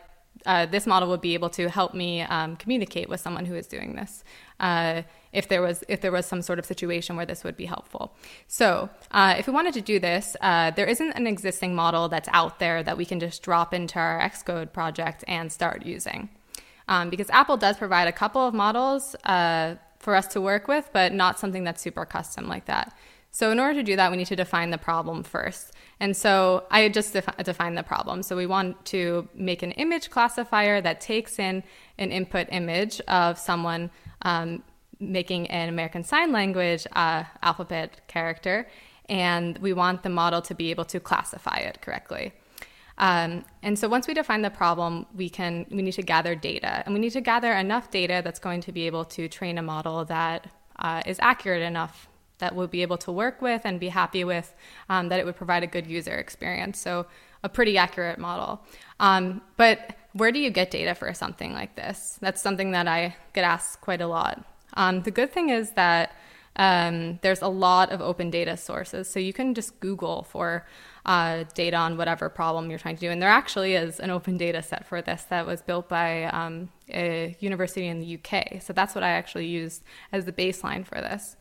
uh, 0.45 0.67
this 0.67 0.87
model 0.87 1.09
would 1.09 1.23
be 1.23 1.33
able 1.33 1.49
to 1.51 1.71
help 1.71 1.95
me 1.95 2.21
um, 2.21 2.57
communicate 2.57 3.09
with 3.09 3.21
someone 3.21 3.47
who 3.47 3.55
is 3.55 3.67
doing 3.67 3.97
this. 3.97 4.23
Uh, 4.59 5.03
if 5.33 5.49
there 5.49 5.61
was 5.61 5.85
if 5.87 6.01
there 6.01 6.13
was 6.13 6.25
some 6.25 6.41
sort 6.41 6.59
of 6.59 6.65
situation 6.65 7.15
where 7.15 7.27
this 7.27 7.45
would 7.45 7.57
be 7.57 7.67
helpful. 7.67 8.15
So 8.49 8.89
uh, 9.11 9.35
if 9.39 9.47
we 9.47 9.53
wanted 9.53 9.75
to 9.75 9.83
do 9.83 9.99
this, 9.99 10.35
uh, 10.41 10.71
there 10.71 10.87
isn't 10.87 11.13
an 11.13 11.27
existing 11.27 11.75
model 11.75 12.09
that's 12.09 12.29
out 12.33 12.59
there 12.59 12.83
that 12.83 12.97
we 12.97 13.05
can 13.05 13.21
just 13.21 13.43
drop 13.43 13.75
into 13.75 13.99
our 13.99 14.19
Xcode 14.21 14.73
project 14.73 15.25
and 15.29 15.53
start 15.53 15.85
using. 15.85 16.31
Um, 16.89 17.11
because 17.11 17.29
Apple 17.31 17.57
does 17.57 17.77
provide 17.77 18.09
a 18.09 18.13
couple 18.13 18.47
of 18.47 18.55
models 18.55 19.15
uh, 19.25 19.75
for 19.99 20.15
us 20.15 20.27
to 20.29 20.41
work 20.41 20.69
with, 20.69 20.89
but 20.93 21.13
not 21.13 21.39
something 21.39 21.65
that's 21.65 21.83
super 21.83 22.05
custom 22.05 22.49
like 22.49 22.67
that. 22.67 22.97
So 23.37 23.51
in 23.51 23.61
order 23.61 23.75
to 23.75 23.83
do 23.83 23.97
that, 23.97 24.11
we 24.11 24.17
need 24.17 24.29
to 24.29 24.37
define 24.37 24.71
the 24.71 24.79
problem 24.79 25.23
first. 25.23 25.75
And 26.01 26.17
so 26.17 26.65
I 26.71 26.89
just 26.89 27.13
defi- 27.13 27.43
defined 27.43 27.77
the 27.77 27.83
problem. 27.83 28.23
So 28.23 28.35
we 28.35 28.47
want 28.47 28.83
to 28.87 29.29
make 29.35 29.63
an 29.63 29.73
image 29.73 30.09
classifier 30.09 30.81
that 30.81 31.03
takes 31.03 31.39
in 31.39 31.63
an 31.99 32.13
input 32.13 32.47
image 32.51 32.99
of 33.03 33.39
someone 33.39 33.91
um, 34.23 34.63
making 35.01 35.49
an 35.49 35.69
American 35.69 36.03
Sign 36.03 36.33
Language 36.33 36.87
uh, 36.93 37.25
alphabet 37.43 38.09
character, 38.09 38.69
and 39.11 39.59
we 39.59 39.75
want 39.75 40.03
the 40.03 40.09
model 40.09 40.41
to 40.41 40.55
be 40.55 40.71
able 40.71 40.87
to 40.87 40.99
classify 40.99 41.59
it 41.59 41.83
correctly. 41.83 42.33
Um, 42.97 43.45
and 43.63 43.79
so 43.79 43.87
once 43.87 44.07
we 44.09 44.15
define 44.15 44.41
the 44.41 44.57
problem, 44.63 45.05
we 45.15 45.29
can 45.29 45.67
we 45.71 45.83
need 45.83 45.93
to 45.93 46.03
gather 46.03 46.35
data, 46.35 46.83
and 46.87 46.95
we 46.95 47.01
need 47.01 47.13
to 47.13 47.21
gather 47.21 47.53
enough 47.53 47.91
data 47.91 48.23
that's 48.25 48.41
going 48.41 48.63
to 48.63 48.73
be 48.73 48.87
able 48.87 49.05
to 49.05 49.29
train 49.29 49.59
a 49.59 49.63
model 49.63 50.07
that 50.07 50.47
uh, 50.79 51.03
is 51.05 51.19
accurate 51.21 51.61
enough 51.61 52.09
that 52.39 52.55
we'll 52.55 52.67
be 52.67 52.83
able 52.83 52.99
to 52.99 53.13
work 53.13 53.41
with 53.41 53.63
and 53.65 53.81
be 53.81 53.89
happy 53.89 54.25
with, 54.25 54.55
um, 54.89 55.09
that 55.09 55.19
it 55.21 55.27
would 55.27 55.37
provide 55.37 55.63
a 55.63 55.67
good 55.67 55.87
user 55.87 56.15
experience. 56.15 56.79
So 56.79 57.07
a 57.43 57.49
pretty 57.49 57.79
accurate 57.79 58.19
model. 58.19 58.61
Um, 59.01 59.41
but 59.57 59.97
where 60.13 60.33
do 60.33 60.39
you 60.39 60.51
get 60.51 60.71
data 60.71 60.95
for 60.95 61.13
something 61.15 61.53
like 61.53 61.77
this? 61.77 62.19
That's 62.21 62.41
something 62.41 62.73
that 62.73 62.89
I 62.89 63.17
get 63.35 63.45
asked 63.45 63.81
quite 63.81 64.01
a 64.01 64.07
lot. 64.07 64.45
Um, 64.75 65.03
the 65.03 65.11
good 65.11 65.33
thing 65.33 65.51
is 65.51 65.71
that 65.73 66.13
um, 66.57 67.19
there's 67.23 67.43
a 67.43 67.49
lot 67.49 67.93
of 67.93 68.01
open 68.01 68.31
data 68.31 68.57
sources. 68.57 69.09
So 69.09 69.21
you 69.21 69.33
can 69.33 69.55
just 69.55 69.79
Google 69.81 70.23
for 70.25 70.67
uh, 71.05 71.45
data 71.55 71.77
on 71.77 71.97
whatever 71.97 72.29
problem 72.29 72.71
you're 72.71 72.79
trying 72.79 72.97
to 72.97 73.01
do. 73.01 73.11
And 73.11 73.21
there 73.21 73.29
actually 73.29 73.75
is 73.75 74.01
an 74.01 74.11
open 74.11 74.37
data 74.37 74.63
set 74.63 74.87
for 74.87 75.03
this 75.03 75.25
that 75.25 75.47
was 75.47 75.61
built 75.63 75.89
by 75.89 76.25
um, 76.25 76.71
a 76.91 77.37
university 77.41 77.87
in 77.87 78.01
the 78.01 78.19
UK. 78.19 78.63
So 78.63 78.73
that's 78.73 78.95
what 78.95 79.05
I 79.05 79.11
actually 79.11 79.47
used 79.47 79.83
as 80.13 80.25
the 80.25 80.33
baseline 80.33 80.87
for 80.87 81.01
this. 81.01 81.37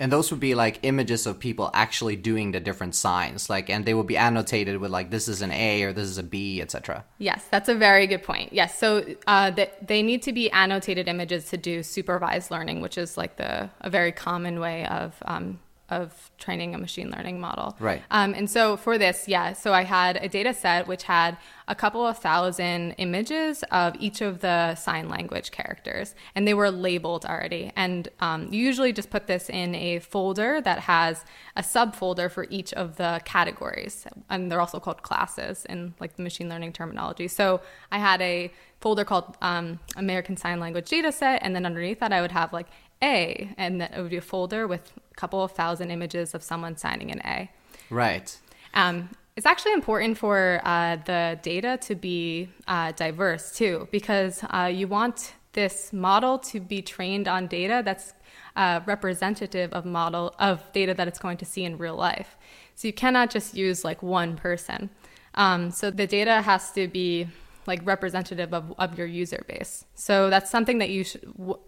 And 0.00 0.10
those 0.10 0.30
would 0.30 0.40
be 0.40 0.54
like 0.54 0.78
images 0.82 1.26
of 1.26 1.38
people 1.38 1.70
actually 1.74 2.16
doing 2.16 2.52
the 2.52 2.58
different 2.58 2.94
signs, 2.94 3.50
like, 3.50 3.68
and 3.68 3.84
they 3.84 3.92
would 3.92 4.06
be 4.06 4.16
annotated 4.16 4.78
with 4.78 4.90
like 4.90 5.10
this 5.10 5.28
is 5.28 5.42
an 5.42 5.52
A 5.52 5.82
or 5.82 5.92
this 5.92 6.08
is 6.08 6.16
a 6.16 6.22
B, 6.22 6.62
etc. 6.62 7.04
Yes, 7.18 7.44
that's 7.50 7.68
a 7.68 7.74
very 7.74 8.06
good 8.06 8.22
point. 8.22 8.50
Yes, 8.54 8.78
so 8.78 9.04
uh, 9.26 9.52
they 9.82 10.02
need 10.02 10.22
to 10.22 10.32
be 10.32 10.50
annotated 10.52 11.06
images 11.06 11.50
to 11.50 11.58
do 11.58 11.82
supervised 11.82 12.50
learning, 12.50 12.80
which 12.80 12.96
is 12.96 13.18
like 13.18 13.36
the 13.36 13.68
a 13.82 13.90
very 13.90 14.10
common 14.10 14.58
way 14.58 14.86
of 14.86 15.14
um, 15.26 15.60
of 15.90 16.30
training 16.38 16.74
a 16.74 16.78
machine 16.78 17.10
learning 17.10 17.40
model. 17.40 17.76
Right. 17.80 18.02
Um, 18.10 18.34
and 18.34 18.48
so 18.48 18.76
for 18.76 18.98
this, 18.98 19.28
yeah, 19.28 19.52
so 19.52 19.72
I 19.72 19.82
had 19.82 20.16
a 20.16 20.28
data 20.28 20.54
set 20.54 20.86
which 20.86 21.04
had 21.04 21.36
a 21.68 21.74
couple 21.74 22.04
of 22.04 22.18
thousand 22.18 22.92
images 22.98 23.62
of 23.70 23.94
each 24.00 24.20
of 24.20 24.40
the 24.40 24.74
sign 24.74 25.08
language 25.08 25.52
characters, 25.52 26.14
and 26.34 26.46
they 26.46 26.54
were 26.54 26.70
labeled 26.70 27.24
already. 27.24 27.70
And 27.76 28.08
um, 28.20 28.48
you 28.50 28.64
usually 28.64 28.92
just 28.92 29.10
put 29.10 29.28
this 29.28 29.48
in 29.48 29.74
a 29.74 30.00
folder 30.00 30.60
that 30.62 30.80
has 30.80 31.24
a 31.56 31.62
subfolder 31.62 32.30
for 32.30 32.46
each 32.50 32.72
of 32.72 32.96
the 32.96 33.20
categories, 33.24 34.06
and 34.28 34.50
they're 34.50 34.60
also 34.60 34.80
called 34.80 35.02
classes 35.02 35.64
in 35.66 35.94
like 36.00 36.16
the 36.16 36.22
machine 36.22 36.48
learning 36.48 36.72
terminology. 36.72 37.28
So 37.28 37.60
I 37.92 37.98
had 37.98 38.20
a 38.20 38.52
folder 38.80 39.04
called 39.04 39.36
um, 39.40 39.78
American 39.96 40.36
Sign 40.36 40.58
Language 40.58 40.88
data 40.88 41.12
set, 41.12 41.42
and 41.42 41.54
then 41.54 41.64
underneath 41.66 42.00
that 42.00 42.12
I 42.12 42.20
would 42.20 42.32
have 42.32 42.52
like 42.52 42.66
A, 43.02 43.54
and 43.56 43.80
then 43.80 43.92
it 43.92 44.00
would 44.00 44.10
be 44.10 44.16
a 44.16 44.22
folder 44.22 44.66
with 44.66 44.92
a 45.10 45.14
couple 45.14 45.42
of 45.42 45.52
thousand 45.52 45.90
images 45.90 46.34
of 46.34 46.42
someone 46.42 46.76
signing 46.76 47.10
an 47.10 47.20
A. 47.24 47.50
Right. 47.88 48.36
Um, 48.74 49.10
it's 49.36 49.46
actually 49.46 49.72
important 49.72 50.18
for 50.18 50.60
uh, 50.64 50.96
the 51.06 51.38
data 51.42 51.78
to 51.82 51.94
be 51.94 52.48
uh, 52.68 52.92
diverse 52.92 53.52
too, 53.52 53.88
because 53.90 54.44
uh, 54.50 54.70
you 54.72 54.86
want 54.86 55.32
this 55.52 55.92
model 55.92 56.38
to 56.38 56.60
be 56.60 56.82
trained 56.82 57.26
on 57.26 57.46
data 57.46 57.82
that's 57.84 58.12
uh, 58.56 58.80
representative 58.86 59.72
of 59.72 59.84
model 59.84 60.34
of 60.38 60.70
data 60.72 60.94
that 60.94 61.08
it's 61.08 61.18
going 61.18 61.36
to 61.38 61.44
see 61.44 61.64
in 61.64 61.78
real 61.78 61.96
life. 61.96 62.36
So 62.74 62.88
you 62.88 62.92
cannot 62.92 63.30
just 63.30 63.54
use 63.54 63.84
like 63.84 64.02
one 64.02 64.36
person. 64.36 64.90
Um, 65.34 65.70
so 65.70 65.90
the 65.90 66.06
data 66.06 66.42
has 66.42 66.72
to 66.72 66.88
be 66.88 67.28
like 67.72 67.80
representative 67.94 68.50
of, 68.58 68.64
of 68.84 68.98
your 68.98 69.06
user 69.22 69.42
base. 69.52 69.72
So 69.94 70.14
that's 70.32 70.50
something 70.56 70.78
that 70.82 70.90
you 70.90 71.02
should, 71.08 71.22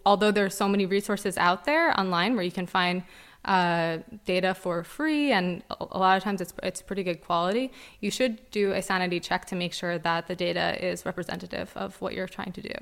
although 0.05 0.31
there 0.35 0.45
are 0.49 0.57
so 0.63 0.67
many 0.73 0.85
resources 0.97 1.33
out 1.47 1.59
there 1.69 1.85
online 1.99 2.31
where 2.35 2.43
you 2.49 2.55
can 2.59 2.67
find 2.67 3.03
uh, 3.45 3.97
data 4.33 4.51
for 4.63 4.83
free, 4.97 5.31
and 5.37 5.63
a 5.95 5.99
lot 6.05 6.15
of 6.17 6.23
times 6.23 6.39
it's 6.39 6.53
it's 6.69 6.81
pretty 6.89 7.03
good 7.03 7.19
quality. 7.27 7.65
You 7.99 8.11
should 8.17 8.33
do 8.51 8.71
a 8.79 8.81
sanity 8.81 9.19
check 9.19 9.41
to 9.51 9.55
make 9.63 9.73
sure 9.73 9.95
that 10.09 10.27
the 10.29 10.35
data 10.47 10.65
is 10.89 11.05
representative 11.05 11.67
of 11.75 11.89
what 12.01 12.13
you're 12.13 12.33
trying 12.37 12.53
to 12.53 12.61
do. 12.61 12.77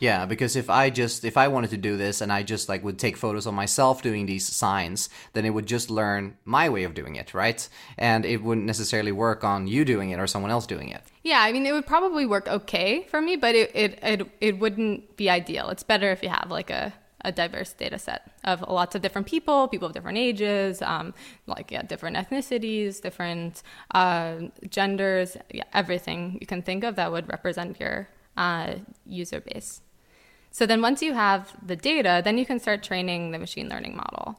Yeah, 0.00 0.26
because 0.26 0.54
if 0.56 0.68
I 0.70 0.90
just 0.90 1.24
if 1.24 1.36
I 1.36 1.48
wanted 1.48 1.70
to 1.70 1.76
do 1.88 1.96
this 1.96 2.20
and 2.20 2.30
I 2.32 2.42
just 2.42 2.68
like 2.68 2.84
would 2.84 2.98
take 2.98 3.16
photos 3.16 3.46
of 3.46 3.54
myself 3.54 4.02
doing 4.02 4.26
these 4.26 4.46
signs, 4.46 5.08
then 5.32 5.44
it 5.44 5.50
would 5.50 5.66
just 5.66 5.90
learn 5.90 6.36
my 6.44 6.68
way 6.68 6.84
of 6.84 6.94
doing 6.94 7.16
it, 7.16 7.34
right? 7.34 7.68
And 7.96 8.24
it 8.24 8.42
wouldn't 8.42 8.66
necessarily 8.66 9.12
work 9.12 9.44
on 9.44 9.66
you 9.66 9.84
doing 9.84 10.10
it 10.10 10.18
or 10.20 10.26
someone 10.26 10.50
else 10.50 10.66
doing 10.66 10.90
it. 10.90 11.02
Yeah, 11.24 11.40
I 11.40 11.52
mean 11.52 11.64
it 11.64 11.72
would 11.72 11.86
probably 11.86 12.26
work 12.26 12.46
okay 12.46 13.06
for 13.10 13.20
me, 13.20 13.34
but 13.36 13.54
it 13.54 13.70
it 13.74 13.98
it, 14.02 14.28
it 14.40 14.58
wouldn't 14.58 15.16
be 15.16 15.30
ideal. 15.30 15.70
It's 15.70 15.82
better 15.82 16.12
if 16.12 16.22
you 16.22 16.28
have 16.28 16.50
like 16.50 16.70
a 16.70 16.92
a 17.26 17.32
diverse 17.32 17.72
data 17.72 17.98
set 17.98 18.30
of 18.44 18.60
lots 18.68 18.94
of 18.94 19.00
different 19.00 19.26
people, 19.26 19.66
people 19.66 19.88
of 19.88 19.94
different 19.94 20.18
ages, 20.18 20.82
um, 20.82 21.14
like 21.46 21.70
yeah, 21.70 21.80
different 21.80 22.18
ethnicities, 22.18 23.00
different 23.00 23.62
uh, 23.94 24.34
genders, 24.68 25.38
yeah, 25.50 25.64
everything 25.72 26.36
you 26.38 26.46
can 26.46 26.60
think 26.60 26.84
of 26.84 26.96
that 26.96 27.10
would 27.10 27.26
represent 27.26 27.80
your 27.80 28.08
uh, 28.36 28.74
user 29.06 29.40
base. 29.40 29.80
So 30.50 30.66
then 30.66 30.82
once 30.82 31.00
you 31.00 31.14
have 31.14 31.54
the 31.66 31.76
data, 31.76 32.20
then 32.22 32.36
you 32.36 32.44
can 32.44 32.60
start 32.60 32.82
training 32.82 33.30
the 33.30 33.38
machine 33.38 33.70
learning 33.70 33.96
model. 33.96 34.38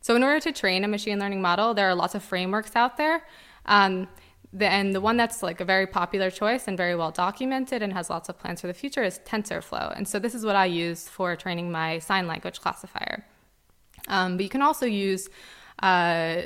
So 0.00 0.16
in 0.16 0.24
order 0.24 0.40
to 0.40 0.52
train 0.52 0.82
a 0.82 0.88
machine 0.88 1.20
learning 1.20 1.40
model, 1.40 1.72
there 1.72 1.88
are 1.88 1.94
lots 1.94 2.16
of 2.16 2.22
frameworks 2.24 2.74
out 2.74 2.96
there. 2.96 3.22
Um, 3.66 4.08
the, 4.54 4.66
and 4.66 4.94
the 4.94 5.00
one 5.00 5.16
that's 5.16 5.42
like 5.42 5.60
a 5.60 5.64
very 5.64 5.86
popular 5.86 6.30
choice 6.30 6.68
and 6.68 6.76
very 6.76 6.94
well 6.94 7.10
documented 7.10 7.82
and 7.82 7.92
has 7.92 8.08
lots 8.08 8.28
of 8.28 8.38
plans 8.38 8.60
for 8.60 8.68
the 8.68 8.74
future 8.74 9.02
is 9.02 9.18
TensorFlow. 9.26 9.94
And 9.96 10.06
so 10.06 10.20
this 10.20 10.34
is 10.34 10.46
what 10.46 10.54
I 10.54 10.66
use 10.66 11.08
for 11.08 11.34
training 11.34 11.72
my 11.72 11.98
sign 11.98 12.28
language 12.28 12.60
classifier. 12.60 13.26
Um, 14.06 14.36
but 14.36 14.44
you 14.44 14.48
can 14.48 14.62
also 14.62 14.86
use 14.86 15.28
uh, 15.82 16.42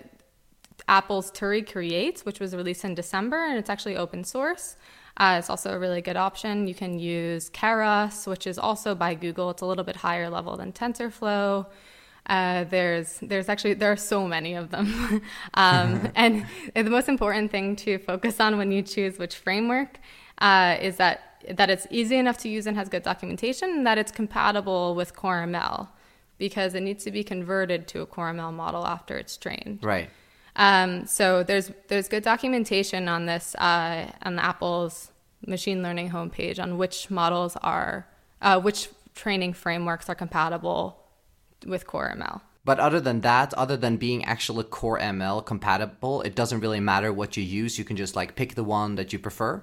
Apple's 0.89 1.31
Turi 1.31 1.71
Create, 1.71 2.21
which 2.21 2.41
was 2.41 2.57
released 2.57 2.85
in 2.85 2.95
December, 2.95 3.45
and 3.45 3.59
it's 3.59 3.69
actually 3.69 3.97
open 3.97 4.25
source. 4.25 4.77
Uh, 5.19 5.37
it's 5.39 5.51
also 5.51 5.73
a 5.73 5.79
really 5.79 6.01
good 6.01 6.17
option. 6.17 6.67
You 6.67 6.75
can 6.75 6.99
use 6.99 7.51
Keras, 7.51 8.27
which 8.27 8.47
is 8.47 8.59
also 8.59 8.95
by 8.95 9.15
Google. 9.15 9.51
It's 9.51 9.61
a 9.63 9.67
little 9.67 9.85
bit 9.85 9.97
higher 9.97 10.31
level 10.31 10.57
than 10.57 10.73
TensorFlow. 10.73 11.67
Uh, 12.29 12.65
there's 12.65 13.19
there's 13.23 13.49
actually 13.49 13.75
there 13.75 13.91
are 13.91 13.97
so 13.97 14.29
many 14.29 14.55
of 14.55 14.71
them, 14.71 15.23
um, 15.55 16.11
and 16.15 16.45
the 16.75 16.85
most 16.85 17.09
important 17.09 17.51
thing 17.51 17.75
to 17.77 17.99
focus 17.99 18.39
on 18.41 18.59
when 18.59 18.71
you 18.71 18.83
choose 18.83 19.19
which 19.19 19.37
framework 19.37 19.99
uh, 20.39 20.77
is 20.81 20.97
that 20.97 21.43
that 21.51 21.71
it's 21.71 21.87
easy 21.91 22.17
enough 22.17 22.37
to 22.39 22.49
use 22.49 22.67
and 22.67 22.77
has 22.77 22.89
good 22.89 23.03
documentation, 23.03 23.71
and 23.71 23.87
that 23.87 23.97
it's 23.97 24.13
compatible 24.13 24.95
with 24.95 25.17
Core 25.17 25.45
ML 25.47 25.89
because 26.37 26.75
it 26.75 26.83
needs 26.83 27.03
to 27.05 27.11
be 27.11 27.25
converted 27.25 27.89
to 27.89 28.03
a 28.03 28.07
Core 28.07 28.31
ML 28.31 28.53
model 28.53 28.87
after 28.87 29.17
it's 29.17 29.37
trained. 29.37 29.79
Right. 29.83 30.11
Um, 30.57 31.07
so 31.07 31.43
there's 31.43 31.71
there's 31.89 32.09
good 32.09 32.25
documentation 32.25 33.09
on 33.09 33.25
this 33.25 33.55
uh, 33.55 34.11
on 34.23 34.39
Apple's 34.39 35.13
machine 35.47 35.83
learning 35.83 36.11
homepage 36.11 36.61
on 36.61 36.77
which 36.77 37.11
models 37.11 37.57
are 37.63 38.07
uh, 38.43 38.61
which 38.61 38.89
training 39.15 39.53
frameworks 39.53 40.09
are 40.09 40.15
compatible 40.15 41.08
with 41.69 41.87
Core 41.87 42.15
ML. 42.17 42.41
But 42.65 42.81
other 42.81 43.01
than 43.01 43.23
that, 43.23 43.55
other 43.55 43.77
than 43.77 43.97
being 43.97 44.25
actually 44.25 44.65
Core 44.65 44.99
ML 44.99 45.45
compatible, 45.47 46.23
it 46.23 46.35
doesn't 46.35 46.61
really 46.61 46.81
matter 46.81 47.13
what 47.13 47.37
you 47.37 47.43
use. 47.43 47.79
You 47.79 47.85
can 47.85 47.97
just 47.97 48.15
like 48.15 48.35
pick 48.35 48.55
the 48.55 48.65
one 48.65 48.97
that 48.97 49.13
you 49.13 49.19
prefer. 49.19 49.63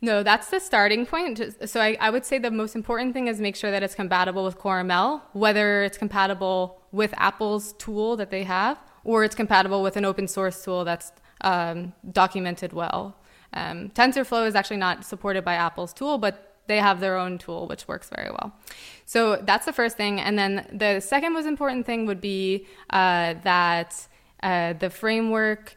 No, 0.00 0.24
that's 0.24 0.48
the 0.48 0.58
starting 0.58 1.06
point. 1.06 1.40
So 1.66 1.80
I, 1.80 1.96
I 2.00 2.10
would 2.10 2.24
say 2.24 2.38
the 2.38 2.50
most 2.50 2.74
important 2.74 3.12
thing 3.12 3.28
is 3.28 3.40
make 3.40 3.54
sure 3.54 3.70
that 3.70 3.82
it's 3.84 3.94
compatible 3.94 4.44
with 4.44 4.58
Core 4.58 4.82
ML, 4.82 5.20
whether 5.32 5.84
it's 5.84 5.96
compatible 5.96 6.82
with 6.90 7.14
Apple's 7.16 7.74
tool 7.74 8.16
that 8.16 8.30
they 8.30 8.42
have, 8.42 8.78
or 9.04 9.22
it's 9.22 9.36
compatible 9.36 9.82
with 9.82 9.96
an 9.96 10.04
open 10.04 10.26
source 10.26 10.64
tool 10.64 10.84
that's 10.84 11.12
um, 11.42 11.92
documented 12.10 12.72
well. 12.72 13.16
Um, 13.52 13.90
TensorFlow 13.90 14.46
is 14.46 14.54
actually 14.54 14.78
not 14.78 15.04
supported 15.04 15.44
by 15.44 15.54
Apple's 15.54 15.92
tool, 15.92 16.18
but 16.18 16.52
they 16.66 16.78
have 16.78 17.00
their 17.00 17.16
own 17.16 17.38
tool 17.38 17.66
which 17.66 17.86
works 17.86 18.10
very 18.14 18.30
well. 18.30 18.52
So 19.12 19.36
that's 19.36 19.66
the 19.66 19.74
first 19.74 19.98
thing. 19.98 20.22
And 20.22 20.38
then 20.38 20.66
the 20.72 20.98
second 21.00 21.34
most 21.34 21.44
important 21.44 21.84
thing 21.84 22.06
would 22.06 22.22
be 22.22 22.66
uh, 22.88 23.34
that 23.42 24.08
uh, 24.42 24.72
the 24.72 24.88
framework 24.88 25.76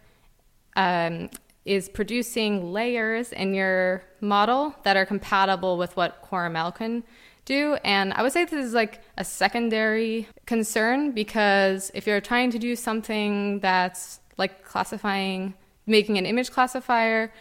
um, 0.77 1.29
is 1.65 1.89
producing 1.89 2.71
layers 2.71 3.33
in 3.33 3.53
your 3.53 4.05
model 4.21 4.73
that 4.83 4.95
are 4.95 5.05
compatible 5.05 5.77
with 5.77 5.97
what 5.97 6.23
CoreML 6.23 6.73
can 6.75 7.03
do. 7.43 7.77
And 7.83 8.13
I 8.13 8.23
would 8.23 8.31
say 8.31 8.45
this 8.45 8.65
is 8.67 8.73
like 8.73 9.01
a 9.17 9.25
secondary 9.25 10.29
concern 10.45 11.11
because 11.11 11.91
if 11.93 12.07
you're 12.07 12.21
trying 12.21 12.51
to 12.51 12.57
do 12.57 12.73
something 12.73 13.59
that's 13.59 14.21
like 14.37 14.63
classifying, 14.63 15.55
making 15.85 16.17
an 16.17 16.25
image 16.25 16.51
classifier, 16.51 17.33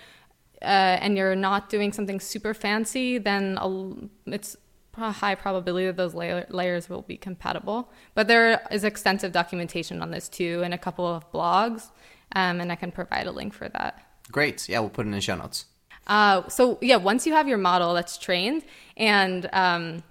uh, 0.60 0.98
and 1.04 1.16
you're 1.16 1.36
not 1.36 1.68
doing 1.68 1.92
something 1.92 2.18
super 2.18 2.52
fancy, 2.52 3.18
then 3.18 4.10
it's 4.26 4.56
high 4.96 5.34
probability 5.34 5.86
that 5.86 5.96
those 5.96 6.14
layer- 6.14 6.46
layers 6.50 6.88
will 6.88 7.02
be 7.02 7.16
compatible. 7.16 7.90
But 8.14 8.28
there 8.28 8.66
is 8.70 8.84
extensive 8.84 9.32
documentation 9.32 10.02
on 10.02 10.10
this 10.10 10.28
too, 10.28 10.62
and 10.64 10.72
a 10.74 10.78
couple 10.78 11.06
of 11.06 11.30
blogs, 11.32 11.90
um, 12.34 12.60
and 12.60 12.70
I 12.70 12.76
can 12.76 12.92
provide 12.92 13.26
a 13.26 13.32
link 13.32 13.54
for 13.54 13.68
that. 13.68 14.00
Great. 14.32 14.68
Yeah, 14.68 14.80
we'll 14.80 14.90
put 14.90 15.06
it 15.06 15.08
in 15.08 15.12
the 15.12 15.20
show 15.20 15.36
notes. 15.36 15.66
Uh, 16.06 16.48
so 16.48 16.78
yeah, 16.80 16.96
once 16.96 17.26
you 17.26 17.32
have 17.32 17.48
your 17.48 17.58
model 17.58 17.94
that's 17.94 18.18
trained, 18.18 18.64
and 18.96 19.48
um, 19.52 20.02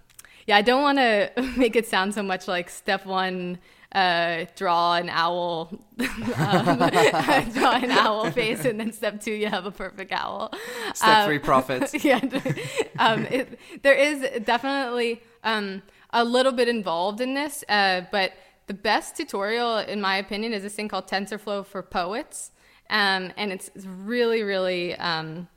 yeah, 0.48 0.58
I 0.58 0.62
don't 0.62 0.82
want 0.82 0.98
to 0.98 1.32
make 1.58 1.76
it 1.76 1.88
sound 1.88 2.14
so 2.14 2.24
much 2.24 2.48
like 2.48 2.70
step 2.70 3.06
one. 3.06 3.60
Uh, 3.94 4.46
draw 4.56 4.96
an 4.96 5.08
owl, 5.08 5.70
um, 6.00 6.78
draw 7.54 7.76
an 7.76 7.92
owl 7.92 8.32
face, 8.32 8.66
and 8.66 8.80
then 8.80 8.92
step 8.92 9.22
two, 9.22 9.32
you 9.34 9.48
have 9.48 9.68
a 9.68 9.72
perfect 9.72 10.12
owl. 10.12 10.52
Step 10.96 11.10
um, 11.10 11.28
three, 11.28 11.38
profit. 11.38 11.94
yeah, 12.04 12.20
um, 12.98 13.26
it, 13.28 13.60
there 13.84 13.94
is 13.94 14.28
definitely 14.46 15.22
um, 15.44 15.84
a 16.12 16.24
little 16.24 16.52
bit 16.52 16.68
involved 16.68 17.22
in 17.22 17.36
this, 17.36 17.64
uh, 17.70 18.02
but 18.12 18.34
the 18.66 18.74
best 18.74 19.16
tutorial, 19.16 19.78
in 19.78 20.02
my 20.02 20.18
opinion, 20.18 20.54
is 20.54 20.64
this 20.64 20.74
thing 20.74 20.88
called 20.88 21.08
TensorFlow 21.08 21.64
for 21.64 21.84
Poets. 21.84 22.52
Um, 22.90 23.32
and 23.38 23.52
it's 23.52 23.70
really, 23.86 24.44
really 24.44 24.96
um, 24.96 25.48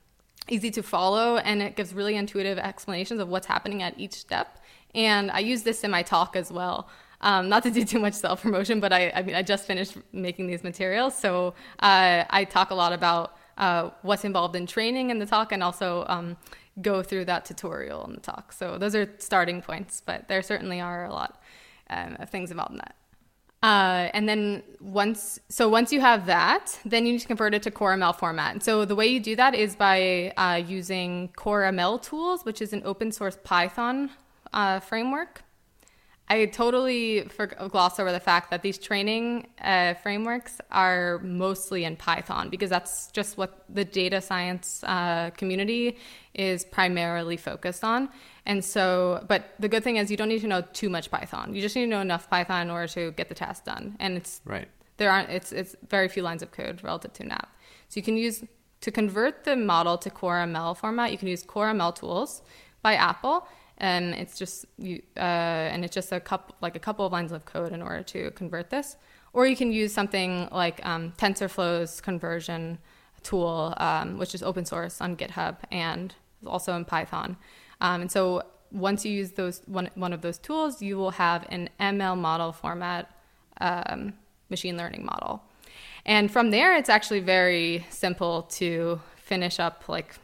easy 0.49 0.70
to 0.72 0.82
follow, 0.82 1.39
and 1.39 1.62
it 1.62 1.76
gives 1.76 1.95
really 1.95 2.16
intuitive 2.16 2.59
explanations 2.59 3.20
of 3.20 3.28
what's 3.28 3.47
happening 3.47 3.82
at 3.82 3.99
each 3.99 4.14
step. 4.14 4.59
And 4.95 5.30
I 5.30 5.41
use 5.41 5.62
this 5.62 5.84
in 5.84 5.91
my 5.91 6.03
talk 6.03 6.37
as 6.37 6.51
well. 6.51 6.89
Um, 7.27 7.49
not 7.49 7.64
to 7.64 7.72
do 7.72 7.85
too 7.85 7.99
much 7.99 8.14
self 8.14 8.43
promotion, 8.43 8.79
but 8.79 8.93
I, 8.93 9.11
I, 9.11 9.22
mean, 9.22 9.35
I 9.35 9.43
just 9.43 9.66
finished 9.66 9.97
making 10.12 10.47
these 10.47 10.62
materials, 10.62 11.18
so 11.18 11.55
uh, 11.81 12.22
I 12.31 12.47
talk 12.49 12.70
a 12.70 12.74
lot 12.74 12.93
about 12.93 13.37
uh, 13.59 13.91
what's 14.03 14.24
involved 14.24 14.55
in 14.55 14.64
training 14.64 15.11
in 15.11 15.18
the 15.18 15.27
talk, 15.27 15.51
and 15.51 15.61
also 15.61 16.05
um, 16.07 16.37
go 16.81 17.03
through 17.03 17.24
that 17.24 17.45
tutorial 17.45 18.05
in 18.05 18.14
the 18.14 18.20
talk. 18.20 18.53
So 18.53 18.79
those 18.79 18.95
are 18.95 19.12
starting 19.18 19.61
points, 19.61 20.01
but 20.07 20.29
there 20.29 20.41
certainly 20.41 20.81
are 20.81 21.05
a 21.07 21.12
lot 21.12 21.43
um, 21.91 22.16
of 22.20 22.31
things 22.31 22.53
involved 22.53 22.72
in 22.72 22.79
that. 22.79 22.95
Uh, 23.61 24.09
and 24.14 24.29
then 24.29 24.62
once, 24.81 25.41
so 25.49 25.68
once 25.68 25.93
you 25.93 26.01
have 26.01 26.27
that, 26.27 26.79
then 26.85 27.07
you 27.07 27.12
need 27.12 27.22
to 27.22 27.27
convert 27.27 27.55
it 27.55 27.62
to 27.64 27.72
Core 27.72 27.97
ML 27.97 28.14
format. 28.14 28.53
And 28.53 28.62
so 28.62 28.85
the 28.85 28.95
way 28.95 29.09
you 29.09 29.18
do 29.18 29.35
that 29.35 29.57
is 29.57 29.74
by 29.74 30.33
uh, 30.37 30.62
using 30.64 31.31
CoreML 31.37 32.01
tools, 32.03 32.45
which 32.45 32.62
is 32.62 32.72
an 32.72 32.83
open 32.85 33.11
source 33.11 33.37
Python 33.43 34.11
uh, 34.53 34.79
framework. 34.79 35.43
I 36.29 36.47
totally 36.47 37.29
gloss 37.68 38.01
over 38.01 38.11
the 38.11 38.20
fact 38.20 38.51
that 38.51 38.62
these 38.62 38.79
training 38.79 39.47
uh, 39.62 39.95
frameworks 39.95 40.61
are 40.72 41.20
mostly 41.20 41.85
in 41.85 41.95
Python 41.95 42.51
because 42.51 42.68
that's 42.68 43.12
just 43.12 43.39
what 43.39 43.64
the 43.68 43.85
data 43.85 44.20
science 44.20 44.83
uh, 44.85 45.31
community 45.37 45.99
is 46.35 46.64
primarily 46.64 47.37
focused 47.37 47.85
on. 47.85 48.09
And 48.45 48.64
so, 48.64 49.24
but 49.29 49.55
the 49.61 49.68
good 49.68 49.85
thing 49.85 49.97
is 49.97 50.11
you 50.11 50.16
don't 50.16 50.29
need 50.29 50.41
to 50.41 50.49
know 50.49 50.62
too 50.72 50.91
much 50.91 51.12
Python. 51.12 51.55
You 51.55 51.62
just 51.62 51.77
need 51.77 51.85
to 51.85 51.91
know 51.91 52.01
enough 52.01 52.29
Python 52.29 52.62
in 52.62 52.70
order 52.70 52.89
to 52.89 53.12
get 53.12 53.29
the 53.29 53.35
task 53.35 53.64
done. 53.64 53.97
And 54.01 54.16
it's 54.16 54.41
right. 54.45 54.68
There 54.97 55.11
aren't. 55.11 55.31
It's 55.31 55.53
it's 55.53 55.77
very 55.89 56.09
few 56.09 56.22
lines 56.22 56.43
of 56.43 56.51
code 56.51 56.83
relative 56.83 57.12
to 57.14 57.24
NAP. 57.24 57.49
So 57.89 57.99
you 57.99 58.03
can 58.03 58.16
use 58.16 58.45
to 58.81 58.91
convert 58.91 59.45
the 59.45 59.55
model 59.55 59.97
to 59.99 60.11
Core 60.11 60.39
ML 60.39 60.77
format. 60.77 61.12
You 61.12 61.18
can 61.18 61.29
use 61.29 61.43
Core 61.45 61.70
ML 61.72 61.95
tools 61.95 62.43
by 62.83 62.95
Apple 62.95 63.47
and 63.79 64.14
it's 64.14 64.39
just 64.39 64.66
you 64.79 65.03
uh, 65.16 65.20
and 65.20 65.85
it's 65.85 65.95
just 65.95 66.12
a 66.12 66.20
couple 66.20 66.55
like 66.61 66.77
a 66.77 66.79
couple 66.79 67.05
of 67.05 67.12
lines 67.12 67.33
of 67.33 67.45
code 67.45 67.72
in 67.72 67.83
order 67.83 68.03
to 68.03 68.31
convert 68.33 68.70
this. 68.70 68.97
Or 69.33 69.47
you 69.47 69.57
can 69.57 69.70
use 69.70 69.93
something 69.93 70.49
like 70.51 70.85
um, 70.87 71.12
tensorflow's 71.18 72.01
conversion 72.01 72.79
tool 73.22 73.74
um, 73.79 74.18
which 74.18 74.35
is 74.35 74.43
open 74.43 74.64
source 74.64 75.01
on 75.01 75.16
github 75.16 75.57
and 75.70 76.14
also 76.47 76.74
in 76.74 76.85
python. 76.85 77.37
Um, 77.81 78.03
and 78.03 78.11
so 78.11 78.45
once 78.72 79.05
you 79.05 79.12
use 79.12 79.33
those 79.33 79.62
one, 79.66 79.91
one 79.95 80.12
of 80.12 80.22
those 80.22 80.39
tools 80.39 80.81
you 80.81 80.97
will 80.97 81.12
have 81.12 81.45
an 81.51 81.68
ml 81.79 82.16
model 82.16 82.53
format 82.53 83.11
um, 83.61 84.14
machine 84.49 84.77
learning 84.77 85.05
model. 85.05 85.43
And 86.07 86.31
from 86.31 86.51
there 86.51 86.77
it's 86.77 86.89
actually 86.89 87.20
very 87.20 87.85
simple 87.91 88.43
to 88.43 89.01
finish 89.16 89.59
up 89.61 89.89
like 89.89 90.14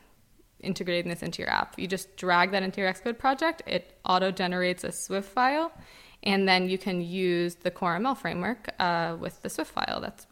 integrating 0.62 1.10
this 1.10 1.22
into 1.22 1.42
your 1.42 1.50
app. 1.50 1.78
You 1.78 1.86
just 1.86 2.16
drag 2.16 2.50
that 2.52 2.62
into 2.62 2.80
your 2.80 2.92
Xcode 2.92 3.18
project, 3.18 3.62
it 3.66 3.98
auto 4.04 4.30
generates 4.30 4.84
a 4.84 4.92
Swift 4.92 5.28
file, 5.28 5.72
and 6.22 6.48
then 6.48 6.68
you 6.68 6.78
can 6.78 7.00
use 7.00 7.56
the 7.56 7.70
Core 7.70 7.96
ML 7.98 8.16
framework 8.16 8.68
uh, 8.78 9.16
with 9.18 9.42
the 9.42 9.50
Swift 9.50 9.72
file 9.72 10.00
that's 10.00 10.26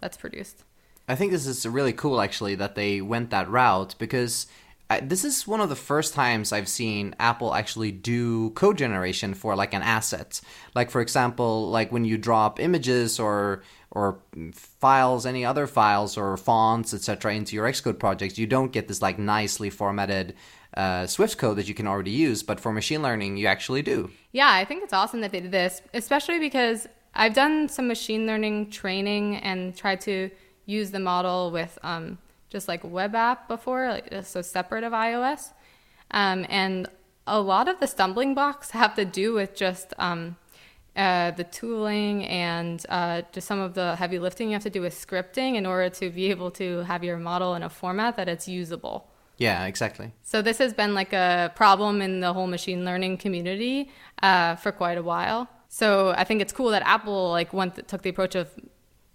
that's 0.00 0.16
produced. 0.16 0.64
I 1.08 1.14
think 1.16 1.32
this 1.32 1.46
is 1.46 1.66
really 1.66 1.92
cool 1.92 2.20
actually 2.20 2.54
that 2.54 2.74
they 2.74 3.00
went 3.00 3.30
that 3.30 3.48
route 3.50 3.94
because 3.98 4.46
I, 4.88 5.00
this 5.00 5.24
is 5.24 5.46
one 5.46 5.60
of 5.60 5.68
the 5.68 5.76
first 5.76 6.14
times 6.14 6.52
I've 6.52 6.68
seen 6.68 7.14
Apple 7.20 7.54
actually 7.54 7.92
do 7.92 8.50
code 8.50 8.76
generation 8.76 9.34
for 9.34 9.54
like 9.54 9.72
an 9.72 9.82
asset. 9.82 10.40
Like 10.74 10.90
for 10.90 11.00
example, 11.00 11.70
like 11.70 11.92
when 11.92 12.04
you 12.04 12.18
drop 12.18 12.58
images 12.58 13.20
or 13.20 13.62
or 13.90 14.18
files, 14.52 15.26
any 15.26 15.44
other 15.44 15.66
files 15.66 16.16
or 16.16 16.36
fonts, 16.36 16.94
etc., 16.94 17.34
into 17.34 17.56
your 17.56 17.66
Xcode 17.66 17.98
projects, 17.98 18.38
you 18.38 18.46
don't 18.46 18.72
get 18.72 18.88
this 18.88 19.02
like 19.02 19.18
nicely 19.18 19.68
formatted 19.68 20.34
uh, 20.74 21.06
Swift 21.06 21.38
code 21.38 21.56
that 21.56 21.68
you 21.68 21.74
can 21.74 21.86
already 21.86 22.12
use. 22.12 22.42
But 22.42 22.60
for 22.60 22.72
machine 22.72 23.02
learning, 23.02 23.36
you 23.36 23.46
actually 23.46 23.82
do. 23.82 24.10
Yeah, 24.32 24.50
I 24.52 24.64
think 24.64 24.84
it's 24.84 24.92
awesome 24.92 25.20
that 25.22 25.32
they 25.32 25.40
did 25.40 25.50
this, 25.50 25.82
especially 25.92 26.38
because 26.38 26.86
I've 27.14 27.34
done 27.34 27.68
some 27.68 27.88
machine 27.88 28.26
learning 28.26 28.70
training 28.70 29.36
and 29.38 29.76
tried 29.76 30.00
to 30.02 30.30
use 30.66 30.92
the 30.92 31.00
model 31.00 31.50
with 31.50 31.76
um, 31.82 32.18
just 32.48 32.68
like 32.68 32.84
web 32.84 33.14
app 33.16 33.48
before, 33.48 33.88
like, 33.88 34.24
so 34.24 34.42
separate 34.42 34.84
of 34.84 34.92
iOS. 34.92 35.52
Um, 36.12 36.46
and 36.48 36.88
a 37.26 37.40
lot 37.40 37.68
of 37.68 37.80
the 37.80 37.86
stumbling 37.86 38.34
blocks 38.34 38.70
have 38.72 38.94
to 38.94 39.04
do 39.04 39.32
with 39.32 39.54
just 39.54 39.94
um, 39.98 40.36
uh, 40.96 41.30
the 41.32 41.44
tooling 41.44 42.24
and 42.26 42.84
uh, 42.88 43.22
just 43.32 43.46
some 43.46 43.60
of 43.60 43.74
the 43.74 43.96
heavy 43.96 44.18
lifting 44.18 44.48
you 44.48 44.54
have 44.54 44.62
to 44.62 44.70
do 44.70 44.80
with 44.80 44.94
scripting 44.94 45.54
in 45.54 45.66
order 45.66 45.88
to 45.88 46.10
be 46.10 46.30
able 46.30 46.50
to 46.52 46.78
have 46.80 47.04
your 47.04 47.16
model 47.16 47.54
in 47.54 47.62
a 47.62 47.70
format 47.70 48.16
that 48.16 48.28
it's 48.28 48.48
usable. 48.48 49.08
Yeah, 49.38 49.64
exactly. 49.64 50.12
So 50.22 50.42
this 50.42 50.58
has 50.58 50.74
been 50.74 50.92
like 50.92 51.12
a 51.12 51.50
problem 51.56 52.02
in 52.02 52.20
the 52.20 52.32
whole 52.32 52.46
machine 52.46 52.84
learning 52.84 53.16
community 53.18 53.90
uh, 54.22 54.56
for 54.56 54.70
quite 54.70 54.98
a 54.98 55.02
while. 55.02 55.48
So 55.68 56.12
I 56.16 56.24
think 56.24 56.42
it's 56.42 56.52
cool 56.52 56.70
that 56.70 56.82
Apple 56.84 57.30
like 57.30 57.52
went 57.52 57.88
took 57.88 58.02
the 58.02 58.10
approach 58.10 58.34
of 58.34 58.50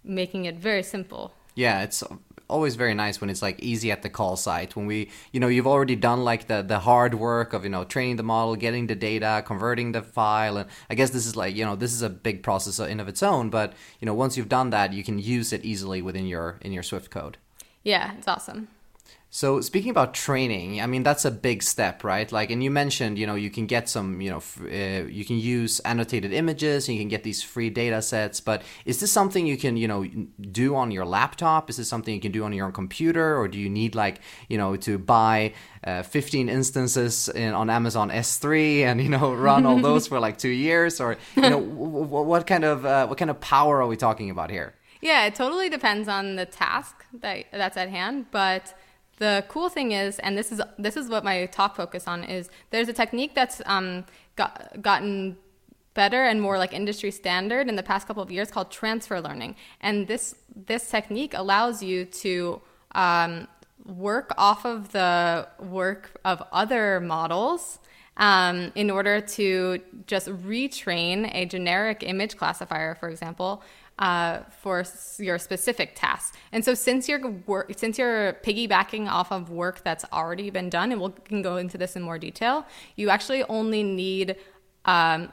making 0.02 0.46
it 0.46 0.56
very 0.56 0.82
simple. 0.82 1.32
Yeah, 1.54 1.82
it's 1.82 2.02
always 2.48 2.76
very 2.76 2.94
nice 2.94 3.20
when 3.20 3.30
it's 3.30 3.42
like 3.42 3.58
easy 3.60 3.90
at 3.90 4.02
the 4.02 4.08
call 4.08 4.36
site 4.36 4.76
when 4.76 4.86
we 4.86 5.10
you 5.32 5.40
know 5.40 5.48
you've 5.48 5.66
already 5.66 5.96
done 5.96 6.24
like 6.24 6.46
the 6.46 6.62
the 6.62 6.80
hard 6.80 7.14
work 7.14 7.52
of 7.52 7.64
you 7.64 7.70
know 7.70 7.84
training 7.84 8.16
the 8.16 8.22
model 8.22 8.54
getting 8.56 8.86
the 8.86 8.94
data 8.94 9.42
converting 9.46 9.92
the 9.92 10.02
file 10.02 10.56
and 10.56 10.68
i 10.88 10.94
guess 10.94 11.10
this 11.10 11.26
is 11.26 11.36
like 11.36 11.54
you 11.56 11.64
know 11.64 11.76
this 11.76 11.92
is 11.92 12.02
a 12.02 12.10
big 12.10 12.42
process 12.42 12.78
in 12.78 13.00
of 13.00 13.08
its 13.08 13.22
own 13.22 13.50
but 13.50 13.72
you 14.00 14.06
know 14.06 14.14
once 14.14 14.36
you've 14.36 14.48
done 14.48 14.70
that 14.70 14.92
you 14.92 15.02
can 15.02 15.18
use 15.18 15.52
it 15.52 15.64
easily 15.64 16.00
within 16.00 16.26
your 16.26 16.58
in 16.60 16.72
your 16.72 16.82
swift 16.82 17.10
code. 17.10 17.36
Yeah 17.82 18.12
it's 18.16 18.28
awesome 18.28 18.68
so 19.28 19.60
speaking 19.60 19.90
about 19.90 20.14
training, 20.14 20.80
I 20.80 20.86
mean 20.86 21.02
that's 21.02 21.24
a 21.24 21.30
big 21.30 21.62
step, 21.62 22.04
right? 22.04 22.30
Like, 22.30 22.50
and 22.50 22.62
you 22.62 22.70
mentioned, 22.70 23.18
you 23.18 23.26
know, 23.26 23.34
you 23.34 23.50
can 23.50 23.66
get 23.66 23.88
some, 23.88 24.20
you 24.20 24.30
know, 24.30 24.42
uh, 24.62 25.06
you 25.06 25.24
can 25.24 25.36
use 25.36 25.80
annotated 25.80 26.32
images, 26.32 26.88
and 26.88 26.96
you 26.96 27.02
can 27.02 27.08
get 27.08 27.22
these 27.22 27.42
free 27.42 27.68
data 27.68 28.00
sets. 28.00 28.40
But 28.40 28.62
is 28.84 29.00
this 29.00 29.12
something 29.12 29.46
you 29.46 29.56
can, 29.56 29.76
you 29.76 29.88
know, 29.88 30.06
do 30.50 30.74
on 30.76 30.90
your 30.90 31.04
laptop? 31.04 31.68
Is 31.68 31.76
this 31.76 31.88
something 31.88 32.14
you 32.14 32.20
can 32.20 32.32
do 32.32 32.44
on 32.44 32.52
your 32.52 32.66
own 32.66 32.72
computer, 32.72 33.36
or 33.36 33.48
do 33.48 33.58
you 33.58 33.68
need 33.68 33.94
like, 33.94 34.20
you 34.48 34.56
know, 34.56 34.76
to 34.76 34.96
buy 34.96 35.52
uh, 35.84 36.02
15 36.02 36.48
instances 36.48 37.28
in, 37.28 37.52
on 37.52 37.68
Amazon 37.68 38.10
S3 38.10 38.82
and 38.82 39.02
you 39.02 39.08
know 39.08 39.34
run 39.34 39.66
all 39.66 39.78
those 39.88 40.06
for 40.06 40.20
like 40.20 40.38
two 40.38 40.48
years, 40.48 41.00
or 41.00 41.18
you 41.34 41.50
know, 41.50 41.58
what 41.58 42.46
kind 42.46 42.64
of 42.64 42.86
uh, 42.86 43.06
what 43.06 43.18
kind 43.18 43.30
of 43.30 43.40
power 43.40 43.82
are 43.82 43.86
we 43.86 43.96
talking 43.96 44.30
about 44.30 44.50
here? 44.50 44.74
Yeah, 45.02 45.26
it 45.26 45.34
totally 45.34 45.68
depends 45.68 46.08
on 46.08 46.36
the 46.36 46.46
task 46.46 47.04
that 47.20 47.46
that's 47.52 47.76
at 47.76 47.90
hand, 47.90 48.26
but 48.30 48.74
the 49.18 49.44
cool 49.48 49.68
thing 49.68 49.92
is, 49.92 50.18
and 50.18 50.36
this 50.36 50.52
is 50.52 50.60
this 50.78 50.96
is 50.96 51.08
what 51.08 51.24
my 51.24 51.46
talk 51.46 51.76
focus 51.76 52.06
on 52.06 52.24
is 52.24 52.50
there's 52.70 52.88
a 52.88 52.92
technique 52.92 53.34
that's 53.34 53.62
um, 53.66 54.04
got, 54.36 54.82
gotten 54.82 55.36
better 55.94 56.24
and 56.24 56.40
more 56.42 56.58
like 56.58 56.72
industry 56.74 57.10
standard 57.10 57.68
in 57.68 57.76
the 57.76 57.82
past 57.82 58.06
couple 58.06 58.22
of 58.22 58.30
years 58.30 58.50
called 58.50 58.70
transfer 58.70 59.20
learning. 59.20 59.56
And 59.80 60.06
this 60.06 60.34
this 60.54 60.90
technique 60.90 61.32
allows 61.34 61.82
you 61.82 62.04
to 62.04 62.60
um, 62.92 63.48
work 63.84 64.32
off 64.36 64.64
of 64.66 64.92
the 64.92 65.48
work 65.58 66.20
of 66.24 66.42
other 66.52 67.00
models 67.00 67.78
um, 68.18 68.72
in 68.74 68.90
order 68.90 69.20
to 69.20 69.80
just 70.06 70.28
retrain 70.28 71.30
a 71.34 71.44
generic 71.46 72.02
image 72.02 72.36
classifier, 72.36 72.94
for 72.94 73.08
example, 73.08 73.62
uh, 73.98 74.40
for 74.60 74.84
your 75.18 75.38
specific 75.38 75.92
task. 75.94 76.36
And 76.52 76.64
so 76.64 76.74
since 76.74 77.08
you're 77.08 77.20
since 77.76 77.98
you're 77.98 78.34
piggybacking 78.44 79.08
off 79.08 79.32
of 79.32 79.50
work 79.50 79.82
that's 79.84 80.04
already 80.12 80.50
been 80.50 80.68
done, 80.68 80.92
and 80.92 81.00
we 81.00 81.10
can 81.24 81.42
go 81.42 81.56
into 81.56 81.78
this 81.78 81.96
in 81.96 82.02
more 82.02 82.18
detail, 82.18 82.66
you 82.96 83.10
actually 83.10 83.42
only 83.44 83.82
need 83.82 84.36
um, 84.84 85.32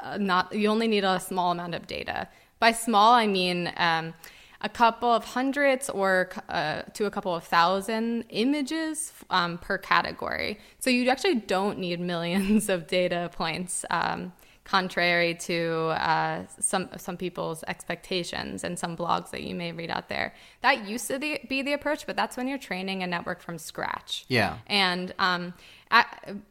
uh, 0.00 0.18
not 0.18 0.54
you 0.54 0.68
only 0.68 0.88
need 0.88 1.04
a 1.04 1.18
small 1.18 1.50
amount 1.52 1.74
of 1.74 1.86
data. 1.86 2.28
By 2.58 2.72
small, 2.72 3.12
I 3.14 3.26
mean 3.26 3.72
um, 3.76 4.14
a 4.60 4.68
couple 4.68 5.10
of 5.10 5.24
hundreds 5.24 5.90
or 5.90 6.30
uh, 6.48 6.82
to 6.94 7.04
a 7.06 7.10
couple 7.10 7.34
of 7.34 7.44
thousand 7.44 8.24
images 8.30 9.12
um, 9.30 9.58
per 9.58 9.78
category. 9.78 10.58
So 10.78 10.90
you 10.90 11.08
actually 11.10 11.36
don't 11.36 11.78
need 11.78 12.00
millions 12.00 12.68
of 12.74 12.86
data 12.86 13.30
points. 13.32 13.84
Um, 13.90 14.32
contrary 14.64 15.34
to 15.34 15.94
uh, 15.98 16.42
some 16.58 16.88
some 16.96 17.16
people's 17.16 17.62
expectations 17.68 18.64
and 18.64 18.78
some 18.78 18.96
blogs 18.96 19.30
that 19.30 19.42
you 19.42 19.54
may 19.54 19.72
read 19.72 19.90
out 19.90 20.08
there. 20.08 20.34
That 20.62 20.86
used 20.86 21.06
to 21.08 21.18
be 21.18 21.62
the 21.62 21.74
approach, 21.74 22.06
but 22.06 22.16
that's 22.16 22.36
when 22.36 22.48
you're 22.48 22.58
training 22.58 23.02
a 23.02 23.06
network 23.06 23.42
from 23.42 23.58
scratch. 23.58 24.24
Yeah. 24.28 24.58
And 24.66 25.14
um, 25.18 25.54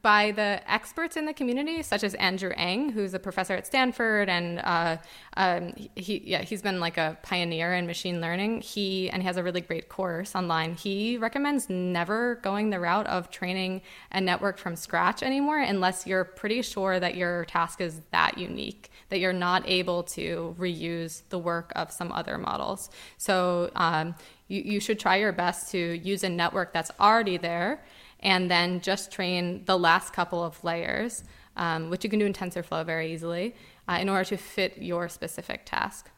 by 0.02 0.32
the 0.32 0.62
experts 0.72 1.18
in 1.18 1.26
the 1.26 1.34
community, 1.34 1.82
such 1.82 2.04
as 2.04 2.14
Andrew 2.16 2.52
Ng, 2.56 2.90
who's 2.90 3.14
a 3.14 3.20
professor 3.20 3.54
at 3.54 3.68
Stanford, 3.68 4.30
and 4.30 4.60
uh, 4.64 4.98
um, 5.36 5.74
he 5.96 6.22
yeah 6.26 6.42
he's 6.42 6.62
been 6.62 6.80
like 6.80 6.98
a 6.98 7.18
pioneer 7.24 7.74
in 7.74 7.86
machine 7.86 8.22
learning. 8.22 8.62
He 8.62 9.10
and 9.10 9.22
he 9.22 9.28
has 9.28 9.38
a 9.38 9.44
really 9.44 9.62
great 9.62 9.90
course 9.90 10.36
online. 10.36 10.76
He 10.76 11.18
recommends 11.18 11.70
never 11.70 12.36
going 12.36 12.70
the 12.70 12.80
route 12.80 13.08
of 13.08 13.30
training 13.30 13.82
a 14.12 14.22
network 14.22 14.58
from 14.58 14.76
scratch 14.76 15.24
anymore, 15.24 15.60
unless 15.60 16.08
you're 16.08 16.24
pretty 16.24 16.62
sure 16.62 17.00
that 17.00 17.16
your 17.16 17.46
task 17.46 17.82
is 17.82 18.02
that 18.12 18.38
unique 18.38 18.92
that 19.10 19.20
you're 19.20 19.32
not 19.32 19.68
able 19.68 20.02
to 20.02 20.56
reuse 20.58 21.22
the 21.30 21.38
work 21.38 21.72
of 21.76 21.92
some 21.92 22.12
other 22.12 22.38
models. 22.38 22.90
So 23.18 23.70
um, 23.76 24.16
you, 24.48 24.62
you 24.62 24.80
should 24.80 25.00
try 25.00 25.18
your 25.18 25.32
best 25.32 25.70
to 25.72 25.78
use 25.78 26.24
a 26.24 26.30
network 26.30 26.74
that's 26.74 26.90
already 27.00 27.38
there 27.38 27.84
and 28.24 28.50
then 28.50 28.82
just 28.82 29.12
train 29.12 29.64
the 29.66 29.78
last 29.78 30.14
couple 30.14 30.44
of 30.44 30.62
layers, 30.64 31.24
um, 31.56 31.90
which 31.92 32.04
you 32.04 32.10
can 32.10 32.18
do 32.18 32.26
in 32.26 32.34
TensorFlow 32.34 32.84
very 32.86 33.14
easily, 33.14 33.56
uh, 33.88 33.98
in 34.02 34.10
order 34.10 34.24
to 34.24 34.38
fit 34.38 34.78
your 34.80 35.08
specific 35.10 35.66
task. 35.66 36.10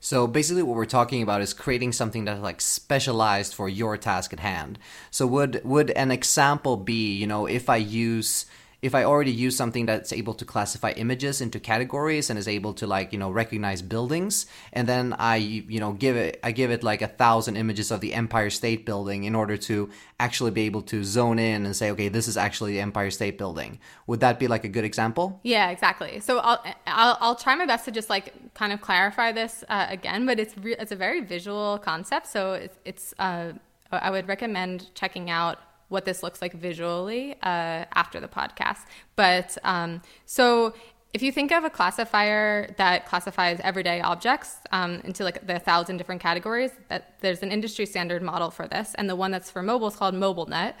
So 0.00 0.26
basically, 0.26 0.62
what 0.62 0.76
we're 0.76 0.84
talking 0.84 1.22
about 1.22 1.40
is 1.40 1.52
creating 1.52 1.92
something 1.92 2.24
that's 2.24 2.40
like 2.40 2.60
specialized 2.60 3.54
for 3.54 3.68
your 3.68 3.96
task 3.96 4.32
at 4.32 4.40
hand. 4.40 4.78
So 5.10 5.26
would 5.26 5.60
would 5.64 5.90
an 5.90 6.10
example 6.10 6.76
be, 6.76 7.14
you 7.16 7.26
know, 7.26 7.46
if 7.46 7.68
I 7.68 7.76
use 7.76 8.46
if 8.80 8.94
I 8.94 9.04
already 9.04 9.32
use 9.32 9.56
something 9.56 9.86
that's 9.86 10.12
able 10.12 10.34
to 10.34 10.44
classify 10.44 10.92
images 10.92 11.40
into 11.40 11.58
categories 11.58 12.30
and 12.30 12.38
is 12.38 12.46
able 12.46 12.74
to 12.74 12.86
like 12.86 13.12
you 13.12 13.18
know 13.18 13.30
recognize 13.30 13.82
buildings, 13.82 14.46
and 14.72 14.86
then 14.86 15.14
I 15.18 15.36
you 15.36 15.80
know 15.80 15.92
give 15.92 16.16
it 16.16 16.38
I 16.44 16.52
give 16.52 16.70
it 16.70 16.84
like 16.84 17.02
a 17.02 17.08
thousand 17.08 17.56
images 17.56 17.90
of 17.90 18.00
the 18.00 18.14
Empire 18.14 18.50
State 18.50 18.86
Building 18.86 19.24
in 19.24 19.34
order 19.34 19.56
to 19.56 19.90
actually 20.20 20.52
be 20.52 20.62
able 20.62 20.82
to 20.82 21.02
zone 21.02 21.38
in 21.38 21.66
and 21.66 21.74
say, 21.74 21.90
okay, 21.90 22.08
this 22.08 22.28
is 22.28 22.36
actually 22.36 22.72
the 22.72 22.80
Empire 22.80 23.10
State 23.10 23.36
Building. 23.36 23.80
Would 24.06 24.20
that 24.20 24.38
be 24.38 24.46
like 24.46 24.64
a 24.64 24.68
good 24.68 24.84
example? 24.84 25.40
Yeah, 25.42 25.70
exactly. 25.70 26.20
So 26.20 26.38
I'll 26.38 26.62
I'll, 26.86 27.18
I'll 27.20 27.36
try 27.36 27.56
my 27.56 27.66
best 27.66 27.84
to 27.86 27.90
just 27.90 28.08
like 28.08 28.54
kind 28.54 28.72
of 28.72 28.80
clarify 28.80 29.32
this 29.32 29.64
uh, 29.68 29.86
again, 29.88 30.24
but 30.24 30.38
it's 30.38 30.56
re- 30.56 30.76
it's 30.78 30.92
a 30.92 30.96
very 30.96 31.20
visual 31.20 31.78
concept, 31.78 32.28
so 32.28 32.52
it's, 32.52 32.78
it's 32.84 33.14
uh, 33.18 33.52
I 33.90 34.10
would 34.10 34.28
recommend 34.28 34.94
checking 34.94 35.30
out 35.30 35.58
what 35.88 36.04
this 36.04 36.22
looks 36.22 36.42
like 36.42 36.52
visually 36.52 37.34
uh, 37.42 37.84
after 37.94 38.20
the 38.20 38.28
podcast. 38.28 38.80
But 39.16 39.56
um, 39.64 40.02
so 40.26 40.74
if 41.14 41.22
you 41.22 41.32
think 41.32 41.52
of 41.52 41.64
a 41.64 41.70
classifier 41.70 42.74
that 42.76 43.06
classifies 43.06 43.60
everyday 43.64 44.00
objects 44.00 44.58
um, 44.72 45.00
into 45.04 45.24
like 45.24 45.46
the 45.46 45.58
thousand 45.58 45.96
different 45.96 46.20
categories, 46.20 46.70
that 46.88 47.18
there's 47.20 47.42
an 47.42 47.50
industry 47.50 47.86
standard 47.86 48.22
model 48.22 48.50
for 48.50 48.68
this, 48.68 48.94
and 48.96 49.08
the 49.08 49.16
one 49.16 49.30
that's 49.30 49.50
for 49.50 49.62
mobile 49.62 49.88
is 49.88 49.96
called 49.96 50.14
MobileNet. 50.14 50.74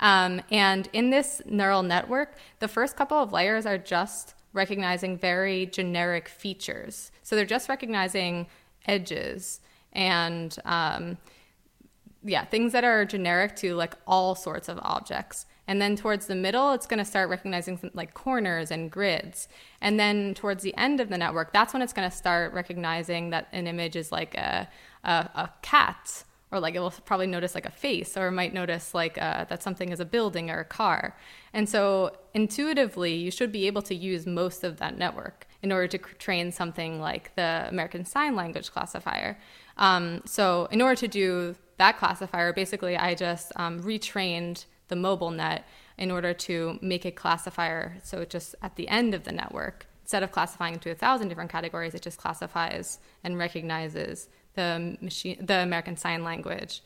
Um, 0.00 0.42
and 0.50 0.88
in 0.92 1.10
this 1.10 1.42
neural 1.46 1.82
network, 1.82 2.36
the 2.58 2.68
first 2.68 2.96
couple 2.96 3.18
of 3.18 3.32
layers 3.32 3.66
are 3.66 3.78
just 3.78 4.34
recognizing 4.52 5.16
very 5.16 5.66
generic 5.66 6.28
features. 6.28 7.12
So 7.22 7.36
they're 7.36 7.44
just 7.44 7.68
recognizing 7.68 8.48
edges 8.86 9.60
and 9.92 10.56
um, 10.64 11.18
yeah, 12.22 12.44
things 12.44 12.72
that 12.72 12.84
are 12.84 13.04
generic 13.04 13.56
to 13.56 13.74
like 13.74 13.94
all 14.06 14.34
sorts 14.34 14.68
of 14.68 14.78
objects. 14.82 15.46
And 15.66 15.80
then 15.80 15.94
towards 15.96 16.26
the 16.26 16.34
middle, 16.34 16.72
it's 16.72 16.86
going 16.86 16.98
to 16.98 17.04
start 17.04 17.30
recognizing 17.30 17.78
some, 17.78 17.90
like 17.94 18.12
corners 18.12 18.70
and 18.70 18.90
grids. 18.90 19.48
And 19.80 20.00
then 20.00 20.34
towards 20.34 20.62
the 20.62 20.76
end 20.76 21.00
of 21.00 21.08
the 21.08 21.16
network, 21.16 21.52
that's 21.52 21.72
when 21.72 21.80
it's 21.80 21.92
going 21.92 22.10
to 22.10 22.16
start 22.16 22.52
recognizing 22.52 23.30
that 23.30 23.48
an 23.52 23.66
image 23.66 23.94
is 23.94 24.10
like 24.10 24.34
a, 24.34 24.68
a, 25.04 25.10
a 25.12 25.50
cat, 25.62 26.24
or 26.50 26.58
like 26.58 26.74
it 26.74 26.80
will 26.80 26.90
probably 26.90 27.28
notice 27.28 27.54
like 27.54 27.66
a 27.66 27.70
face, 27.70 28.16
or 28.16 28.26
it 28.26 28.32
might 28.32 28.52
notice 28.52 28.94
like 28.94 29.16
uh, 29.16 29.44
that 29.44 29.62
something 29.62 29.90
is 29.90 30.00
a 30.00 30.04
building 30.04 30.50
or 30.50 30.58
a 30.58 30.64
car. 30.64 31.16
And 31.52 31.68
so 31.68 32.16
intuitively, 32.34 33.14
you 33.14 33.30
should 33.30 33.52
be 33.52 33.68
able 33.68 33.82
to 33.82 33.94
use 33.94 34.26
most 34.26 34.64
of 34.64 34.78
that 34.78 34.98
network 34.98 35.46
in 35.62 35.70
order 35.70 35.86
to 35.86 35.98
train 35.98 36.50
something 36.50 37.00
like 37.00 37.34
the 37.36 37.66
American 37.68 38.04
Sign 38.04 38.34
Language 38.34 38.72
classifier. 38.72 39.38
Um, 39.76 40.22
so 40.24 40.66
in 40.72 40.82
order 40.82 40.96
to 40.96 41.08
do 41.08 41.54
that 41.80 41.96
classifier, 41.96 42.52
basically 42.52 42.94
I 42.96 43.14
just 43.14 43.52
um, 43.56 43.82
retrained 43.82 44.66
the 44.88 44.96
mobile 44.96 45.30
net 45.30 45.66
in 45.96 46.10
order 46.10 46.34
to 46.34 46.78
make 46.82 47.06
a 47.06 47.10
classifier. 47.10 47.96
So 48.02 48.24
just 48.26 48.54
at 48.62 48.76
the 48.76 48.86
end 48.88 49.14
of 49.14 49.24
the 49.24 49.32
network, 49.32 49.86
instead 50.02 50.22
of 50.22 50.30
classifying 50.30 50.74
into 50.74 50.90
a 50.90 50.94
thousand 50.94 51.28
different 51.28 51.50
categories, 51.50 51.94
it 51.94 52.02
just 52.02 52.18
classifies 52.18 52.98
and 53.24 53.38
recognizes 53.38 54.28
the 54.54 54.98
machine, 55.00 55.38
the 55.40 55.58
American 55.62 55.96
Sign 55.96 56.22
Language 56.22 56.82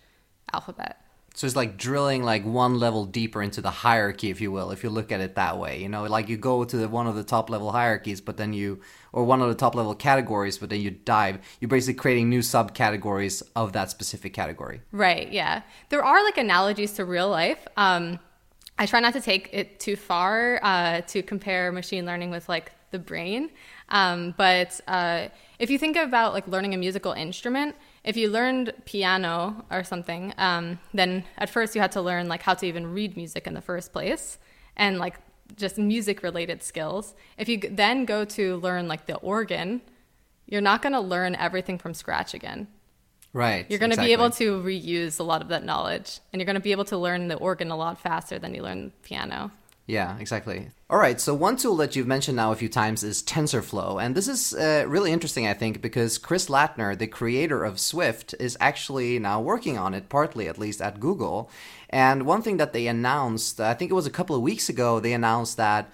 alphabet. 0.53 1.03
So 1.37 1.49
it's 1.49 1.57
like 1.57 1.76
drilling 1.76 2.22
like 2.22 2.45
one 2.45 2.78
level 2.78 3.05
deeper 3.05 3.43
into 3.43 3.61
the 3.61 3.70
hierarchy, 3.70 4.30
if 4.30 4.41
you 4.41 4.53
will, 4.53 4.70
if 4.70 4.85
you 4.85 4.89
look 4.89 5.11
at 5.11 5.20
it 5.20 5.35
that 5.35 5.59
way. 5.59 5.82
You 5.82 5.89
know, 5.89 6.05
like 6.05 6.28
you 6.28 6.37
go 6.37 6.64
to 6.64 6.76
the, 6.76 6.89
one 6.89 7.09
of 7.09 7.16
the 7.16 7.24
top 7.24 7.51
level 7.51 7.72
hierarchies, 7.72 8.20
but 8.20 8.37
then 8.37 8.53
you, 8.53 8.80
or 9.12 9.24
one 9.24 9.43
of 9.43 9.49
the 9.49 9.57
top 9.57 9.74
level 9.74 9.97
categories, 9.97 10.59
but 10.59 10.70
then 10.70 10.80
you 10.80 10.93
dive. 10.93 11.41
You're 11.61 11.68
basically 11.68 11.95
creating 11.95 12.28
new 12.28 12.39
subcategories 12.39 13.43
of 13.57 13.72
that 13.72 13.91
specific 13.91 14.32
category. 14.32 14.80
Right. 14.93 15.30
Yeah. 15.32 15.62
There 15.89 16.05
are 16.05 16.22
like 16.22 16.39
analogies 16.39 16.93
to 16.93 17.05
real 17.05 17.28
life. 17.28 17.66
Um, 17.76 18.20
I 18.78 18.87
try 18.87 19.01
not 19.01 19.12
to 19.14 19.20
take 19.20 19.51
it 19.53 19.80
too 19.80 19.97
far 19.97 20.61
uh, 20.62 21.01
to 21.09 21.22
compare 21.22 21.72
machine 21.72 22.07
learning 22.07 22.30
with 22.30 22.49
like 22.49 22.70
the 22.93 22.99
brain. 23.01 23.51
Um, 23.89 24.35
but 24.37 24.80
uh, 24.87 25.28
if 25.59 25.68
you 25.68 25.78
think 25.78 25.97
about 25.97 26.32
like 26.32 26.47
learning 26.47 26.74
a 26.74 26.78
musical 26.78 27.12
instrument, 27.12 27.74
if 28.05 28.16
you 28.16 28.28
learned 28.28 28.72
piano 28.84 29.64
or 29.70 29.82
something, 29.82 30.34
um, 30.36 30.78
then 30.92 31.24
at 31.38 31.48
first 31.48 31.74
you 31.74 31.80
had 31.80 31.92
to 31.92 32.02
learn 32.02 32.28
like 32.28 32.42
how 32.42 32.55
to 32.55 32.66
even 32.66 32.92
read 32.92 33.16
music 33.16 33.46
in 33.46 33.55
the 33.55 33.62
first 33.62 33.92
place, 33.92 34.38
and 34.76 34.98
like 34.98 35.16
just 35.57 35.78
music 35.78 36.22
related 36.22 36.62
skills. 36.62 37.14
If 37.38 37.48
you 37.48 37.59
then 37.59 38.05
go 38.05 38.24
to 38.24 38.57
learn 38.57 38.88
like 38.88 39.07
the 39.07 39.16
organ, 39.16 39.80
you're 40.46 40.61
not 40.61 40.82
going 40.82 40.92
to 40.92 41.00
learn 41.00 41.34
everything 41.34 41.78
from 41.78 41.94
scratch 41.94 42.34
again. 42.34 42.68
Right. 43.32 43.66
You're 43.68 43.80
going 43.80 43.90
to 43.90 43.94
exactly. 43.94 44.11
be 44.11 44.12
able 44.12 44.30
to 44.30 44.62
reuse 44.62 45.18
a 45.18 45.24
lot 45.24 45.42
of 45.42 45.48
that 45.48 45.64
knowledge, 45.64 46.20
and 46.32 46.40
you're 46.40 46.46
going 46.46 46.55
to 46.55 46.61
be 46.61 46.72
able 46.72 46.84
to 46.86 46.96
learn 46.96 47.28
the 47.28 47.36
organ 47.36 47.70
a 47.70 47.76
lot 47.76 47.98
faster 48.00 48.38
than 48.38 48.55
you 48.55 48.62
learn 48.62 48.92
piano. 49.02 49.50
Yeah, 49.87 50.16
exactly. 50.18 50.70
All 50.89 50.99
right, 50.99 51.20
so 51.20 51.35
one 51.35 51.57
tool 51.57 51.76
that 51.76 51.95
you've 51.95 52.07
mentioned 52.07 52.37
now 52.37 52.53
a 52.53 52.57
few 52.57 52.70
times 52.70 53.05
is 53.05 53.22
TensorFlow. 53.22 54.03
And 54.03 54.14
this 54.14 54.28
is 54.28 54.55
uh, 54.55 54.85
really 54.89 55.12
interesting, 55.12 55.47
I 55.47 55.53
think, 55.53 55.82
because 55.82 56.16
Chris 56.16 56.47
Lattner, 56.47 56.97
the 56.97 57.07
creator 57.07 57.64
of 57.64 57.78
Swift, 57.78 58.35
is 58.41 58.57
actually 58.61 59.18
now 59.18 59.43
working 59.43 59.76
on 59.76 59.93
it, 59.93 60.09
partly 60.09 60.49
at 60.49 60.59
least 60.59 60.80
at 60.80 61.01
Google. 61.01 61.51
And 61.91 62.24
one 62.24 62.41
thing 62.41 62.57
that 62.57 62.72
they 62.72 62.87
announced, 62.87 63.61
I 63.61 63.74
think 63.74 63.91
it 63.91 63.95
was 63.95 64.07
a 64.07 64.11
couple 64.11 64.35
of 64.35 64.43
weeks 64.43 64.70
ago, 64.70 65.01
they 65.01 65.12
announced 65.12 65.59
that 65.59 65.93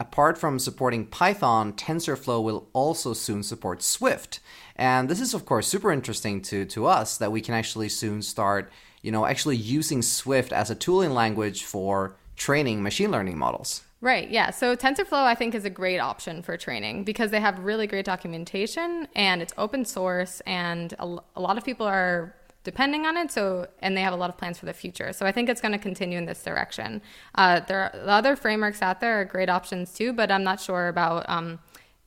apart 0.00 0.38
from 0.38 0.58
supporting 0.58 1.06
Python, 1.06 1.74
TensorFlow 1.74 2.42
will 2.42 2.68
also 2.72 3.12
soon 3.12 3.42
support 3.42 3.82
Swift. 3.82 4.40
And 4.76 5.10
this 5.10 5.20
is, 5.20 5.34
of 5.34 5.44
course, 5.44 5.66
super 5.66 5.92
interesting 5.92 6.40
to, 6.42 6.64
to 6.66 6.86
us 6.86 7.18
that 7.18 7.32
we 7.32 7.42
can 7.42 7.54
actually 7.54 7.90
soon 7.90 8.22
start, 8.22 8.70
you 9.02 9.12
know, 9.12 9.26
actually 9.26 9.56
using 9.56 10.00
Swift 10.00 10.52
as 10.52 10.70
a 10.70 10.74
tooling 10.74 11.12
language 11.12 11.64
for 11.64 12.16
training 12.36 12.82
machine 12.82 13.10
learning 13.10 13.38
models. 13.38 13.82
Right, 14.00 14.30
yeah. 14.30 14.50
So 14.50 14.76
TensorFlow, 14.76 15.24
I 15.24 15.34
think, 15.34 15.54
is 15.54 15.64
a 15.64 15.70
great 15.70 15.98
option 15.98 16.42
for 16.42 16.56
training 16.56 17.04
because 17.04 17.30
they 17.30 17.40
have 17.40 17.58
really 17.58 17.86
great 17.86 18.04
documentation 18.04 19.08
and 19.14 19.40
it's 19.40 19.54
open 19.56 19.84
source, 19.84 20.40
and 20.46 20.92
a, 20.98 21.16
a 21.34 21.40
lot 21.40 21.56
of 21.56 21.64
people 21.64 21.86
are 21.86 22.34
depending 22.62 23.06
on 23.06 23.16
it. 23.16 23.32
So, 23.32 23.68
and 23.80 23.96
they 23.96 24.02
have 24.02 24.12
a 24.12 24.16
lot 24.16 24.28
of 24.28 24.36
plans 24.36 24.58
for 24.58 24.66
the 24.66 24.74
future. 24.74 25.12
So, 25.12 25.24
I 25.24 25.32
think 25.32 25.48
it's 25.48 25.62
going 25.62 25.72
to 25.72 25.78
continue 25.78 26.18
in 26.18 26.26
this 26.26 26.42
direction. 26.42 27.00
Uh, 27.36 27.60
there 27.60 27.80
are 27.80 28.08
other 28.08 28.36
frameworks 28.36 28.82
out 28.82 29.00
there 29.00 29.20
are 29.20 29.24
great 29.24 29.48
options 29.48 29.94
too, 29.94 30.12
but 30.12 30.30
I'm 30.30 30.44
not 30.44 30.60
sure 30.60 30.88
about 30.88 31.24
um, 31.30 31.58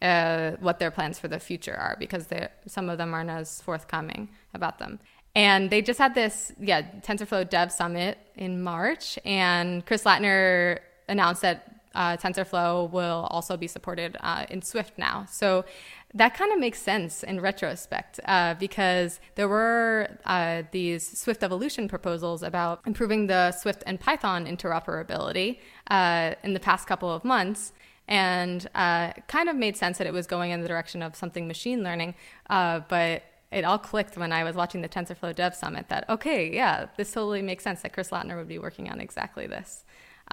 uh, 0.02 0.52
what 0.60 0.80
their 0.80 0.92
plans 0.92 1.18
for 1.18 1.28
the 1.28 1.40
future 1.40 1.76
are 1.76 1.98
because 2.00 2.28
some 2.68 2.90
of 2.90 2.98
them 2.98 3.14
aren't 3.14 3.30
as 3.30 3.62
forthcoming 3.62 4.30
about 4.54 4.80
them. 4.80 5.00
And 5.36 5.70
they 5.70 5.82
just 5.82 6.00
had 6.00 6.16
this, 6.16 6.52
yeah, 6.60 6.82
TensorFlow 7.02 7.50
Dev 7.50 7.72
Summit 7.72 8.18
in 8.36 8.62
March, 8.62 9.20
and 9.24 9.86
Chris 9.86 10.04
Lattner 10.04 10.80
announced 11.08 11.42
that 11.44 11.80
uh, 11.96 12.18
TensorFlow 12.18 12.90
will 12.92 13.28
also 13.30 13.58
be 13.58 13.68
supported 13.68 14.18
uh, 14.22 14.46
in 14.50 14.62
Swift 14.62 14.98
now. 14.98 15.26
So 15.30 15.66
that 16.14 16.36
kind 16.36 16.52
of 16.52 16.60
makes 16.60 16.82
sense 16.82 17.24
in 17.24 17.40
retrospect 17.40 18.20
uh, 18.26 18.56
because 18.56 19.20
there 19.36 19.48
were 19.48 20.18
uh, 20.26 20.64
these 20.72 21.06
Swift 21.20 21.44
evolution 21.44 21.88
proposals 21.88 22.42
about 22.42 22.82
improving 22.86 23.28
the 23.28 23.52
Swift 23.52 23.84
and 23.86 24.00
Python 24.00 24.46
interoperability 24.46 25.60
uh, 25.90 26.34
in 26.44 26.54
the 26.54 26.60
past 26.60 26.88
couple 26.88 27.12
of 27.12 27.24
months. 27.24 27.74
And 28.08 28.68
uh, 28.74 29.14
kind 29.28 29.50
of 29.50 29.56
made 29.56 29.78
sense 29.78 30.00
that 30.00 30.08
it 30.08 30.14
was 30.14 30.26
going 30.26 30.50
in 30.50 30.62
the 30.62 30.68
direction 30.68 31.04
of 31.04 31.16
something 31.16 31.48
machine 31.48 31.84
learning. 31.84 32.16
but 32.48 33.24
it 33.52 33.64
all 33.64 33.78
clicked 33.78 34.18
when 34.18 34.32
I 34.32 34.44
was 34.44 34.56
watching 34.56 34.82
the 34.82 34.90
TensorFlow 34.90 35.36
Dev 35.36 35.56
Summit 35.56 35.90
that, 35.90 36.08
okay, 36.10 36.54
yeah, 36.54 36.88
this 36.98 37.12
totally 37.12 37.42
makes 37.42 37.64
sense 37.64 37.82
that 37.82 37.94
Chris 37.94 38.10
Lattner 38.10 38.38
would 38.38 38.48
be 38.48 38.60
working 38.60 38.90
on 38.90 39.02
exactly 39.02 39.48
this. 39.48 39.84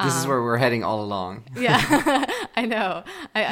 This 0.03 0.13
um, 0.13 0.21
is 0.21 0.27
where 0.27 0.43
we're 0.43 0.59
heading 0.59 0.85
all 0.85 1.03
along. 1.03 1.45
yeah, 1.57 2.27
I 2.57 2.67
know. 2.67 3.03
I, 3.35 3.45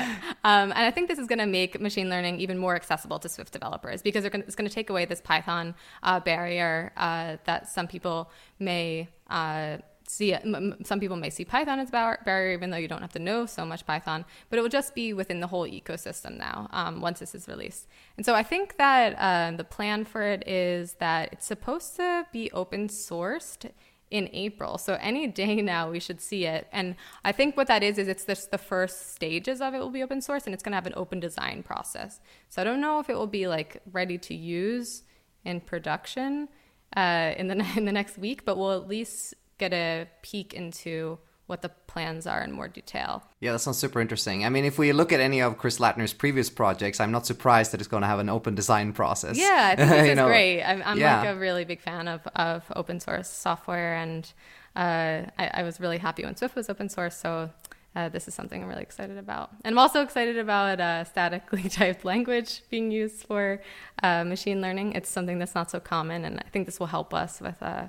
um, 0.45 0.73
and 0.73 0.75
I 0.75 0.91
think 0.91 1.09
this 1.09 1.19
is 1.19 1.27
going 1.27 1.39
to 1.39 1.47
make 1.47 1.81
machine 1.81 2.11
learning 2.11 2.39
even 2.41 2.59
more 2.59 2.77
accessible 2.77 3.19
to 3.21 3.31
Swift 3.31 3.53
developers 3.53 4.03
because 4.03 4.29
gonna, 4.29 4.45
it's 4.45 4.55
going 4.55 4.69
to 4.69 4.75
take 4.75 4.91
away 4.91 5.07
this 5.07 5.23
Python 5.23 5.75
uh, 6.03 6.21
barrier 6.21 6.93
uh, 6.97 7.39
that 7.45 7.69
some 7.69 7.87
people 7.87 8.31
may. 8.59 9.09
Uh, 9.31 9.79
see 10.07 10.37
some 10.85 11.01
people 11.01 11.17
may 11.17 11.31
see 11.31 11.45
python 11.45 11.79
as 11.79 11.89
a 11.89 12.19
barrier 12.25 12.53
even 12.53 12.71
though 12.71 12.77
you 12.77 12.89
don't 12.89 13.01
have 13.01 13.13
to 13.13 13.19
know 13.19 13.47
so 13.47 13.65
much 13.65 13.87
python 13.87 14.25
but 14.51 14.59
it 14.59 14.63
will 14.63 14.69
just 14.69 14.95
be 14.95 15.13
within 15.13 15.41
the 15.41 15.47
whole 15.47 15.67
ecosystem 15.67 16.37
now 16.37 16.69
um, 16.73 17.01
once 17.01 17.21
this 17.21 17.35
is 17.35 17.49
released 17.49 17.87
and 18.17 18.27
so 18.27 18.35
i 18.35 18.43
think 18.43 18.77
that 18.77 19.15
uh, 19.15 19.57
the 19.57 19.65
plan 19.65 20.05
for 20.05 20.23
it 20.23 20.47
is 20.47 20.95
that 20.95 21.33
it's 21.33 21.47
supposed 21.47 21.97
to 21.97 22.27
be 22.33 22.51
open 22.53 22.89
sourced 22.89 23.71
in 24.15 24.31
April. 24.33 24.79
So 24.79 24.97
any 25.01 25.27
day 25.27 25.61
now 25.61 25.91
we 25.91 25.99
should 25.99 26.21
see 26.21 26.47
it. 26.47 26.69
And 26.71 26.95
I 27.25 27.33
think 27.33 27.57
what 27.57 27.67
that 27.67 27.83
is 27.83 27.99
is 27.99 28.07
it's 28.07 28.25
just 28.25 28.53
the 28.53 28.59
first 28.59 29.13
stages 29.13 29.61
of 29.61 29.75
it 29.75 29.81
will 29.81 29.91
be 29.91 30.05
open 30.05 30.21
source 30.21 30.45
and 30.45 30.55
it's 30.55 30.63
going 30.63 30.71
to 30.71 30.77
have 30.77 30.87
an 30.87 30.93
open 30.95 31.19
design 31.19 31.65
process. 31.65 32.21
So 32.49 32.63
I 32.63 32.65
don't 32.65 32.81
know 32.81 33.01
if 33.01 33.11
it 33.11 33.15
will 33.15 33.27
be 33.27 33.49
like 33.49 33.83
ready 33.91 34.17
to 34.19 34.35
use 34.35 35.03
in 35.45 35.61
production 35.61 36.49
uh, 36.97 37.33
in 37.37 37.49
the 37.49 37.57
in 37.77 37.87
the 37.87 37.93
next 37.93 38.17
week, 38.17 38.45
but 38.45 38.57
we'll 38.57 38.73
at 38.73 38.87
least 38.87 39.35
get 39.59 39.73
a 39.73 40.07
peek 40.23 40.55
into 40.55 41.19
what 41.47 41.61
the 41.61 41.69
plans 41.69 42.27
are 42.27 42.43
in 42.43 42.53
more 42.53 42.69
detail. 42.69 43.23
Yeah, 43.41 43.53
that 43.53 43.59
sounds 43.59 43.77
super 43.77 44.01
interesting. 44.01 44.47
I 44.47 44.49
mean, 44.49 44.65
if 44.65 44.79
we 44.79 44.93
look 44.93 45.13
at 45.13 45.21
any 45.21 45.41
of 45.41 45.59
Chris 45.59 45.79
Lattner's 45.79 46.15
previous 46.15 46.49
projects, 46.49 47.01
I'm 47.01 47.11
not 47.11 47.27
surprised 47.27 47.73
that 47.73 47.81
it's 47.81 47.89
going 47.89 48.01
to 48.01 48.07
have 48.07 48.19
an 48.19 48.31
open 48.31 48.55
design 48.55 48.95
process. 48.95 49.37
Yeah, 49.37 49.71
I 49.73 49.77
think 49.77 49.91
this 49.91 50.09
is 50.11 50.17
know, 50.17 50.27
great. 50.27 50.63
I'm, 50.63 50.83
I'm 50.85 50.99
yeah. 50.99 51.21
like 51.21 51.29
a 51.29 51.39
really 51.39 51.65
big 51.65 51.83
fan 51.83 52.09
of, 52.09 52.27
of 52.35 52.65
open 52.75 52.99
source 52.99 53.29
software, 53.29 53.95
and 53.97 54.33
uh, 54.75 55.29
I, 55.39 55.51
I, 55.55 55.63
was 55.63 55.81
really 55.81 55.99
happy 55.99 56.25
when 56.25 56.35
Swift 56.35 56.57
was 56.57 56.71
open 56.71 56.89
source. 56.89 57.15
So 57.15 57.51
uh, 57.95 58.09
this 58.09 58.27
is 58.27 58.35
something 58.35 58.63
I'm 58.63 58.69
really 58.69 58.83
excited 58.83 59.19
about. 59.19 59.51
And 59.65 59.75
I'm 59.75 59.79
also 59.79 60.03
excited 60.03 60.39
about 60.39 60.81
uh, 60.81 61.05
statically 61.05 61.63
typed 61.69 62.05
language 62.05 62.63
being 62.71 62.91
used 62.91 63.27
for 63.27 63.61
uh, 64.03 64.25
machine 64.25 64.61
learning. 64.61 64.95
It's 64.95 65.11
something 65.11 65.39
that's 65.39 65.55
not 65.55 65.71
so 65.71 65.79
common, 65.79 66.25
and 66.25 66.41
I 66.41 66.49
think 66.49 66.65
this 66.67 66.81
will 66.81 66.87
help 66.87 67.13
us 67.13 67.41
with 67.41 67.63
uh, 67.63 67.89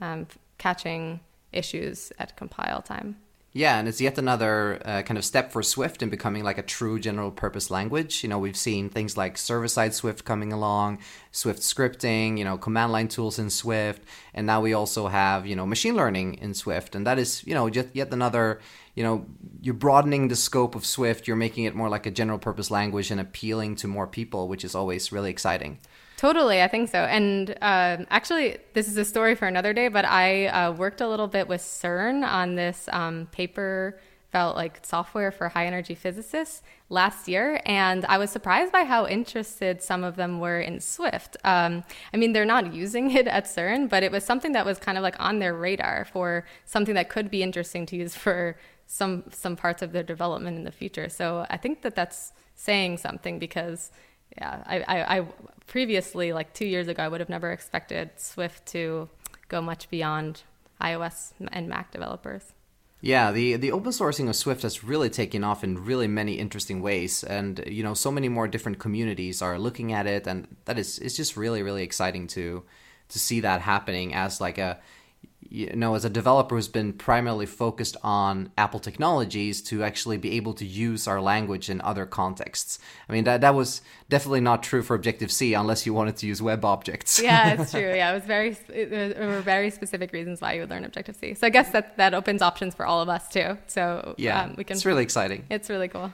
um, 0.00 0.26
catching 0.58 1.20
issues 1.52 2.12
at 2.18 2.36
compile 2.36 2.82
time. 2.82 3.16
Yeah, 3.56 3.78
and 3.78 3.88
it's 3.88 4.02
yet 4.02 4.18
another 4.18 4.82
uh, 4.84 5.00
kind 5.00 5.16
of 5.16 5.24
step 5.24 5.50
for 5.50 5.62
Swift 5.62 6.02
in 6.02 6.10
becoming 6.10 6.44
like 6.44 6.58
a 6.58 6.62
true 6.62 7.00
general 7.00 7.30
purpose 7.30 7.70
language. 7.70 8.22
You 8.22 8.28
know, 8.28 8.38
we've 8.38 8.54
seen 8.54 8.90
things 8.90 9.16
like 9.16 9.38
server 9.38 9.66
side 9.66 9.94
Swift 9.94 10.26
coming 10.26 10.52
along, 10.52 10.98
Swift 11.32 11.62
scripting, 11.62 12.36
you 12.36 12.44
know, 12.44 12.58
command 12.58 12.92
line 12.92 13.08
tools 13.08 13.38
in 13.38 13.48
Swift, 13.48 14.02
and 14.34 14.46
now 14.46 14.60
we 14.60 14.74
also 14.74 15.08
have, 15.08 15.46
you 15.46 15.56
know, 15.56 15.64
machine 15.64 15.96
learning 15.96 16.34
in 16.34 16.52
Swift. 16.52 16.94
And 16.94 17.06
that 17.06 17.18
is, 17.18 17.46
you 17.46 17.54
know, 17.54 17.70
just 17.70 17.88
yet 17.94 18.12
another, 18.12 18.60
you 18.94 19.02
know, 19.02 19.24
you're 19.62 19.72
broadening 19.72 20.28
the 20.28 20.36
scope 20.36 20.74
of 20.74 20.84
Swift, 20.84 21.26
you're 21.26 21.34
making 21.34 21.64
it 21.64 21.74
more 21.74 21.88
like 21.88 22.04
a 22.04 22.10
general 22.10 22.38
purpose 22.38 22.70
language 22.70 23.10
and 23.10 23.18
appealing 23.18 23.76
to 23.76 23.88
more 23.88 24.06
people, 24.06 24.48
which 24.48 24.66
is 24.66 24.74
always 24.74 25.12
really 25.12 25.30
exciting. 25.30 25.78
Totally, 26.16 26.62
I 26.62 26.68
think 26.68 26.88
so. 26.88 27.00
And 27.00 27.50
uh, 27.60 27.98
actually, 28.08 28.56
this 28.72 28.88
is 28.88 28.96
a 28.96 29.04
story 29.04 29.34
for 29.34 29.46
another 29.46 29.74
day, 29.74 29.88
but 29.88 30.06
I 30.06 30.46
uh, 30.46 30.72
worked 30.72 31.02
a 31.02 31.08
little 31.08 31.28
bit 31.28 31.46
with 31.46 31.60
CERN 31.60 32.26
on 32.26 32.54
this 32.54 32.88
um, 32.90 33.28
paper 33.32 34.00
about 34.30 34.56
like 34.56 34.80
software 34.82 35.30
for 35.30 35.50
high 35.50 35.66
energy 35.66 35.94
physicists 35.94 36.62
last 36.88 37.28
year, 37.28 37.60
and 37.66 38.06
I 38.06 38.16
was 38.16 38.30
surprised 38.30 38.72
by 38.72 38.84
how 38.84 39.06
interested 39.06 39.82
some 39.82 40.04
of 40.04 40.16
them 40.16 40.40
were 40.40 40.58
in 40.58 40.80
Swift. 40.80 41.36
Um, 41.44 41.84
I 42.14 42.16
mean, 42.16 42.32
they're 42.32 42.46
not 42.46 42.72
using 42.72 43.10
it 43.18 43.26
at 43.28 43.44
CERN, 43.44 43.90
but 43.90 44.02
it 44.02 44.10
was 44.10 44.24
something 44.24 44.52
that 44.52 44.64
was 44.64 44.78
kind 44.78 44.96
of 44.96 45.02
like 45.02 45.20
on 45.20 45.38
their 45.38 45.54
radar 45.54 46.06
for 46.06 46.46
something 46.64 46.94
that 46.94 47.10
could 47.10 47.30
be 47.30 47.42
interesting 47.42 47.84
to 47.86 47.96
use 47.96 48.14
for 48.14 48.56
some 48.86 49.24
some 49.30 49.54
parts 49.56 49.82
of 49.82 49.92
their 49.92 50.02
development 50.02 50.56
in 50.56 50.64
the 50.64 50.72
future. 50.72 51.10
So 51.10 51.44
I 51.50 51.58
think 51.58 51.82
that 51.82 51.94
that's 51.94 52.32
saying 52.54 52.98
something 52.98 53.38
because 53.38 53.90
yeah, 54.36 54.62
I, 54.66 54.80
I, 54.80 55.18
I, 55.18 55.26
previously, 55.66 56.32
like 56.32 56.52
two 56.52 56.66
years 56.66 56.88
ago, 56.88 57.02
I 57.02 57.08
would 57.08 57.20
have 57.20 57.28
never 57.28 57.52
expected 57.52 58.10
Swift 58.16 58.66
to 58.66 59.08
go 59.48 59.60
much 59.60 59.88
beyond 59.90 60.42
iOS 60.80 61.32
and 61.52 61.68
Mac 61.68 61.90
developers. 61.90 62.52
Yeah, 63.00 63.30
the 63.30 63.56
the 63.56 63.72
open 63.72 63.92
sourcing 63.92 64.28
of 64.28 64.36
Swift 64.36 64.62
has 64.62 64.82
really 64.82 65.10
taken 65.10 65.44
off 65.44 65.62
in 65.62 65.84
really 65.84 66.08
many 66.08 66.34
interesting 66.34 66.80
ways, 66.80 67.22
and 67.22 67.62
you 67.66 67.82
know, 67.82 67.94
so 67.94 68.10
many 68.10 68.28
more 68.28 68.48
different 68.48 68.78
communities 68.78 69.42
are 69.42 69.58
looking 69.58 69.92
at 69.92 70.06
it, 70.06 70.26
and 70.26 70.48
that 70.64 70.78
is 70.78 70.98
it's 70.98 71.16
just 71.16 71.36
really 71.36 71.62
really 71.62 71.82
exciting 71.82 72.26
to 72.28 72.64
to 73.08 73.18
see 73.18 73.40
that 73.40 73.60
happening 73.60 74.14
as 74.14 74.40
like 74.40 74.58
a 74.58 74.78
you 75.48 75.74
know, 75.74 75.94
as 75.94 76.04
a 76.04 76.10
developer 76.10 76.54
who's 76.54 76.68
been 76.68 76.92
primarily 76.92 77.46
focused 77.46 77.96
on 78.02 78.50
Apple 78.58 78.80
technologies 78.80 79.62
to 79.62 79.82
actually 79.82 80.16
be 80.16 80.32
able 80.32 80.54
to 80.54 80.66
use 80.66 81.06
our 81.06 81.20
language 81.20 81.70
in 81.70 81.80
other 81.82 82.06
contexts. 82.06 82.78
I 83.08 83.12
mean, 83.12 83.24
that, 83.24 83.40
that 83.40 83.54
was 83.54 83.80
definitely 84.08 84.40
not 84.40 84.62
true 84.62 84.82
for 84.82 84.94
Objective 84.94 85.30
C 85.30 85.54
unless 85.54 85.86
you 85.86 85.94
wanted 85.94 86.16
to 86.18 86.26
use 86.26 86.42
web 86.42 86.64
objects. 86.64 87.20
yeah, 87.22 87.60
it's 87.60 87.70
true. 87.72 87.80
Yeah, 87.80 88.10
it 88.10 88.14
was 88.14 88.24
very, 88.24 88.50
there 88.50 89.28
were 89.28 89.40
very 89.40 89.70
specific 89.70 90.12
reasons 90.12 90.40
why 90.40 90.54
you 90.54 90.60
would 90.60 90.70
learn 90.70 90.84
Objective 90.84 91.16
C. 91.16 91.34
So 91.34 91.46
I 91.46 91.50
guess 91.50 91.70
that, 91.70 91.96
that 91.96 92.14
opens 92.14 92.42
options 92.42 92.74
for 92.74 92.86
all 92.86 93.00
of 93.00 93.08
us 93.08 93.28
too. 93.28 93.56
So 93.66 94.14
yeah, 94.18 94.44
um, 94.44 94.54
we 94.56 94.64
can. 94.64 94.76
It's 94.76 94.86
really 94.86 95.02
exciting. 95.02 95.44
It's 95.50 95.70
really 95.70 95.88
cool. 95.88 96.12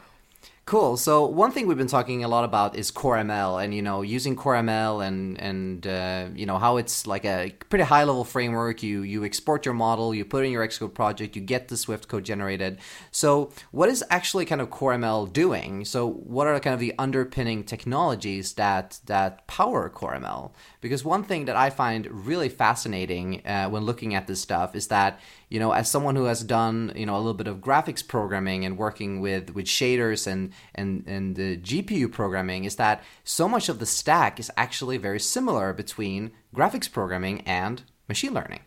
Cool. 0.64 0.96
So 0.96 1.26
one 1.26 1.50
thing 1.50 1.66
we've 1.66 1.76
been 1.76 1.88
talking 1.88 2.22
a 2.22 2.28
lot 2.28 2.44
about 2.44 2.76
is 2.76 2.92
CoreML, 2.92 3.62
and 3.62 3.74
you 3.74 3.82
know, 3.82 4.02
using 4.02 4.36
CoreML 4.36 5.04
and 5.04 5.38
and 5.40 5.84
uh, 5.84 6.28
you 6.36 6.46
know 6.46 6.56
how 6.56 6.76
it's 6.76 7.04
like 7.04 7.24
a 7.24 7.52
pretty 7.68 7.84
high 7.84 8.04
level 8.04 8.22
framework. 8.22 8.80
You 8.80 9.02
you 9.02 9.24
export 9.24 9.66
your 9.66 9.74
model, 9.74 10.14
you 10.14 10.24
put 10.24 10.44
in 10.44 10.52
your 10.52 10.64
Xcode 10.66 10.94
project, 10.94 11.34
you 11.34 11.42
get 11.42 11.66
the 11.66 11.76
Swift 11.76 12.06
code 12.06 12.24
generated. 12.24 12.78
So 13.10 13.50
what 13.72 13.88
is 13.88 14.04
actually 14.08 14.44
kind 14.44 14.60
of 14.60 14.70
CoreML 14.70 15.32
doing? 15.32 15.84
So 15.84 16.08
what 16.08 16.46
are 16.46 16.58
kind 16.60 16.74
of 16.74 16.80
the 16.80 16.94
underpinning 16.96 17.64
technologies 17.64 18.52
that 18.52 19.00
that 19.06 19.44
power 19.48 19.90
CoreML? 19.90 20.52
Because 20.80 21.04
one 21.04 21.24
thing 21.24 21.46
that 21.46 21.56
I 21.56 21.70
find 21.70 22.06
really 22.26 22.48
fascinating 22.48 23.44
uh, 23.44 23.68
when 23.68 23.82
looking 23.82 24.14
at 24.14 24.28
this 24.28 24.40
stuff 24.40 24.76
is 24.76 24.86
that 24.86 25.18
you 25.53 25.61
know, 25.61 25.72
as 25.72 25.90
someone 25.90 26.16
who 26.16 26.24
has 26.24 26.42
done, 26.42 26.94
you 26.96 27.05
know, 27.05 27.14
a 27.14 27.18
little 27.18 27.34
bit 27.34 27.46
of 27.46 27.59
graphics 27.59 28.07
programming 28.07 28.64
and 28.64 28.78
working 28.78 29.20
with 29.20 29.55
with 29.55 29.66
shaders 29.66 30.26
and 30.26 30.50
and 30.74 31.05
and 31.07 31.36
the 31.36 31.59
GPU 31.59 32.11
programming, 32.11 32.64
is 32.64 32.76
that 32.76 33.05
so 33.22 33.46
much 33.46 33.68
of 33.68 33.78
the 33.78 33.84
stack 33.84 34.40
is 34.40 34.50
actually 34.57 34.96
very 34.96 35.20
similar 35.20 35.74
between 35.74 36.32
graphics 36.57 36.90
programming 36.90 37.42
and 37.42 37.82
machine 38.09 38.32
learning. 38.32 38.61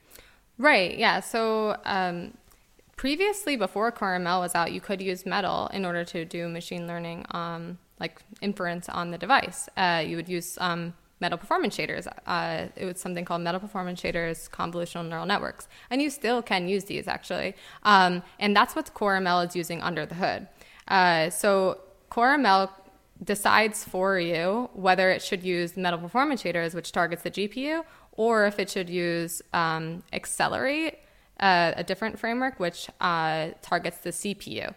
Right. 0.60 0.96
Yeah. 0.96 1.22
So. 1.22 1.78
Um, 1.86 2.38
previously, 2.98 3.58
before 3.58 3.92
CoreML 3.92 4.40
was 4.40 4.56
out, 4.56 4.72
you 4.72 4.80
could 4.80 5.02
use 5.02 5.26
Metal 5.26 5.68
in 5.74 5.86
order 5.86 6.06
to 6.06 6.24
do 6.24 6.48
machine 6.48 6.88
learning, 6.88 7.26
um, 7.32 7.78
like 8.00 8.22
inference 8.42 8.88
on 8.88 9.12
the 9.12 9.18
device. 9.18 9.68
Uh, 9.76 10.02
you 10.06 10.16
would 10.16 10.30
use 10.30 10.58
um, 10.62 10.94
metal 11.20 11.38
performance 11.38 11.76
shaders. 11.76 12.08
Uh, 12.26 12.68
it 12.76 12.86
was 12.86 13.00
something 13.00 13.26
called 13.26 13.42
metal 13.42 13.60
performance 13.60 14.02
shaders 14.02 14.50
convolutional 14.50 15.08
neural 15.08 15.26
networks. 15.26 15.68
And 15.90 16.02
you 16.02 16.10
still 16.10 16.42
can 16.42 16.68
use 16.68 16.86
these 16.86 17.08
actually. 17.08 17.56
Um, 17.84 18.24
and 18.40 18.56
that's 18.56 18.76
what 18.76 18.94
CoreML 18.94 19.48
is 19.48 19.56
using 19.56 19.82
under 19.82 20.06
the 20.06 20.16
hood. 20.16 20.48
Uh, 20.88 21.30
so 21.30 21.80
CoreML 22.12 22.70
decides 23.24 23.84
for 23.84 24.20
you 24.20 24.70
whether 24.74 25.10
it 25.10 25.22
should 25.22 25.44
use 25.44 25.78
metal 25.78 26.00
performance 26.00 26.44
shaders, 26.44 26.76
which 26.76 26.92
targets 26.92 27.24
the 27.24 27.32
GPU, 27.32 27.84
or 28.14 28.46
if 28.46 28.60
it 28.60 28.70
should 28.70 28.90
use 28.90 29.42
um, 29.54 30.04
Accelerate, 30.14 31.00
uh, 31.40 31.74
a 31.76 31.84
different 31.84 32.20
framework, 32.20 32.60
which 32.60 32.90
uh, 33.02 33.50
targets 33.62 33.98
the 33.98 34.12
CPU. 34.12 34.74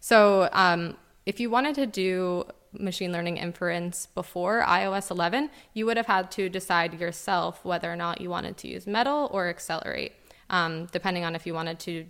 So 0.00 0.48
um, 0.52 0.96
if 1.26 1.38
you 1.38 1.50
wanted 1.50 1.74
to 1.76 1.86
do 1.86 2.44
machine 2.78 3.12
learning 3.12 3.36
inference 3.36 4.06
before 4.06 4.64
iOS 4.66 5.10
11, 5.10 5.50
you 5.74 5.86
would 5.86 5.96
have 5.96 6.06
had 6.06 6.30
to 6.32 6.48
decide 6.48 6.98
yourself 6.98 7.64
whether 7.64 7.92
or 7.92 7.96
not 7.96 8.20
you 8.20 8.30
wanted 8.30 8.56
to 8.58 8.68
use 8.68 8.86
Metal 8.86 9.28
or 9.32 9.48
Accelerate, 9.48 10.12
um, 10.50 10.86
depending 10.86 11.24
on 11.24 11.34
if 11.34 11.46
you 11.46 11.54
wanted 11.54 11.78
to 11.80 12.06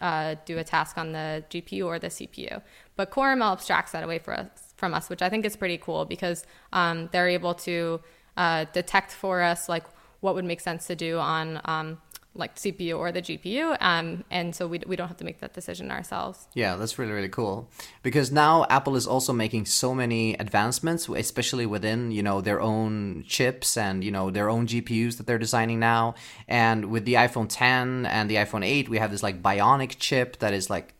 uh, 0.00 0.36
do 0.44 0.58
a 0.58 0.64
task 0.64 0.98
on 0.98 1.12
the 1.12 1.44
GPU 1.50 1.86
or 1.86 1.98
the 1.98 2.08
CPU. 2.08 2.60
But 2.96 3.10
CoreML 3.10 3.52
abstracts 3.52 3.92
that 3.92 4.04
away 4.04 4.18
for 4.18 4.34
us, 4.34 4.74
from 4.76 4.94
us, 4.94 5.08
which 5.08 5.22
I 5.22 5.28
think 5.28 5.44
is 5.44 5.56
pretty 5.56 5.78
cool 5.78 6.04
because 6.04 6.44
um, 6.72 7.08
they're 7.12 7.28
able 7.28 7.54
to 7.54 8.00
uh, 8.36 8.66
detect 8.72 9.12
for 9.12 9.42
us 9.42 9.68
like 9.68 9.84
what 10.20 10.34
would 10.34 10.44
make 10.44 10.60
sense 10.60 10.86
to 10.86 10.96
do 10.96 11.18
on 11.18 11.60
um, 11.64 11.98
like 12.36 12.56
CPU 12.56 12.98
or 12.98 13.12
the 13.12 13.22
GPU. 13.22 13.76
Um, 13.80 14.24
and 14.30 14.54
so 14.54 14.66
we, 14.66 14.80
we 14.86 14.96
don't 14.96 15.08
have 15.08 15.16
to 15.18 15.24
make 15.24 15.40
that 15.40 15.54
decision 15.54 15.90
ourselves. 15.90 16.46
Yeah, 16.54 16.76
that's 16.76 16.98
really, 16.98 17.12
really 17.12 17.28
cool. 17.28 17.68
Because 18.02 18.30
now 18.30 18.66
Apple 18.70 18.96
is 18.96 19.06
also 19.06 19.32
making 19.32 19.66
so 19.66 19.94
many 19.94 20.34
advancements, 20.34 21.08
especially 21.08 21.66
within, 21.66 22.10
you 22.10 22.22
know, 22.22 22.40
their 22.40 22.60
own 22.60 23.24
chips 23.26 23.76
and, 23.76 24.04
you 24.04 24.10
know, 24.10 24.30
their 24.30 24.48
own 24.48 24.66
GPUs 24.66 25.16
that 25.16 25.26
they're 25.26 25.38
designing 25.38 25.78
now. 25.78 26.14
And 26.48 26.86
with 26.86 27.04
the 27.04 27.14
iPhone 27.14 27.46
10 27.48 28.06
and 28.06 28.30
the 28.30 28.36
iPhone 28.36 28.64
8, 28.64 28.88
we 28.88 28.98
have 28.98 29.10
this 29.10 29.22
like 29.22 29.42
bionic 29.42 29.96
chip 29.98 30.38
that 30.38 30.52
is 30.52 30.70
like 30.70 30.94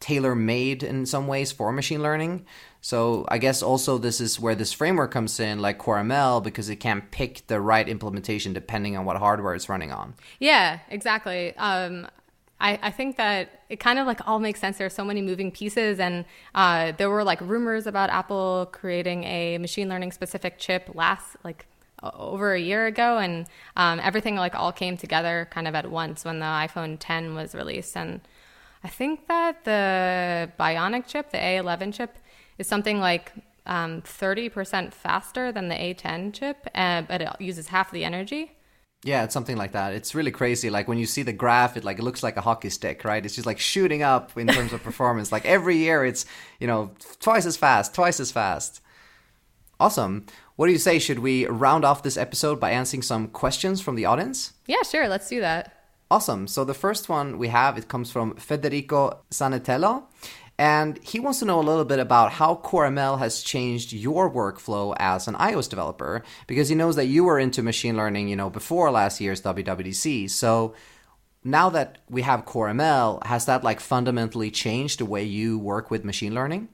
tailor 0.00 0.34
made 0.34 0.82
in 0.82 1.06
some 1.06 1.26
ways 1.26 1.52
for 1.52 1.72
machine 1.72 2.02
learning. 2.02 2.46
So 2.80 3.26
I 3.28 3.38
guess 3.38 3.62
also 3.62 3.98
this 3.98 4.20
is 4.20 4.38
where 4.38 4.54
this 4.54 4.72
framework 4.72 5.10
comes 5.10 5.40
in, 5.40 5.58
like 5.60 5.78
CoreML, 5.78 6.42
because 6.42 6.68
it 6.68 6.76
can 6.76 7.02
pick 7.10 7.46
the 7.48 7.60
right 7.60 7.88
implementation 7.88 8.52
depending 8.52 8.96
on 8.96 9.04
what 9.04 9.16
hardware 9.16 9.54
it's 9.54 9.68
running 9.68 9.92
on. 9.92 10.14
Yeah, 10.38 10.78
exactly. 10.88 11.56
Um, 11.56 12.06
I, 12.60 12.78
I 12.82 12.90
think 12.90 13.16
that 13.16 13.62
it 13.68 13.78
kind 13.78 13.98
of 13.98 14.06
like 14.06 14.26
all 14.26 14.38
makes 14.38 14.60
sense. 14.60 14.78
There 14.78 14.86
are 14.86 14.90
so 14.90 15.04
many 15.04 15.22
moving 15.22 15.50
pieces, 15.50 16.00
and 16.00 16.24
uh, 16.54 16.92
there 16.96 17.10
were 17.10 17.24
like 17.24 17.40
rumors 17.40 17.86
about 17.86 18.10
Apple 18.10 18.68
creating 18.72 19.24
a 19.24 19.58
machine 19.58 19.88
learning 19.88 20.12
specific 20.12 20.58
chip 20.58 20.90
last 20.94 21.36
like 21.44 21.66
over 22.02 22.54
a 22.54 22.60
year 22.60 22.86
ago, 22.86 23.18
and 23.18 23.46
um, 23.76 24.00
everything 24.00 24.36
like 24.36 24.54
all 24.54 24.72
came 24.72 24.96
together 24.96 25.48
kind 25.50 25.68
of 25.68 25.74
at 25.74 25.90
once 25.90 26.24
when 26.24 26.40
the 26.40 26.46
iPhone 26.46 26.96
10 26.98 27.34
was 27.34 27.54
released. 27.54 27.96
And 27.96 28.20
I 28.82 28.88
think 28.88 29.28
that 29.28 29.64
the 29.64 30.50
Bionic 30.58 31.06
chip, 31.06 31.30
the 31.30 31.38
A11 31.38 31.94
chip, 31.94 32.16
is 32.58 32.66
something 32.66 33.00
like 33.00 33.32
um, 33.66 34.02
30% 34.02 34.92
faster 34.92 35.52
than 35.52 35.68
the 35.68 35.74
A10 35.74 36.32
chip, 36.32 36.66
uh, 36.74 37.02
but 37.02 37.22
it 37.22 37.28
uses 37.40 37.68
half 37.68 37.90
the 37.90 38.04
energy. 38.04 38.52
Yeah, 39.04 39.22
it's 39.22 39.32
something 39.32 39.56
like 39.56 39.72
that. 39.72 39.92
It's 39.92 40.14
really 40.14 40.32
crazy. 40.32 40.70
Like 40.70 40.88
when 40.88 40.98
you 40.98 41.06
see 41.06 41.22
the 41.22 41.32
graph, 41.32 41.76
it 41.76 41.84
like 41.84 42.00
it 42.00 42.02
looks 42.02 42.22
like 42.22 42.36
a 42.36 42.40
hockey 42.40 42.68
stick, 42.68 43.04
right? 43.04 43.24
It's 43.24 43.36
just 43.36 43.46
like 43.46 43.60
shooting 43.60 44.02
up 44.02 44.36
in 44.36 44.48
terms 44.48 44.72
of 44.72 44.82
performance. 44.82 45.30
Like 45.30 45.46
every 45.46 45.76
year, 45.76 46.04
it's 46.04 46.26
you 46.58 46.66
know 46.66 46.90
twice 47.20 47.46
as 47.46 47.56
fast, 47.56 47.94
twice 47.94 48.18
as 48.18 48.32
fast. 48.32 48.80
Awesome. 49.78 50.26
What 50.56 50.66
do 50.66 50.72
you 50.72 50.78
say? 50.78 50.98
Should 50.98 51.20
we 51.20 51.46
round 51.46 51.84
off 51.84 52.02
this 52.02 52.16
episode 52.16 52.58
by 52.58 52.72
answering 52.72 53.02
some 53.02 53.28
questions 53.28 53.80
from 53.80 53.94
the 53.94 54.04
audience? 54.04 54.54
Yeah, 54.66 54.82
sure. 54.82 55.06
Let's 55.08 55.28
do 55.28 55.40
that. 55.40 55.78
Awesome. 56.10 56.48
So 56.48 56.64
the 56.64 56.74
first 56.74 57.08
one 57.08 57.38
we 57.38 57.48
have 57.48 57.78
it 57.78 57.86
comes 57.86 58.10
from 58.10 58.34
Federico 58.34 59.20
Sanatello, 59.30 60.04
and 60.58 60.98
he 61.04 61.20
wants 61.20 61.38
to 61.38 61.44
know 61.44 61.60
a 61.60 61.62
little 61.62 61.84
bit 61.84 62.00
about 62.00 62.32
how 62.32 62.56
CoreML 62.56 63.20
has 63.20 63.42
changed 63.42 63.92
your 63.92 64.28
workflow 64.28 64.94
as 64.98 65.28
an 65.28 65.34
iOS 65.34 65.70
developer 65.70 66.24
because 66.48 66.68
he 66.68 66.74
knows 66.74 66.96
that 66.96 67.06
you 67.06 67.22
were 67.24 67.38
into 67.38 67.62
machine 67.62 67.96
learning, 67.96 68.28
you 68.28 68.34
know, 68.34 68.50
before 68.50 68.90
last 68.90 69.20
year's 69.20 69.40
WWDC. 69.42 70.28
So 70.28 70.74
now 71.44 71.70
that 71.70 71.98
we 72.10 72.22
have 72.22 72.44
CoreML, 72.44 73.24
has 73.24 73.46
that 73.46 73.62
like 73.62 73.78
fundamentally 73.78 74.50
changed 74.50 74.98
the 74.98 75.04
way 75.04 75.22
you 75.22 75.60
work 75.60 75.92
with 75.92 76.04
machine 76.04 76.34
learning? 76.34 76.68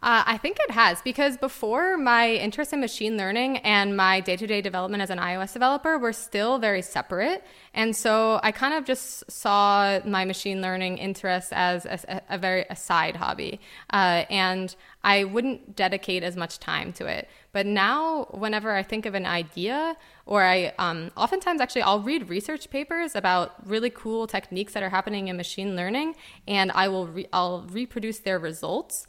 Uh, 0.00 0.22
I 0.26 0.38
think 0.38 0.58
it 0.60 0.70
has 0.70 1.02
because 1.02 1.36
before 1.36 1.96
my 1.96 2.30
interest 2.30 2.72
in 2.72 2.78
machine 2.78 3.16
learning 3.16 3.56
and 3.58 3.96
my 3.96 4.20
day 4.20 4.36
to 4.36 4.46
day 4.46 4.60
development 4.60 5.02
as 5.02 5.10
an 5.10 5.18
iOS 5.18 5.52
developer 5.52 5.98
were 5.98 6.12
still 6.12 6.58
very 6.58 6.82
separate. 6.82 7.42
And 7.74 7.96
so 7.96 8.38
I 8.44 8.52
kind 8.52 8.74
of 8.74 8.84
just 8.84 9.28
saw 9.28 9.98
my 10.04 10.24
machine 10.24 10.62
learning 10.62 10.98
interest 10.98 11.52
as 11.52 11.84
a, 11.84 12.22
a 12.30 12.38
very 12.38 12.64
a 12.70 12.76
side 12.76 13.16
hobby. 13.16 13.60
Uh, 13.92 14.24
and 14.30 14.76
I 15.02 15.24
wouldn't 15.24 15.74
dedicate 15.74 16.22
as 16.22 16.36
much 16.36 16.60
time 16.60 16.92
to 16.94 17.06
it. 17.06 17.28
But 17.50 17.66
now, 17.66 18.28
whenever 18.30 18.70
I 18.76 18.84
think 18.84 19.04
of 19.04 19.14
an 19.14 19.26
idea, 19.26 19.96
or 20.26 20.44
I 20.44 20.74
um, 20.78 21.10
oftentimes 21.16 21.60
actually 21.60 21.82
I'll 21.82 22.02
read 22.02 22.28
research 22.28 22.70
papers 22.70 23.16
about 23.16 23.66
really 23.66 23.90
cool 23.90 24.28
techniques 24.28 24.74
that 24.74 24.82
are 24.84 24.90
happening 24.90 25.26
in 25.26 25.36
machine 25.36 25.74
learning, 25.74 26.14
and 26.46 26.70
I 26.70 26.86
will 26.86 27.08
re- 27.08 27.26
I'll 27.32 27.62
reproduce 27.62 28.20
their 28.20 28.38
results 28.38 29.08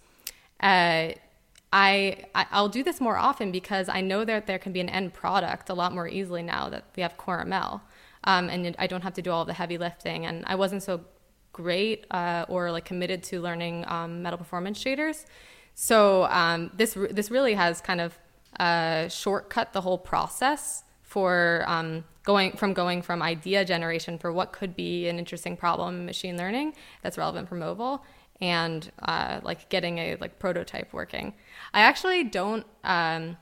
uh, 0.59 1.09
I, 1.71 2.25
I'll 2.33 2.69
do 2.69 2.83
this 2.83 2.99
more 2.99 3.17
often 3.17 3.51
because 3.51 3.89
I 3.89 4.01
know 4.01 4.25
that 4.25 4.47
there 4.47 4.57
can 4.57 4.73
be 4.73 4.79
an 4.79 4.89
end 4.89 5.13
product 5.13 5.69
a 5.69 5.73
lot 5.73 5.93
more 5.93 6.07
easily 6.07 6.41
now 6.41 6.69
that 6.69 6.85
we 6.95 7.03
have 7.03 7.15
CoreML, 7.17 7.81
um, 8.23 8.49
and 8.49 8.75
I 8.79 8.87
don't 8.87 9.03
have 9.03 9.13
to 9.13 9.21
do 9.21 9.31
all 9.31 9.45
the 9.45 9.53
heavy 9.53 9.77
lifting. 9.77 10.25
And 10.25 10.43
I 10.47 10.55
wasn't 10.55 10.81
so 10.81 11.01
great 11.53 12.05
uh, 12.11 12.45
or 12.49 12.71
like 12.71 12.85
committed 12.85 13.21
to 13.23 13.41
learning 13.41 13.85
um, 13.87 14.23
metal 14.23 14.37
performance 14.37 14.83
shaders, 14.83 15.25
so 15.75 16.25
um, 16.25 16.71
this 16.75 16.97
this 17.11 17.29
really 17.29 17.53
has 17.53 17.81
kind 17.81 18.01
of 18.01 18.17
uh, 18.59 19.07
shortcut 19.07 19.73
the 19.73 19.81
whole 19.81 19.97
process 19.97 20.83
for 21.03 21.63
um, 21.67 22.03
going 22.23 22.51
from 22.53 22.73
going 22.73 23.01
from 23.01 23.21
idea 23.21 23.63
generation 23.63 24.17
for 24.17 24.31
what 24.33 24.51
could 24.51 24.75
be 24.75 25.07
an 25.07 25.17
interesting 25.19 25.55
problem 25.55 26.01
in 26.01 26.05
machine 26.05 26.37
learning 26.37 26.73
that's 27.01 27.17
relevant 27.17 27.47
for 27.47 27.55
mobile 27.55 28.03
and 28.41 28.91
uh, 28.99 29.39
like 29.43 29.69
getting 29.69 29.97
a 29.97 30.15
like 30.15 30.39
prototype 30.39 30.93
working. 30.93 31.33
I 31.73 31.81
actually 31.81 32.23
don't. 32.23 32.65
Um, 32.83 33.37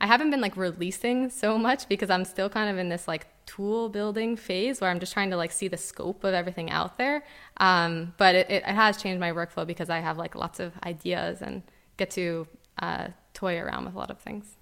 I 0.00 0.06
haven't 0.06 0.30
been 0.30 0.40
like 0.40 0.56
releasing 0.56 1.30
so 1.30 1.56
much 1.58 1.88
because 1.88 2.10
I'm 2.10 2.24
still 2.24 2.48
kind 2.48 2.70
of 2.70 2.78
in 2.78 2.88
this 2.88 3.08
like 3.08 3.26
tool 3.46 3.88
building 3.88 4.36
phase 4.36 4.80
where 4.80 4.90
I'm 4.90 5.00
just 5.00 5.12
trying 5.12 5.30
to 5.30 5.36
like 5.36 5.52
see 5.52 5.68
the 5.68 5.76
scope 5.76 6.22
of 6.24 6.34
everything 6.34 6.70
out 6.70 6.98
there. 6.98 7.24
Um, 7.56 8.14
but 8.18 8.34
it, 8.34 8.50
it, 8.50 8.64
has 8.64 9.00
changed 9.00 9.20
my 9.20 9.32
workflow 9.32 9.66
because 9.66 9.88
I 9.88 10.00
have 10.00 10.18
like 10.18 10.34
lots 10.34 10.60
of 10.60 10.72
ideas 10.84 11.40
and 11.40 11.62
get 11.96 12.10
to 12.12 12.46
uh, 12.82 13.08
toy 13.32 13.58
around 13.58 13.86
with 13.86 13.94
a 13.94 13.98
lot 13.98 14.10
of 14.10 14.18
things. 14.18 14.55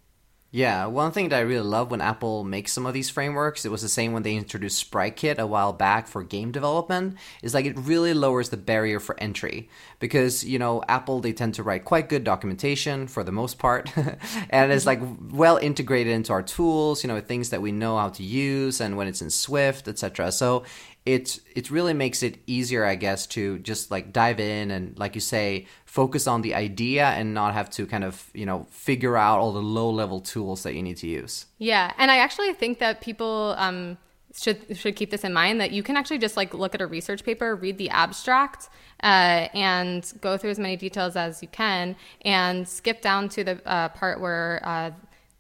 Yeah, 0.55 0.87
one 0.87 1.11
thing 1.11 1.31
that 1.31 1.39
I 1.39 1.41
really 1.41 1.67
love 1.67 1.91
when 1.91 2.01
Apple 2.01 2.45
makes 2.45 2.71
some 2.71 2.87
of 2.87 2.95
these 2.95 3.11
frameworks, 3.11 3.65
it 3.65 3.73
was 3.73 3.83
the 3.83 3.89
same 3.89 4.13
when 4.13 4.23
they 4.23 4.37
introduced 4.37 4.89
SpriteKit 4.89 5.39
a 5.39 5.49
while 5.49 5.73
back 5.73 6.07
for 6.07 6.23
game 6.23 6.53
development, 6.53 7.17
is 7.43 7.55
like 7.55 7.67
it 7.67 7.77
really 7.77 8.15
lowers 8.15 8.51
the 8.51 8.57
barrier 8.57 9.01
for 9.01 9.19
entry. 9.19 9.69
Because, 9.99 10.45
you 10.45 10.61
know, 10.61 10.81
Apple, 10.87 11.19
they 11.19 11.33
tend 11.33 11.55
to 11.55 11.65
write 11.65 11.85
quite 11.85 12.09
good 12.09 12.23
documentation 12.23 13.09
for 13.09 13.25
the 13.25 13.33
most 13.33 13.59
part. 13.59 13.91
and 14.51 14.71
it's 14.71 14.87
like 14.87 15.01
mm-hmm. 15.01 15.37
well 15.37 15.57
integrated 15.57 16.13
into 16.13 16.33
our 16.33 16.45
tools, 16.45 17.03
you 17.03 17.09
know, 17.09 17.21
things 17.21 17.51
that 17.51 17.61
we 17.61 17.73
know 17.73 17.99
how 17.99 18.11
to 18.11 18.23
use 18.23 18.81
and 18.81 18.97
when 18.97 19.09
it's 19.09 19.23
in 19.23 19.31
Swift, 19.31 19.89
etc. 19.89 20.31
So 20.31 20.63
it 21.07 21.41
it 21.55 21.71
really 21.71 21.93
makes 21.93 22.23
it 22.23 22.39
easier, 22.47 22.85
I 22.85 22.95
guess, 22.95 23.27
to 23.29 23.59
just 23.59 23.91
like 23.91 24.13
dive 24.13 24.41
in 24.41 24.71
and, 24.71 24.99
like 24.99 25.15
you 25.15 25.21
say, 25.21 25.67
focus 25.85 26.27
on 26.27 26.43
the 26.43 26.55
idea 26.55 27.07
and 27.07 27.35
not 27.35 27.53
have 27.53 27.69
to 27.71 27.87
kind 27.87 28.05
of 28.05 28.31
you 28.33 28.47
know 28.47 28.67
figure 28.71 29.17
out 29.17 29.39
all 29.39 29.53
the 29.53 29.63
low 29.63 29.91
level 29.91 30.21
tools 30.21 30.63
that 30.63 30.75
you 30.75 30.83
need 30.83 30.97
to 30.99 31.07
use. 31.07 31.47
Yeah, 31.59 31.93
and 31.99 32.11
I 32.11 32.19
actually 32.19 32.53
think 32.55 32.79
that 32.79 33.01
people. 33.01 33.55
Um, 33.59 33.99
should 34.37 34.77
should 34.77 34.97
keep 34.97 35.11
this 35.11 35.23
in 35.23 35.33
mind 35.33 35.61
that 35.61 35.71
you 35.71 35.85
can 35.85 35.97
actually 35.97 36.19
just 36.19 36.37
like 36.37 36.53
look 36.55 36.75
at 36.75 36.81
a 36.81 36.87
research 36.89 37.23
paper, 37.23 37.55
read 37.55 37.79
the 37.79 37.89
abstract, 37.91 38.69
uh, 39.01 39.47
and 39.55 40.13
go 40.21 40.37
through 40.37 40.51
as 40.51 40.59
many 40.59 40.77
details 40.77 41.15
as 41.15 41.41
you 41.41 41.47
can, 41.47 41.95
and 42.23 42.67
skip 42.67 43.01
down 43.01 43.29
to 43.29 43.45
the 43.45 43.61
uh, 43.65 43.91
part 43.91 44.21
where 44.21 44.61
uh, 44.65 44.91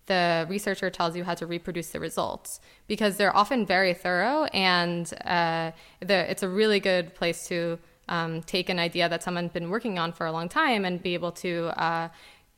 the 0.07 0.47
researcher 0.49 0.91
tells 0.91 1.17
you 1.17 1.25
how 1.25 1.35
to 1.35 1.47
reproduce 1.47 1.91
the 1.91 2.01
results 2.01 2.61
because 2.87 3.17
they're 3.17 3.35
often 3.35 3.65
very 3.65 3.95
thorough 3.95 4.45
and 4.45 5.13
uh, 5.25 5.71
it's 6.01 6.43
a 6.43 6.49
really 6.49 6.81
good 6.81 7.15
place 7.15 7.47
to 7.49 7.79
um, 8.09 8.43
take 8.43 8.69
an 8.69 8.79
idea 8.79 9.09
that 9.09 9.23
someone's 9.23 9.53
been 9.53 9.71
working 9.71 9.99
on 9.99 10.13
for 10.13 10.27
a 10.27 10.33
long 10.33 10.49
time 10.49 10.85
and 10.85 11.03
be 11.03 11.15
able 11.15 11.33
to 11.33 11.67
uh, 11.81 12.09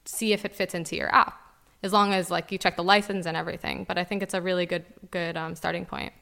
see 0.05 0.33
if 0.33 0.45
it 0.45 0.55
fits 0.55 0.75
into 0.75 0.97
your 0.97 1.15
app 1.15 1.41
as 1.83 1.93
long 1.93 2.13
as 2.13 2.31
like 2.31 2.51
you 2.51 2.59
check 2.59 2.77
the 2.77 2.83
license 2.83 3.27
and 3.27 3.37
everything 3.37 3.85
but 3.87 3.97
i 3.99 4.05
think 4.05 4.23
it's 4.23 4.35
a 4.35 4.41
really 4.41 4.67
good 4.67 4.85
good 5.11 5.37
um, 5.37 5.55
starting 5.55 5.85
point 5.85 6.13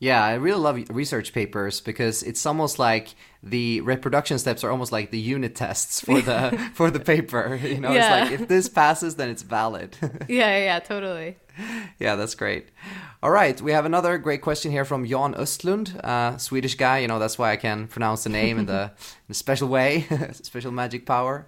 yeah, 0.00 0.24
I 0.24 0.34
really 0.34 0.58
love 0.58 0.82
research 0.88 1.34
papers 1.34 1.82
because 1.82 2.22
it's 2.22 2.46
almost 2.46 2.78
like 2.78 3.14
the 3.42 3.82
reproduction 3.82 4.38
steps 4.38 4.64
are 4.64 4.70
almost 4.70 4.92
like 4.92 5.10
the 5.10 5.18
unit 5.18 5.54
tests 5.54 6.00
for 6.00 6.22
the 6.22 6.58
for 6.74 6.90
the 6.90 7.00
paper. 7.00 7.60
You 7.62 7.80
know, 7.80 7.92
yeah. 7.92 8.22
it's 8.22 8.30
like 8.30 8.40
if 8.40 8.48
this 8.48 8.68
passes, 8.68 9.16
then 9.16 9.28
it's 9.28 9.42
valid. 9.42 9.96
yeah, 10.28 10.56
yeah, 10.56 10.78
totally. 10.78 11.36
Yeah, 11.98 12.16
that's 12.16 12.34
great. 12.34 12.70
All 13.22 13.30
right, 13.30 13.60
we 13.60 13.72
have 13.72 13.84
another 13.84 14.16
great 14.16 14.40
question 14.40 14.72
here 14.72 14.86
from 14.86 15.04
Jan 15.04 15.34
Östlund, 15.34 15.94
uh, 16.02 16.38
Swedish 16.38 16.76
guy. 16.76 17.00
You 17.00 17.08
know, 17.08 17.18
that's 17.18 17.36
why 17.36 17.52
I 17.52 17.56
can 17.56 17.86
pronounce 17.86 18.24
the 18.24 18.30
name 18.30 18.58
in 18.58 18.64
the, 18.64 18.84
in 19.28 19.32
a 19.32 19.34
special 19.34 19.68
way, 19.68 20.06
special 20.32 20.72
magic 20.72 21.04
power. 21.04 21.44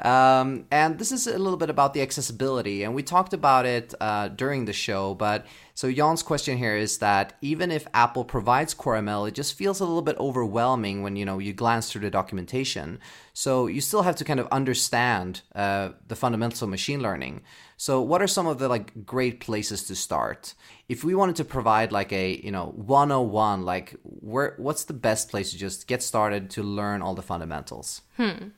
Um, 0.00 0.66
and 0.70 1.00
this 1.00 1.10
is 1.10 1.26
a 1.26 1.36
little 1.36 1.56
bit 1.56 1.70
about 1.70 1.92
the 1.92 2.02
accessibility, 2.02 2.84
and 2.84 2.94
we 2.94 3.02
talked 3.02 3.32
about 3.32 3.66
it 3.66 3.94
uh, 4.00 4.28
during 4.28 4.66
the 4.66 4.72
show, 4.72 5.14
but 5.14 5.44
So 5.78 5.92
Jan's 5.92 6.24
question 6.24 6.58
here 6.58 6.74
is 6.74 6.98
that 6.98 7.34
even 7.40 7.70
if 7.70 7.86
Apple 7.94 8.24
provides 8.24 8.74
CoreML, 8.74 9.28
it 9.28 9.34
just 9.36 9.54
feels 9.54 9.78
a 9.78 9.84
little 9.84 10.02
bit 10.02 10.16
overwhelming 10.18 11.04
when 11.04 11.14
you 11.14 11.24
know 11.24 11.38
you 11.38 11.52
glance 11.52 11.88
through 11.88 12.00
the 12.00 12.10
documentation. 12.10 12.98
So 13.32 13.68
you 13.68 13.80
still 13.80 14.02
have 14.02 14.16
to 14.16 14.24
kind 14.24 14.40
of 14.40 14.48
understand 14.50 15.42
uh, 15.54 15.90
the 16.08 16.16
fundamentals 16.16 16.62
of 16.62 16.68
machine 16.68 17.00
learning. 17.00 17.42
So 17.76 18.02
what 18.02 18.20
are 18.20 18.26
some 18.26 18.48
of 18.48 18.58
the 18.58 18.66
like 18.66 19.06
great 19.06 19.38
places 19.38 19.84
to 19.84 19.94
start? 19.94 20.54
If 20.88 21.04
we 21.04 21.14
wanted 21.14 21.36
to 21.36 21.44
provide 21.44 21.92
like 21.92 22.12
a 22.12 22.40
you 22.42 22.50
know 22.50 22.72
101, 22.74 23.62
like 23.64 23.94
where 24.02 24.54
what's 24.56 24.82
the 24.82 24.94
best 24.94 25.30
place 25.30 25.52
to 25.52 25.58
just 25.58 25.86
get 25.86 26.02
started 26.02 26.50
to 26.56 26.64
learn 26.64 27.02
all 27.02 27.14
the 27.14 27.22
fundamentals? 27.22 28.02
Hmm. 28.16 28.48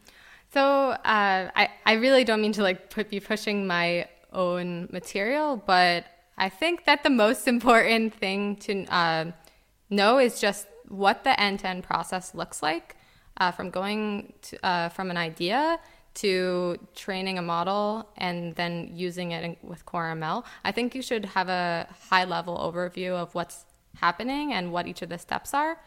So 0.54 0.62
uh, 0.62 1.50
I 1.54 1.68
I 1.84 1.92
really 2.00 2.24
don't 2.24 2.40
mean 2.40 2.54
to 2.54 2.62
like 2.62 2.88
put, 2.88 3.10
be 3.10 3.20
pushing 3.20 3.66
my 3.66 4.08
own 4.32 4.88
material, 4.90 5.62
but 5.66 6.06
I 6.41 6.49
think 6.49 6.86
that 6.86 7.03
the 7.03 7.11
most 7.11 7.47
important 7.47 8.14
thing 8.14 8.57
to 8.57 8.86
uh, 8.86 9.32
know 9.91 10.18
is 10.18 10.41
just 10.41 10.66
what 10.88 11.22
the 11.22 11.38
end 11.38 11.59
to 11.61 11.68
end 11.68 11.84
process 11.84 12.34
looks 12.34 12.62
like 12.62 12.97
uh, 13.36 13.51
from 13.51 13.68
going 13.68 14.32
to, 14.43 14.66
uh, 14.66 14.88
from 14.88 15.11
an 15.11 15.18
idea 15.18 15.78
to 16.14 16.78
training 16.95 17.38
a 17.38 17.43
model 17.43 18.09
and 18.16 18.55
then 18.55 18.91
using 18.95 19.32
it 19.32 19.45
in, 19.45 19.57
with 19.62 19.84
Core 19.84 20.11
ML. 20.14 20.43
I 20.64 20.72
think 20.72 20.95
you 20.95 21.03
should 21.03 21.26
have 21.26 21.51
a 21.51 21.86
high 22.09 22.24
level 22.24 22.57
overview 22.57 23.11
of 23.11 23.34
what's 23.34 23.66
happening 23.97 24.55
and 24.55 24.72
what 24.72 24.86
each 24.86 25.03
of 25.03 25.11
the 25.11 25.18
steps 25.18 25.53
are. 25.53 25.78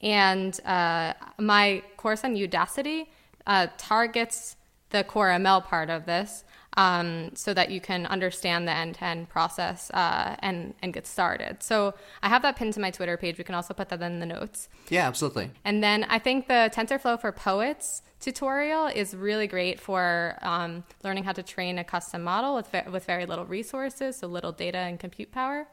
And 0.00 0.58
uh, 0.64 1.12
my 1.38 1.82
course 1.98 2.24
on 2.24 2.34
Udacity 2.34 3.08
uh, 3.46 3.66
targets 3.76 4.56
the 4.88 5.04
Core 5.04 5.28
ML 5.28 5.64
part 5.64 5.90
of 5.90 6.06
this 6.06 6.44
um, 6.78 7.32
so 7.34 7.52
that 7.52 7.72
you 7.72 7.80
can 7.80 8.06
understand 8.06 8.68
the 8.68 8.72
end-to-end 8.72 9.28
process 9.28 9.90
uh, 9.90 10.36
and 10.38 10.74
and 10.80 10.94
get 10.94 11.06
started. 11.06 11.60
So 11.60 11.94
I 12.22 12.28
have 12.28 12.42
that 12.42 12.54
pinned 12.54 12.74
to 12.74 12.80
my 12.80 12.92
Twitter 12.92 13.16
page. 13.16 13.36
We 13.36 13.44
can 13.44 13.56
also 13.56 13.74
put 13.74 13.88
that 13.88 14.00
in 14.00 14.20
the 14.20 14.26
notes. 14.26 14.68
Yeah, 14.88 15.08
absolutely. 15.08 15.50
And 15.64 15.82
then 15.82 16.04
I 16.04 16.20
think 16.20 16.46
the 16.46 16.70
TensorFlow 16.72 17.20
for 17.20 17.32
Poets 17.32 18.02
tutorial 18.20 18.86
is 18.86 19.14
really 19.14 19.48
great 19.48 19.80
for 19.80 20.38
um, 20.42 20.84
learning 21.02 21.24
how 21.24 21.32
to 21.32 21.42
train 21.42 21.78
a 21.78 21.84
custom 21.84 22.22
model 22.22 22.54
with 22.54 22.72
with 22.92 23.04
very 23.04 23.26
little 23.26 23.44
resources, 23.44 24.16
so 24.16 24.28
little 24.28 24.52
data 24.52 24.78
and 24.78 25.00
compute 25.00 25.32
power, 25.32 25.66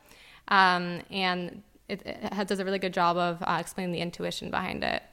um, 0.47 1.01
and 1.12 1.62
it, 1.88 2.01
it, 2.03 2.47
does 2.47 2.60
a 2.60 2.66
really 2.66 2.80
good 2.80 2.93
job 2.95 3.16
of 3.16 3.43
uh, 3.43 3.58
explaining 3.60 3.91
the 3.91 3.99
intuition 3.99 4.49
behind 4.49 4.84
it. 4.84 5.03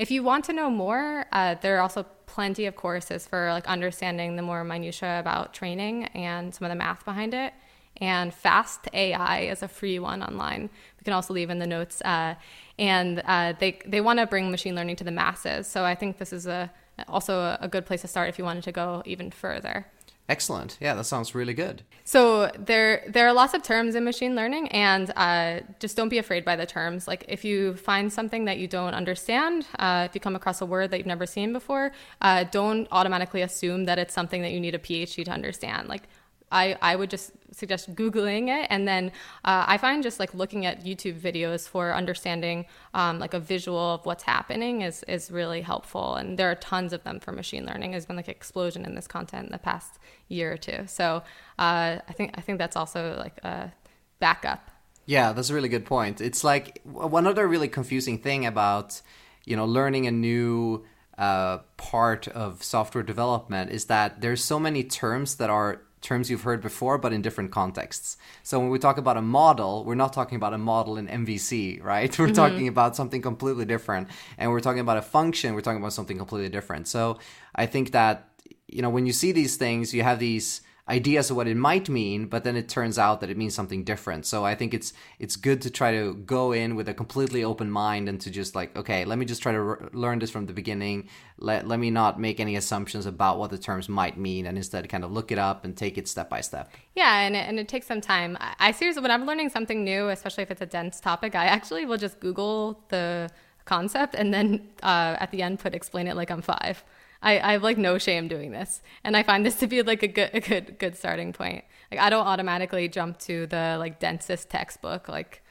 If 0.00 0.10
you 0.10 0.22
want 0.22 0.46
to 0.46 0.54
know 0.54 0.70
more, 0.70 1.26
uh, 1.30 1.56
there 1.60 1.76
are 1.76 1.80
also 1.82 2.06
plenty 2.24 2.64
of 2.64 2.74
courses 2.74 3.26
for 3.26 3.52
like 3.52 3.66
understanding 3.66 4.34
the 4.34 4.40
more 4.40 4.64
minutia 4.64 5.20
about 5.20 5.52
training 5.52 6.04
and 6.14 6.54
some 6.54 6.64
of 6.64 6.70
the 6.70 6.74
math 6.74 7.04
behind 7.04 7.34
it. 7.34 7.52
And 7.98 8.32
Fast 8.32 8.88
AI 8.94 9.40
is 9.40 9.62
a 9.62 9.68
free 9.68 9.98
one 9.98 10.22
online. 10.22 10.70
We 10.98 11.04
can 11.04 11.12
also 11.12 11.34
leave 11.34 11.50
in 11.50 11.58
the 11.58 11.66
notes. 11.66 12.00
Uh, 12.00 12.36
and 12.78 13.22
uh, 13.26 13.52
they 13.60 13.78
they 13.84 14.00
want 14.00 14.20
to 14.20 14.26
bring 14.26 14.50
machine 14.50 14.74
learning 14.74 14.96
to 14.96 15.04
the 15.04 15.10
masses. 15.10 15.66
So 15.66 15.84
I 15.84 15.94
think 15.94 16.16
this 16.16 16.32
is 16.32 16.46
a 16.46 16.70
also 17.06 17.58
a 17.60 17.68
good 17.68 17.84
place 17.84 18.00
to 18.00 18.08
start 18.08 18.30
if 18.30 18.38
you 18.38 18.44
wanted 18.44 18.64
to 18.64 18.72
go 18.72 19.02
even 19.04 19.30
further. 19.30 19.86
Excellent. 20.28 20.78
Yeah, 20.80 20.94
that 20.94 21.04
sounds 21.04 21.34
really 21.34 21.54
good. 21.54 21.82
So 22.04 22.52
there 22.56 23.02
there 23.08 23.26
are 23.26 23.32
lots 23.32 23.52
of 23.52 23.62
terms 23.62 23.96
in 23.96 24.04
machine 24.04 24.36
learning, 24.36 24.68
and 24.68 25.12
uh, 25.16 25.60
just 25.80 25.96
don't 25.96 26.08
be 26.08 26.18
afraid 26.18 26.44
by 26.44 26.54
the 26.54 26.66
terms. 26.66 27.08
Like 27.08 27.24
if 27.26 27.44
you 27.44 27.74
find 27.74 28.12
something 28.12 28.44
that 28.44 28.58
you 28.58 28.68
don't 28.68 28.94
understand, 28.94 29.66
uh, 29.78 30.06
if 30.08 30.14
you 30.14 30.20
come 30.20 30.36
across 30.36 30.60
a 30.60 30.66
word 30.66 30.92
that 30.92 30.98
you've 30.98 31.06
never 31.06 31.26
seen 31.26 31.52
before, 31.52 31.90
uh, 32.20 32.44
don't 32.44 32.86
automatically 32.92 33.42
assume 33.42 33.86
that 33.86 33.98
it's 33.98 34.14
something 34.14 34.42
that 34.42 34.52
you 34.52 34.60
need 34.60 34.74
a 34.74 34.78
PhD 34.78 35.24
to 35.24 35.30
understand. 35.32 35.88
Like 35.88 36.04
I, 36.50 36.76
I 36.80 36.96
would 36.96 37.10
just 37.10 37.32
suggest 37.52 37.94
Googling 37.94 38.48
it. 38.48 38.66
And 38.70 38.86
then 38.86 39.12
uh, 39.44 39.64
I 39.66 39.78
find 39.78 40.02
just 40.02 40.18
like 40.18 40.34
looking 40.34 40.66
at 40.66 40.84
YouTube 40.84 41.20
videos 41.20 41.68
for 41.68 41.92
understanding 41.94 42.66
um, 42.94 43.18
like 43.18 43.34
a 43.34 43.40
visual 43.40 43.94
of 43.94 44.06
what's 44.06 44.22
happening 44.24 44.82
is, 44.82 45.04
is 45.04 45.30
really 45.30 45.60
helpful. 45.60 46.14
And 46.14 46.38
there 46.38 46.50
are 46.50 46.56
tons 46.56 46.92
of 46.92 47.04
them 47.04 47.20
for 47.20 47.32
machine 47.32 47.66
learning. 47.66 47.92
There's 47.92 48.06
been 48.06 48.16
like 48.16 48.28
explosion 48.28 48.84
in 48.84 48.94
this 48.94 49.06
content 49.06 49.46
in 49.46 49.52
the 49.52 49.58
past 49.58 49.98
year 50.28 50.52
or 50.52 50.56
two. 50.56 50.86
So 50.86 51.22
uh, 51.58 51.98
I 52.08 52.12
think 52.12 52.32
I 52.36 52.40
think 52.40 52.58
that's 52.58 52.76
also 52.76 53.16
like 53.18 53.38
a 53.44 53.72
backup. 54.18 54.70
Yeah, 55.06 55.32
that's 55.32 55.50
a 55.50 55.54
really 55.54 55.68
good 55.68 55.84
point. 55.84 56.20
It's 56.20 56.44
like 56.44 56.80
one 56.84 57.26
other 57.26 57.48
really 57.48 57.68
confusing 57.68 58.18
thing 58.18 58.46
about 58.46 59.02
you 59.44 59.56
know 59.56 59.64
learning 59.64 60.06
a 60.06 60.10
new 60.10 60.84
uh, 61.18 61.58
part 61.76 62.28
of 62.28 62.62
software 62.62 63.04
development 63.04 63.70
is 63.70 63.86
that 63.86 64.20
there's 64.20 64.42
so 64.42 64.58
many 64.58 64.82
terms 64.84 65.36
that 65.36 65.50
are 65.50 65.82
terms 66.00 66.30
you've 66.30 66.42
heard 66.42 66.60
before, 66.60 66.98
but 66.98 67.12
in 67.12 67.22
different 67.22 67.50
contexts. 67.50 68.16
So 68.42 68.58
when 68.58 68.70
we 68.70 68.78
talk 68.78 68.96
about 68.98 69.16
a 69.16 69.22
model, 69.22 69.84
we're 69.84 69.94
not 69.94 70.12
talking 70.12 70.36
about 70.36 70.54
a 70.54 70.58
model 70.58 70.96
in 70.96 71.08
MVC, 71.08 71.82
right? 71.82 72.16
We're 72.18 72.26
mm-hmm. 72.26 72.34
talking 72.34 72.68
about 72.68 72.96
something 72.96 73.20
completely 73.20 73.64
different. 73.64 74.08
And 74.38 74.50
we're 74.50 74.60
talking 74.60 74.80
about 74.80 74.96
a 74.96 75.02
function, 75.02 75.54
we're 75.54 75.60
talking 75.60 75.80
about 75.80 75.92
something 75.92 76.16
completely 76.16 76.48
different. 76.48 76.88
So 76.88 77.18
I 77.54 77.66
think 77.66 77.92
that, 77.92 78.30
you 78.68 78.82
know, 78.82 78.90
when 78.90 79.06
you 79.06 79.12
see 79.12 79.32
these 79.32 79.56
things, 79.56 79.92
you 79.92 80.02
have 80.02 80.18
these 80.18 80.62
ideas 80.90 81.30
of 81.30 81.36
what 81.36 81.46
it 81.46 81.56
might 81.56 81.88
mean, 81.88 82.26
but 82.26 82.44
then 82.44 82.56
it 82.56 82.68
turns 82.68 82.98
out 82.98 83.20
that 83.20 83.30
it 83.30 83.36
means 83.36 83.54
something 83.54 83.84
different. 83.84 84.26
So 84.26 84.44
I 84.44 84.54
think 84.54 84.74
it's 84.74 84.92
it's 85.18 85.36
good 85.36 85.62
to 85.62 85.70
try 85.70 85.92
to 85.92 86.14
go 86.14 86.52
in 86.52 86.74
with 86.74 86.88
a 86.88 86.94
completely 86.94 87.44
open 87.44 87.70
mind 87.70 88.08
and 88.08 88.20
to 88.20 88.30
just 88.30 88.54
like, 88.54 88.76
okay, 88.76 89.04
let 89.04 89.18
me 89.18 89.24
just 89.24 89.42
try 89.42 89.52
to 89.52 89.62
re- 89.62 89.88
learn 89.92 90.18
this 90.18 90.30
from 90.30 90.46
the 90.46 90.52
beginning. 90.52 91.08
Let 91.38 91.68
let 91.68 91.78
me 91.78 91.90
not 91.90 92.20
make 92.20 92.40
any 92.40 92.56
assumptions 92.56 93.06
about 93.06 93.38
what 93.38 93.50
the 93.50 93.58
terms 93.58 93.88
might 93.88 94.18
mean, 94.18 94.46
and 94.46 94.56
instead 94.58 94.88
kind 94.88 95.04
of 95.04 95.12
look 95.12 95.30
it 95.30 95.38
up 95.38 95.64
and 95.64 95.76
take 95.76 95.96
it 95.96 96.08
step 96.08 96.28
by 96.28 96.40
step. 96.40 96.72
Yeah, 96.94 97.20
and 97.20 97.36
it, 97.36 97.48
and 97.48 97.58
it 97.58 97.68
takes 97.68 97.86
some 97.86 98.00
time. 98.00 98.36
I, 98.40 98.54
I 98.58 98.72
seriously, 98.72 99.02
when 99.02 99.12
I'm 99.12 99.24
learning 99.24 99.50
something 99.50 99.84
new, 99.84 100.08
especially 100.08 100.42
if 100.42 100.50
it's 100.50 100.62
a 100.62 100.66
dense 100.66 101.00
topic, 101.00 101.34
I 101.34 101.46
actually 101.46 101.86
will 101.86 101.98
just 101.98 102.20
Google 102.20 102.82
the 102.88 103.30
concept 103.64 104.16
and 104.16 104.34
then 104.34 104.68
uh, 104.82 105.16
at 105.20 105.30
the 105.30 105.42
end 105.42 105.60
put 105.60 105.74
explain 105.74 106.06
it 106.08 106.16
like 106.16 106.30
I'm 106.30 106.42
five. 106.42 106.82
I, 107.22 107.38
I 107.38 107.52
have 107.52 107.62
like 107.62 107.78
no 107.78 107.98
shame 107.98 108.28
doing 108.28 108.50
this. 108.50 108.82
And 109.04 109.16
I 109.16 109.22
find 109.22 109.44
this 109.44 109.56
to 109.56 109.66
be 109.66 109.82
like 109.82 110.02
a 110.02 110.08
good 110.08 110.30
a 110.32 110.40
good 110.40 110.78
good 110.78 110.96
starting 110.96 111.32
point. 111.32 111.64
Like 111.90 112.00
I 112.00 112.10
don't 112.10 112.26
automatically 112.26 112.88
jump 112.88 113.18
to 113.20 113.46
the 113.46 113.76
like 113.78 114.00
densest 114.00 114.48
textbook, 114.48 115.08
like 115.08 115.42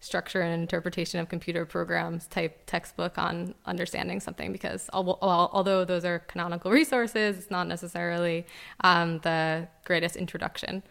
structure 0.00 0.40
and 0.40 0.60
interpretation 0.60 1.18
of 1.18 1.28
computer 1.28 1.64
programs 1.64 2.26
type 2.26 2.62
textbook 2.66 3.18
on 3.18 3.54
understanding 3.64 4.20
something 4.20 4.52
because 4.52 4.88
although 4.92 5.84
those 5.84 6.04
are 6.04 6.20
canonical 6.20 6.70
resources, 6.70 7.38
it's 7.38 7.50
not 7.50 7.66
necessarily 7.66 8.46
um, 8.84 9.18
the 9.20 9.66
greatest 9.84 10.16
introduction. 10.16 10.82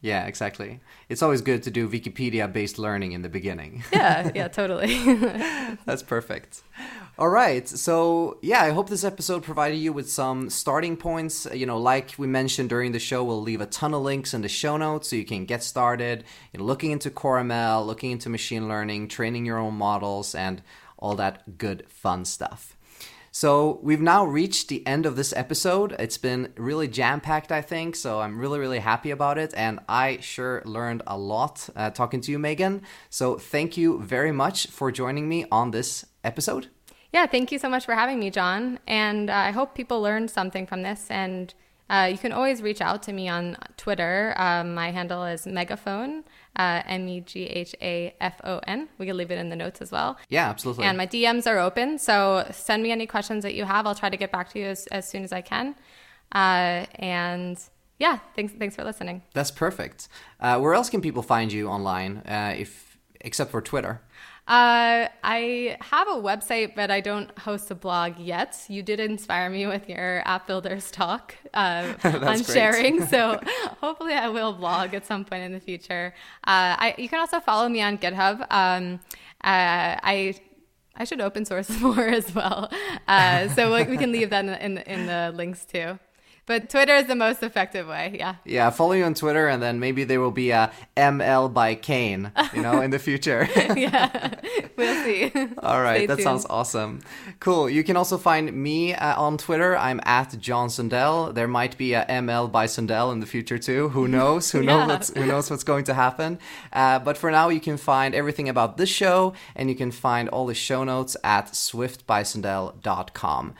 Yeah, 0.00 0.26
exactly. 0.26 0.80
It's 1.08 1.22
always 1.22 1.40
good 1.40 1.62
to 1.64 1.70
do 1.70 1.88
Wikipedia 1.88 2.52
based 2.52 2.78
learning 2.78 3.12
in 3.12 3.22
the 3.22 3.28
beginning. 3.28 3.82
yeah, 3.92 4.30
yeah, 4.34 4.48
totally. 4.48 4.96
That's 5.84 6.02
perfect. 6.02 6.62
All 7.18 7.28
right. 7.28 7.68
So, 7.68 8.38
yeah, 8.42 8.62
I 8.62 8.70
hope 8.70 8.88
this 8.88 9.02
episode 9.02 9.42
provided 9.42 9.76
you 9.76 9.92
with 9.92 10.08
some 10.08 10.50
starting 10.50 10.96
points. 10.96 11.48
You 11.52 11.66
know, 11.66 11.78
like 11.78 12.14
we 12.16 12.28
mentioned 12.28 12.68
during 12.68 12.92
the 12.92 13.00
show, 13.00 13.24
we'll 13.24 13.42
leave 13.42 13.60
a 13.60 13.66
ton 13.66 13.92
of 13.92 14.02
links 14.02 14.34
in 14.34 14.42
the 14.42 14.48
show 14.48 14.76
notes 14.76 15.10
so 15.10 15.16
you 15.16 15.24
can 15.24 15.44
get 15.44 15.64
started 15.64 16.24
know, 16.56 16.64
looking 16.64 16.92
into 16.92 17.10
CoreML, 17.10 17.84
looking 17.84 18.12
into 18.12 18.28
machine 18.28 18.68
learning, 18.68 19.08
training 19.08 19.46
your 19.46 19.58
own 19.58 19.74
models, 19.74 20.34
and 20.34 20.62
all 20.96 21.16
that 21.16 21.58
good 21.58 21.84
fun 21.88 22.24
stuff. 22.24 22.76
So 23.30 23.78
we've 23.82 24.00
now 24.00 24.24
reached 24.24 24.68
the 24.68 24.86
end 24.86 25.06
of 25.06 25.16
this 25.16 25.32
episode. 25.36 25.94
It's 25.98 26.18
been 26.18 26.52
really 26.56 26.88
jam 26.88 27.20
packed, 27.20 27.52
I 27.52 27.62
think. 27.62 27.96
So 27.96 28.20
I'm 28.20 28.38
really, 28.38 28.58
really 28.58 28.78
happy 28.78 29.10
about 29.10 29.38
it. 29.38 29.52
And 29.56 29.80
I 29.88 30.18
sure 30.20 30.62
learned 30.64 31.02
a 31.06 31.16
lot 31.16 31.68
uh, 31.76 31.90
talking 31.90 32.20
to 32.22 32.32
you, 32.32 32.38
Meghan. 32.38 32.82
So 33.10 33.38
thank 33.38 33.76
you 33.76 34.00
very 34.00 34.32
much 34.32 34.66
for 34.68 34.90
joining 34.90 35.28
me 35.28 35.44
on 35.52 35.70
this 35.70 36.04
episode. 36.24 36.68
Yeah, 37.12 37.26
thank 37.26 37.50
you 37.52 37.58
so 37.58 37.68
much 37.68 37.86
for 37.86 37.94
having 37.94 38.18
me, 38.18 38.30
John. 38.30 38.78
And 38.86 39.30
uh, 39.30 39.34
I 39.34 39.50
hope 39.50 39.74
people 39.74 40.02
learned 40.02 40.30
something 40.30 40.66
from 40.66 40.82
this. 40.82 41.06
And 41.10 41.54
uh, 41.90 42.08
you 42.10 42.18
can 42.18 42.32
always 42.32 42.62
reach 42.62 42.80
out 42.80 43.02
to 43.04 43.12
me 43.12 43.28
on 43.28 43.56
Twitter. 43.76 44.34
Um, 44.36 44.74
my 44.74 44.90
handle 44.90 45.24
is 45.24 45.46
Megaphone 45.46 46.24
uh, 46.56 46.82
M 46.86 47.08
E 47.08 47.20
G 47.20 47.44
H 47.44 47.74
A 47.80 48.14
F 48.20 48.40
O 48.44 48.58
N. 48.66 48.88
We 48.98 49.06
can 49.06 49.16
leave 49.16 49.30
it 49.30 49.38
in 49.38 49.48
the 49.48 49.56
notes 49.56 49.80
as 49.80 49.90
well. 49.90 50.18
Yeah, 50.28 50.48
absolutely. 50.48 50.84
And 50.84 50.98
my 50.98 51.06
DMs 51.06 51.46
are 51.46 51.58
open. 51.58 51.98
So 51.98 52.46
send 52.50 52.82
me 52.82 52.90
any 52.90 53.06
questions 53.06 53.42
that 53.44 53.54
you 53.54 53.64
have. 53.64 53.86
I'll 53.86 53.94
try 53.94 54.10
to 54.10 54.16
get 54.16 54.30
back 54.32 54.50
to 54.52 54.58
you 54.58 54.66
as, 54.66 54.86
as 54.88 55.08
soon 55.08 55.24
as 55.24 55.32
I 55.32 55.40
can. 55.40 55.74
Uh, 56.32 56.84
and 56.96 57.58
yeah, 57.98 58.18
thanks, 58.36 58.52
thanks 58.52 58.76
for 58.76 58.84
listening. 58.84 59.22
That's 59.32 59.50
perfect. 59.50 60.08
Uh, 60.40 60.58
where 60.58 60.74
else 60.74 60.90
can 60.90 61.00
people 61.00 61.22
find 61.22 61.52
you 61.52 61.68
online, 61.68 62.18
uh, 62.18 62.54
if 62.56 62.98
except 63.20 63.50
for 63.50 63.60
Twitter? 63.60 64.02
Uh, 64.48 65.08
I 65.22 65.76
have 65.82 66.08
a 66.08 66.12
website, 66.12 66.74
but 66.74 66.90
I 66.90 67.02
don't 67.02 67.38
host 67.38 67.70
a 67.70 67.74
blog 67.74 68.18
yet. 68.18 68.56
You 68.68 68.82
did 68.82 68.98
inspire 68.98 69.50
me 69.50 69.66
with 69.66 69.90
your 69.90 70.22
app 70.24 70.46
builders 70.46 70.90
talk 70.90 71.34
uh, 71.52 71.92
on 72.04 72.42
sharing, 72.42 73.04
so 73.06 73.38
hopefully 73.82 74.14
I 74.14 74.30
will 74.30 74.54
blog 74.54 74.94
at 74.94 75.04
some 75.04 75.26
point 75.26 75.42
in 75.42 75.52
the 75.52 75.60
future. 75.60 76.14
Uh, 76.46 76.80
I, 76.80 76.94
you 76.96 77.10
can 77.10 77.20
also 77.20 77.40
follow 77.40 77.68
me 77.68 77.82
on 77.82 77.98
GitHub. 77.98 78.40
Um, 78.50 79.00
uh, 79.44 80.00
I 80.02 80.34
I 80.96 81.04
should 81.04 81.20
open 81.20 81.44
source 81.44 81.68
more 81.82 82.08
as 82.08 82.34
well, 82.34 82.72
uh, 83.06 83.48
so 83.48 83.74
we 83.84 83.98
can 83.98 84.12
leave 84.12 84.30
that 84.30 84.46
in 84.46 84.46
the, 84.46 84.64
in, 84.64 84.78
in 84.78 85.06
the 85.06 85.30
links 85.36 85.66
too. 85.66 85.98
But 86.48 86.70
Twitter 86.70 86.96
is 86.96 87.06
the 87.06 87.14
most 87.14 87.42
effective 87.42 87.86
way. 87.86 88.16
Yeah. 88.18 88.36
Yeah, 88.44 88.70
follow 88.70 88.92
you 88.92 89.04
on 89.04 89.12
Twitter, 89.12 89.48
and 89.48 89.62
then 89.62 89.78
maybe 89.78 90.04
there 90.04 90.18
will 90.18 90.30
be 90.30 90.50
a 90.50 90.72
ML 90.96 91.52
by 91.52 91.74
Kane, 91.74 92.32
you 92.54 92.62
know, 92.62 92.80
in 92.80 92.90
the 92.90 92.98
future. 92.98 93.46
yeah, 93.76 94.30
we'll 94.76 95.04
see. 95.04 95.30
All 95.58 95.82
right, 95.82 95.98
Stay 95.98 96.06
that 96.06 96.16
tuned. 96.16 96.24
sounds 96.24 96.46
awesome. 96.48 97.00
Cool. 97.38 97.68
You 97.68 97.84
can 97.84 97.98
also 97.98 98.16
find 98.16 98.50
me 98.50 98.94
uh, 98.94 99.20
on 99.20 99.36
Twitter. 99.36 99.76
I'm 99.76 100.00
at 100.04 100.40
John 100.40 100.70
Sundell. 100.70 101.34
There 101.34 101.46
might 101.46 101.76
be 101.76 101.92
a 101.92 102.06
ML 102.06 102.50
by 102.50 102.64
Sundell 102.64 103.12
in 103.12 103.20
the 103.20 103.26
future 103.26 103.58
too. 103.58 103.90
Who 103.90 104.08
knows? 104.08 104.50
Who 104.50 104.60
yeah. 104.62 104.78
knows 104.78 104.88
what's 104.88 105.14
who 105.14 105.26
knows 105.26 105.50
what's 105.50 105.64
going 105.64 105.84
to 105.84 105.92
happen? 105.92 106.38
Uh, 106.72 106.98
but 106.98 107.18
for 107.18 107.30
now, 107.30 107.50
you 107.50 107.60
can 107.60 107.76
find 107.76 108.14
everything 108.14 108.48
about 108.48 108.78
this 108.78 108.88
show, 108.88 109.34
and 109.54 109.68
you 109.68 109.76
can 109.76 109.90
find 109.90 110.30
all 110.30 110.46
the 110.46 110.54
show 110.54 110.82
notes 110.82 111.14
at 111.22 111.52
swiftbysundell.com. 111.52 113.54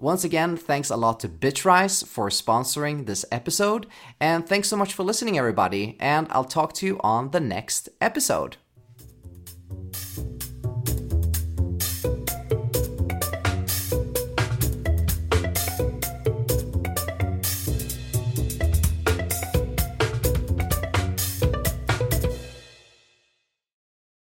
Once 0.00 0.24
again, 0.24 0.56
thanks 0.56 0.88
a 0.88 0.96
lot 0.96 1.20
to 1.20 1.28
Bitrise 1.28 2.06
for 2.06 2.30
sponsoring 2.30 3.04
this 3.04 3.26
episode, 3.30 3.86
and 4.18 4.48
thanks 4.48 4.66
so 4.66 4.76
much 4.76 4.94
for 4.94 5.02
listening, 5.02 5.36
everybody, 5.36 5.98
and 6.00 6.26
I'll 6.30 6.44
talk 6.44 6.72
to 6.74 6.86
you 6.86 6.98
on 7.00 7.32
the 7.32 7.40
next 7.40 7.90
episode. 8.00 8.56